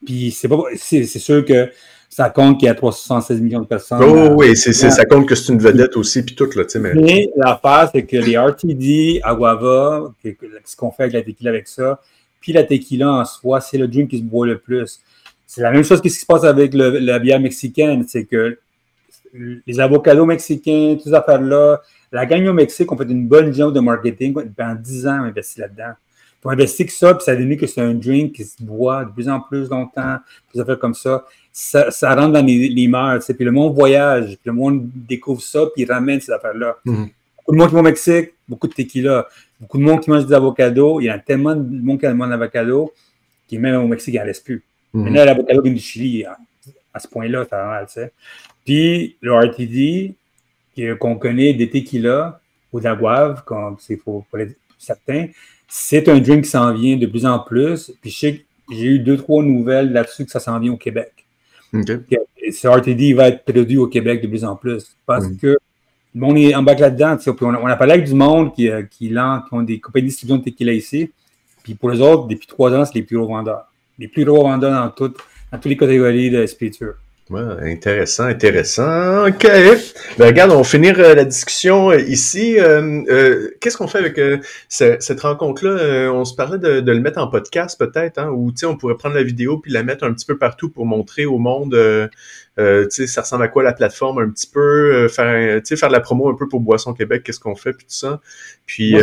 Puis 0.07 0.31
c'est 0.31 0.49
pas 0.49 0.63
c'est 0.77 1.05
sûr 1.05 1.45
que 1.45 1.71
ça 2.11 2.29
compte 2.29 2.59
qu'il 2.59 2.67
y 2.67 2.69
a 2.69 2.75
316 2.75 3.41
millions 3.41 3.61
de 3.61 3.67
personnes. 3.67 4.03
Oh 4.03 4.35
oui, 4.37 4.57
c'est, 4.57 4.73
ça 4.73 5.05
compte 5.07 5.29
que 5.29 5.37
c'est 5.37 5.53
une 5.53 5.61
vedette 5.61 5.97
aussi, 5.97 6.23
puis 6.25 6.35
tout, 6.35 6.49
là, 6.57 6.65
tu 6.65 6.71
sais. 6.71 6.81
Mais, 6.81 6.93
mais 6.93 7.31
l'affaire, 7.37 7.89
c'est 7.95 8.03
que 8.03 8.17
les 8.17 8.37
RTD, 8.37 9.21
Aguava, 9.23 10.13
ce 10.65 10.77
qu'on 10.77 10.91
fait 10.91 11.05
avec 11.05 11.15
la 11.15 11.23
tequila 11.23 11.51
avec 11.51 11.69
ça, 11.69 12.01
puis 12.41 12.53
la 12.53 12.65
tequila 12.65 13.13
en 13.13 13.25
soi, 13.25 13.61
c'est 13.61 13.79
le 13.79 13.87
drink 13.87 14.11
qui 14.11 14.19
se 14.19 14.25
boit 14.25 14.47
le 14.47 14.59
plus. 14.59 15.01
C'est 15.47 15.63
la 15.63 15.71
même 15.71 15.85
chose 15.85 16.01
que 16.03 16.09
ce 16.09 16.15
qui 16.15 16.21
se 16.21 16.27
passe 16.27 16.45
avec 16.45 16.75
le, 16.75 16.99
la 16.99 17.21
bière 17.21 17.41
mexicaine, 17.41 18.05
c'est 18.07 18.25
que 18.25 18.59
les 19.65 19.79
avocados 19.79 20.27
mexicains, 20.27 20.95
toutes 20.95 21.05
ces 21.05 21.15
affaires-là, 21.15 21.81
la 22.13 22.27
gang 22.27 22.45
au 22.47 22.53
Mexique, 22.53 22.91
on 22.91 22.97
fait 22.97 23.05
une 23.05 23.29
bonne 23.29 23.55
job 23.55 23.73
de 23.73 23.81
marketing 23.81 24.35
pendant 24.57 24.75
10 24.75 25.07
ans, 25.07 25.21
on 25.23 25.25
investit 25.25 25.61
là-dedans. 25.61 25.93
Pour 26.41 26.53
investir 26.53 26.87
que 26.87 26.93
ça, 26.93 27.15
puis 27.15 27.25
ça 27.25 27.37
donné 27.37 27.57
que 27.57 27.67
c'est 27.67 27.83
un 27.83 27.95
drink 27.95 28.33
qui 28.33 28.45
se 28.45 28.63
boit 28.63 29.05
de 29.05 29.11
plus 29.11 29.29
en 29.29 29.41
plus 29.41 29.69
longtemps, 29.69 30.19
des 30.55 30.61
affaires 30.61 30.79
comme 30.79 30.95
ça 30.95 31.25
ça, 31.53 31.91
ça, 31.91 32.15
rentre 32.15 32.33
dans 32.33 32.45
les, 32.45 32.69
les 32.69 32.89
mœurs. 32.89 33.27
Puis 33.27 33.45
le 33.45 33.51
monde 33.51 33.75
voyage, 33.75 34.29
puis 34.29 34.47
le 34.47 34.53
monde 34.53 34.89
découvre 34.95 35.43
ça, 35.43 35.67
puis 35.75 35.83
il 35.83 35.93
ramène 35.93 36.21
ces 36.21 36.33
affaires-là. 36.33 36.77
Mm-hmm. 36.87 37.09
Beaucoup 37.37 37.53
de 37.53 37.57
monde 37.57 37.69
qui 37.69 37.75
va 37.75 37.81
au 37.81 37.85
Mexique, 37.85 38.31
beaucoup 38.49 38.69
de 38.69 38.73
tequila. 38.73 39.27
Beaucoup 39.61 39.79
de 39.79 39.83
monde 39.83 40.01
qui 40.01 40.11
mange 40.11 40.27
des 40.27 40.35
avocados. 40.35 41.01
Il 41.01 41.05
y 41.05 41.11
a 41.11 41.19
tellement 41.19 41.55
de 41.55 41.83
monde 41.83 42.01
qui 42.01 42.07
mange 42.07 42.31
d'avocados 42.31 42.93
qui, 43.49 43.59
même 43.59 43.83
au 43.83 43.89
Mexique, 43.89 44.15
il 44.15 44.19
n'en 44.19 44.25
reste 44.25 44.45
plus. 44.45 44.63
Mm-hmm. 44.95 45.03
Maintenant, 45.03 45.25
l'avocado 45.25 45.63
vient 45.63 45.73
du 45.73 45.81
Chili. 45.81 46.25
À, 46.25 46.99
ce 46.99 47.09
point-là, 47.09 47.47
ça 47.49 47.65
mal, 47.65 47.87
tu 47.87 47.95
sais. 47.95 48.13
Puis 48.65 49.17
le 49.21 49.33
RTD, 49.33 50.15
qu'on 50.99 51.17
connaît 51.17 51.55
des 51.55 51.71
tequila 51.71 52.41
ou 52.73 52.81
de 52.81 52.85
la 52.85 52.97
guave, 52.97 53.45
comme 53.45 53.77
c'est 53.79 53.97
pour, 53.97 54.25
pour 54.27 54.41
certains, 54.79 55.29
c'est 55.71 56.09
un 56.09 56.19
drink 56.19 56.45
qui 56.45 56.51
s'en 56.51 56.75
vient 56.75 56.97
de 56.97 57.07
plus 57.07 57.25
en 57.25 57.39
plus. 57.39 57.93
Puis 58.03 58.11
je 58.11 58.19
sais 58.19 58.45
j'ai 58.71 58.87
eu 58.87 58.99
deux, 58.99 59.17
trois 59.17 59.43
nouvelles 59.43 59.93
là-dessus 59.93 60.25
que 60.25 60.31
ça 60.31 60.41
s'en 60.41 60.59
vient 60.59 60.73
au 60.73 60.77
Québec. 60.77 61.13
Ce 61.73 62.67
RTD 62.67 63.15
va 63.15 63.29
être 63.29 63.45
produit 63.45 63.79
au 63.79 63.87
Québec 63.87 64.23
de 64.23 64.27
plus 64.27 64.45
en 64.45 64.57
plus 64.57 64.97
parce 65.07 65.27
mm. 65.27 65.37
que 65.39 65.59
on 66.21 66.35
est 66.35 66.55
en 66.55 66.63
bas 66.63 66.75
là-dedans. 66.75 67.17
On, 67.41 67.55
on, 67.55 67.67
a 67.67 67.77
parlé 67.77 67.95
avec 67.95 68.07
du 68.07 68.15
monde 68.15 68.53
qui, 68.53 68.69
euh, 68.69 68.83
qui, 68.83 69.09
qui 69.11 69.19
ont 69.53 69.63
des 69.63 69.79
compagnies 69.79 70.07
de 70.07 70.09
distribution 70.09 70.39
de 70.39 70.45
tequila 70.45 70.73
ici. 70.73 71.13
Puis 71.63 71.75
pour 71.75 71.91
les 71.91 72.01
autres, 72.01 72.27
depuis 72.27 72.49
trois 72.49 72.73
ans, 72.75 72.85
c'est 72.85 72.97
les 72.97 73.03
plus 73.03 73.17
gros 73.17 73.29
vendeurs. 73.29 73.67
Les 73.99 74.09
plus 74.09 74.25
gros 74.25 74.43
vendeurs 74.43 74.73
dans, 74.73 74.91
toutes, 74.91 75.19
dans 75.53 75.59
toutes 75.59 75.71
les 75.71 75.77
catégories 75.77 76.31
de 76.31 76.47
spiritueux. 76.47 76.97
Ouais, 77.31 77.73
intéressant, 77.73 78.25
intéressant. 78.25 79.29
OK. 79.29 79.47
Ben, 80.19 80.27
regarde, 80.27 80.51
on 80.51 80.59
va 80.59 80.65
finir 80.65 80.99
euh, 80.99 81.15
la 81.15 81.25
discussion 81.25 81.93
euh, 81.93 82.01
ici. 82.01 82.59
Euh, 82.59 83.49
qu'est-ce 83.61 83.77
qu'on 83.77 83.87
fait 83.87 83.99
avec 83.99 84.21
cette 84.69 85.21
rencontre-là? 85.21 86.13
on 86.13 86.25
se 86.25 86.35
parlait 86.35 86.59
de, 86.59 86.91
le 86.91 87.01
mettre 87.01 87.21
en 87.21 87.29
podcast 87.29 87.79
peut-être, 87.79 88.19
hein, 88.19 88.31
ou 88.31 88.53
on 88.65 88.77
pourrait 88.77 88.97
prendre 88.97 89.15
la 89.15 89.23
vidéo 89.23 89.59
puis 89.59 89.71
la 89.71 89.85
mettre 89.85 90.03
un 90.03 90.13
petit 90.13 90.27
peu 90.27 90.39
partout 90.39 90.71
pour 90.71 90.87
montrer 90.87 91.25
au 91.25 91.39
monde 91.39 92.11
ça 92.57 93.21
ressemble 93.21 93.45
à 93.45 93.49
quoi 93.49 93.63
la 93.63 93.75
plateforme 93.75 94.19
un 94.19 94.29
petit 94.29 94.49
peu, 94.49 95.07
faire, 95.07 95.63
faire 95.65 95.89
de 95.89 95.93
la 95.93 96.01
promo 96.01 96.29
un 96.29 96.35
peu 96.35 96.49
pour 96.49 96.61
Boisson 96.61 96.95
Québec, 96.95 97.23
qu'est-ce 97.23 97.41
qu'on 97.41 97.55
fait, 97.55 97.73
puis 97.73 97.87
tout 97.87 97.95
ça. 97.95 98.21
Puis 98.67 98.97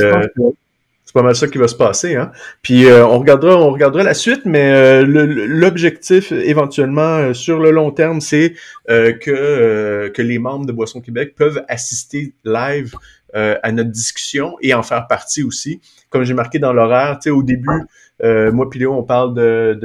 pas 1.17 1.23
mal 1.23 1.35
ça 1.35 1.47
qui 1.47 1.57
va 1.57 1.67
se 1.67 1.75
passer. 1.75 2.15
Hein? 2.15 2.31
Puis 2.61 2.85
euh, 2.85 3.03
on 3.03 3.17
regardera, 3.17 3.57
on 3.57 3.71
regardera 3.71 4.03
la 4.03 4.13
suite, 4.13 4.41
mais 4.45 4.71
euh, 4.71 5.03
l'objectif 5.03 6.31
éventuellement 6.31 7.17
euh, 7.17 7.33
sur 7.33 7.57
le 7.57 7.71
long 7.71 7.89
terme, 7.89 8.21
c'est 8.21 8.53
que 8.87 10.09
que 10.09 10.21
les 10.21 10.37
membres 10.37 10.67
de 10.67 10.71
Boisson 10.71 11.01
Québec 11.01 11.33
peuvent 11.35 11.63
assister 11.67 12.35
live 12.45 12.93
à 13.33 13.71
notre 13.71 13.89
discussion 13.91 14.55
et 14.61 14.73
en 14.73 14.81
faire 14.81 15.07
partie 15.07 15.43
aussi. 15.43 15.81
Comme 16.09 16.23
j'ai 16.23 16.33
marqué 16.33 16.57
dans 16.57 16.71
l'horaire, 16.71 17.19
tu 17.19 17.23
sais, 17.23 17.29
au 17.31 17.43
début, 17.43 17.81
moi 18.23 18.69
puis 18.69 18.87
on 18.87 19.03
parle 19.03 19.33
de, 19.33 19.77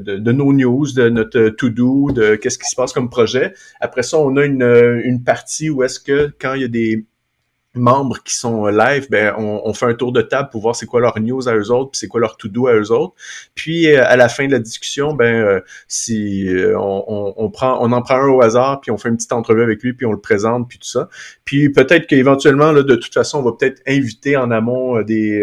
de, 0.00 0.32
nos 0.32 0.52
news, 0.52 0.86
de 0.92 1.08
notre 1.08 1.48
to-do, 1.48 2.12
de 2.12 2.36
qu'est-ce 2.36 2.58
qui 2.58 2.68
se 2.68 2.76
passe 2.76 2.92
comme 2.92 3.10
projet. 3.10 3.54
Après 3.80 4.02
ça, 4.04 4.18
on 4.18 4.36
a 4.36 4.44
une, 4.44 4.62
une 5.04 5.24
partie 5.24 5.68
où 5.68 5.82
est-ce 5.82 5.98
que 5.98 6.30
quand 6.38 6.54
il 6.54 6.62
y 6.62 6.64
a 6.64 6.68
des 6.68 7.04
membres 7.74 8.22
qui 8.22 8.34
sont 8.34 8.66
live, 8.66 9.08
ben 9.10 9.34
on, 9.38 9.62
on, 9.64 9.74
fait 9.74 9.86
un 9.86 9.94
tour 9.94 10.12
de 10.12 10.22
table 10.22 10.48
pour 10.50 10.62
voir 10.62 10.76
c'est 10.76 10.86
quoi 10.86 11.00
leur 11.00 11.18
news 11.20 11.48
à 11.48 11.56
eux 11.56 11.70
autres, 11.70 11.92
puis 11.92 11.98
c'est 11.98 12.08
quoi 12.08 12.20
leur 12.20 12.36
to-do 12.36 12.66
à 12.66 12.74
eux 12.74 12.92
autres. 12.92 13.14
Puis 13.54 13.88
euh, 13.88 14.04
à 14.06 14.16
la 14.16 14.28
fin 14.28 14.46
de 14.46 14.52
la 14.52 14.58
discussion, 14.58 15.14
ben 15.14 15.34
euh, 15.34 15.60
si 15.88 16.48
on, 16.76 17.34
on, 17.36 17.50
prend, 17.50 17.78
on 17.80 17.92
en 17.92 18.02
prend 18.02 18.16
un 18.16 18.28
au 18.28 18.42
hasard, 18.42 18.80
puis 18.80 18.90
on 18.90 18.98
fait 18.98 19.08
une 19.08 19.16
petite 19.16 19.32
entrevue 19.32 19.62
avec 19.62 19.82
lui, 19.82 19.92
puis 19.92 20.06
on 20.06 20.12
le 20.12 20.20
présente, 20.20 20.68
puis 20.68 20.78
tout 20.78 20.88
ça. 20.88 21.08
Puis 21.44 21.70
peut-être 21.70 22.06
qu'éventuellement, 22.06 22.72
là, 22.72 22.82
de 22.82 22.94
toute 22.94 23.14
façon, 23.14 23.38
on 23.38 23.42
va 23.42 23.52
peut-être 23.52 23.82
inviter 23.86 24.36
en 24.36 24.50
amont 24.50 25.02
des 25.02 25.42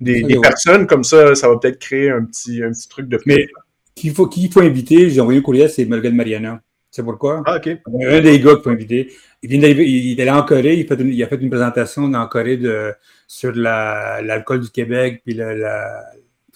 des, 0.00 0.38
personnes 0.40 0.86
comme 0.86 1.04
ça, 1.04 1.34
ça 1.34 1.48
va 1.48 1.56
peut-être 1.56 1.78
créer 1.78 2.10
un 2.10 2.24
petit, 2.24 2.62
un 2.62 2.70
petit 2.70 2.88
truc 2.88 3.08
de 3.08 3.20
Mais 3.26 3.48
qu'il 3.94 4.12
faut, 4.12 4.26
qu'il 4.26 4.50
faut 4.52 4.60
inviter, 4.60 5.10
j'ai 5.10 5.20
envoyé 5.20 5.40
un 5.40 5.42
courriel, 5.42 5.68
c'est 5.68 5.84
Morgan 5.84 6.14
Mariana. 6.14 6.60
C'est 6.90 7.02
pourquoi? 7.02 7.42
Ah, 7.46 7.56
OK. 7.56 7.68
Un 8.00 8.20
des 8.20 8.40
gars 8.40 8.54
qu'il 8.54 8.62
faut 8.62 8.70
inviter. 8.70 9.12
Il 9.42 9.50
vient 9.50 9.60
d'arriver, 9.60 9.88
il 9.88 10.18
est 10.18 10.22
allé 10.22 10.30
en 10.30 10.42
Corée, 10.42 10.74
il, 10.74 10.86
fait 10.86 11.00
une, 11.00 11.12
il 11.12 11.22
a 11.22 11.28
fait 11.28 11.36
une 11.36 11.50
présentation 11.50 12.04
en 12.12 12.26
Corée 12.26 12.56
de, 12.56 12.92
sur 13.26 13.52
l'alcool 13.52 14.60
du 14.60 14.70
Québec, 14.70 15.22
puis 15.24 15.34
la, 15.34 16.04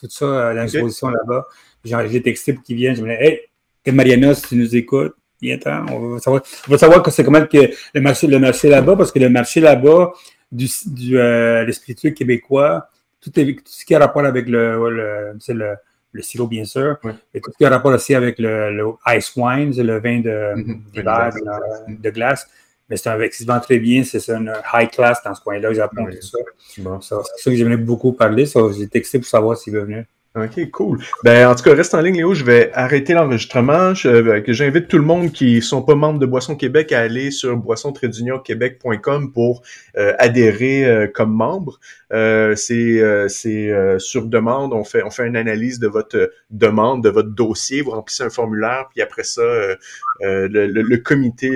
tout 0.00 0.08
ça, 0.10 0.52
l'exposition 0.52 1.08
là-bas. 1.08 1.46
J'ai 1.84 2.22
texté 2.22 2.52
pour 2.52 2.62
qu'il 2.64 2.76
vienne. 2.76 2.96
Je 2.96 3.02
me 3.02 3.08
disais, 3.08 3.50
hey, 3.86 3.92
Mariana, 3.92 4.34
si 4.34 4.48
tu 4.48 4.56
nous 4.56 4.74
écoutes, 4.74 5.14
viens-t'en. 5.40 5.86
On 5.90 6.08
va 6.10 6.18
savoir, 6.18 6.42
on 6.68 6.70
va 6.70 6.78
savoir 6.78 7.02
que 7.02 7.10
c'est 7.10 7.24
comment 7.24 7.44
que 7.46 7.70
le 7.94 8.00
marché, 8.00 8.26
le 8.26 8.38
marché 8.38 8.68
là-bas, 8.68 8.96
parce 8.96 9.12
que 9.12 9.18
le 9.18 9.28
marché 9.28 9.60
là-bas 9.60 10.12
du, 10.50 10.68
du 10.86 11.18
euh, 11.18 11.70
québécois, 12.16 12.88
tout, 13.20 13.30
ce 13.64 13.84
qui 13.84 13.94
a 13.94 13.98
rapport 13.98 14.24
avec 14.24 14.48
le, 14.48 14.90
le, 14.90 15.38
le, 15.48 15.74
le 16.12 16.22
sirop, 16.22 16.46
bien 16.46 16.64
sûr, 16.64 16.96
et 17.34 17.40
tout 17.40 17.50
ce 17.52 17.56
qui 17.56 17.64
a 17.64 17.70
rapport 17.70 17.92
aussi 17.92 18.14
avec 18.14 18.38
le, 18.38 18.92
ice 19.08 19.32
wine, 19.36 19.72
le 19.76 19.98
vin 19.98 20.20
de, 20.20 20.54
mm-hmm. 20.54 22.00
de, 22.00 22.10
glace. 22.10 22.46
Mais 22.92 22.98
c'est 22.98 23.08
un 23.08 23.26
qui 23.26 23.38
se 23.38 23.46
vend 23.46 23.58
très 23.58 23.78
bien, 23.78 24.04
c'est 24.04 24.30
un 24.30 24.44
high 24.74 24.90
class 24.90 25.22
dans 25.24 25.34
ce 25.34 25.40
coin-là, 25.40 25.70
au 25.70 25.72
Japon, 25.72 26.04
tout 26.04 26.20
ça. 26.20 26.36
C'est 27.00 27.42
ça 27.42 27.50
que 27.50 27.56
j'aimerais 27.56 27.78
beaucoup 27.78 28.12
parler. 28.12 28.44
J'ai 28.76 28.86
texté 28.86 29.18
pour 29.18 29.26
savoir 29.26 29.56
s'il 29.56 29.72
veut 29.72 29.80
venir. 29.80 30.04
OK, 30.34 30.70
cool. 30.70 30.98
Ben, 31.24 31.46
en 31.46 31.54
tout 31.54 31.62
cas, 31.62 31.74
reste 31.74 31.92
en 31.92 32.00
ligne, 32.00 32.16
Léo. 32.16 32.32
Je 32.32 32.42
vais 32.42 32.72
arrêter 32.72 33.12
l'enregistrement. 33.12 33.92
Euh, 34.06 34.42
j'invite 34.46 34.88
tout 34.88 34.96
le 34.96 35.04
monde 35.04 35.30
qui 35.30 35.60
sont 35.60 35.82
pas 35.82 35.94
membres 35.94 36.18
de 36.18 36.24
Boisson 36.24 36.56
Québec 36.56 36.90
à 36.92 37.00
aller 37.00 37.30
sur 37.30 37.54
boisson 37.58 37.92
pour 39.34 39.62
euh, 39.98 40.14
adhérer 40.18 40.86
euh, 40.86 41.06
comme 41.06 41.34
membre. 41.34 41.78
c'est 42.10 43.28
c'est 43.28 43.98
sur 43.98 44.24
demande. 44.24 44.72
On 44.72 44.84
fait 44.84 45.02
on 45.02 45.10
fait 45.10 45.26
une 45.26 45.36
analyse 45.36 45.78
de 45.78 45.88
votre 45.88 46.32
demande, 46.48 47.04
de 47.04 47.10
votre 47.10 47.30
dossier. 47.30 47.82
Vous 47.82 47.90
remplissez 47.90 48.22
un 48.22 48.30
formulaire, 48.30 48.86
puis 48.90 49.02
après 49.02 49.24
ça, 49.24 49.42
le, 50.22 50.46
le, 50.46 50.96
comité 50.96 51.50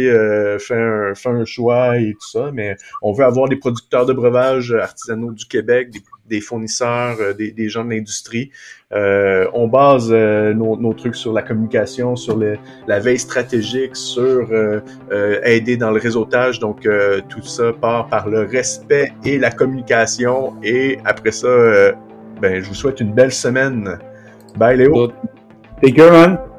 fait 0.59 0.75
un, 0.75 1.15
fait 1.15 1.31
un 1.31 1.47
choix 1.47 1.97
et 1.97 2.13
tout 2.13 2.29
ça. 2.31 2.51
Mais 2.53 2.77
on 3.01 3.15
veut 3.15 3.25
avoir 3.25 3.49
des 3.49 3.57
producteurs 3.57 4.05
de 4.05 4.13
breuvages 4.13 4.73
artisanaux 4.73 5.33
du 5.33 5.47
Québec, 5.47 5.91
des 6.29 6.41
fournisseurs, 6.41 7.17
euh, 7.21 7.33
des, 7.33 7.51
des, 7.51 7.69
gens 7.69 7.85
de 7.85 7.91
l'industrie. 7.91 8.51
Euh, 8.93 9.47
on 9.53 9.67
base 9.67 10.11
euh, 10.13 10.55
nos, 10.55 10.77
nos, 10.77 10.95
trucs 10.95 11.17
sur 11.17 11.33
la 11.33 11.43
communication, 11.43 12.15
sur 12.15 12.39
la 12.87 13.01
veille 13.01 13.19
stratégique, 13.19 13.97
sur 13.97 14.49
euh, 14.53 14.81
aider 15.45 15.77
dans 15.77 15.91
le 15.91 16.01
réseautage. 16.01 16.61
Donc, 16.61 16.89
tout 17.29 17.43
ça 17.43 17.73
part 17.73 18.09
par 18.09 18.29
le 18.29 18.43
respect 18.43 19.13
et 19.25 19.39
la 19.39 19.51
communication. 19.51 20.55
Et 20.63 20.99
après 21.05 21.33
ça, 21.33 21.49
ben, 22.41 22.63
je 22.63 22.69
vous 22.69 22.75
souhaite 22.75 23.01
une 23.01 23.13
belle 23.13 23.33
semaine. 23.33 23.99
Bye 24.57 24.79
Léo. 24.79 25.09
Take 25.83 25.95
care, 25.95 26.13
man. 26.13 26.56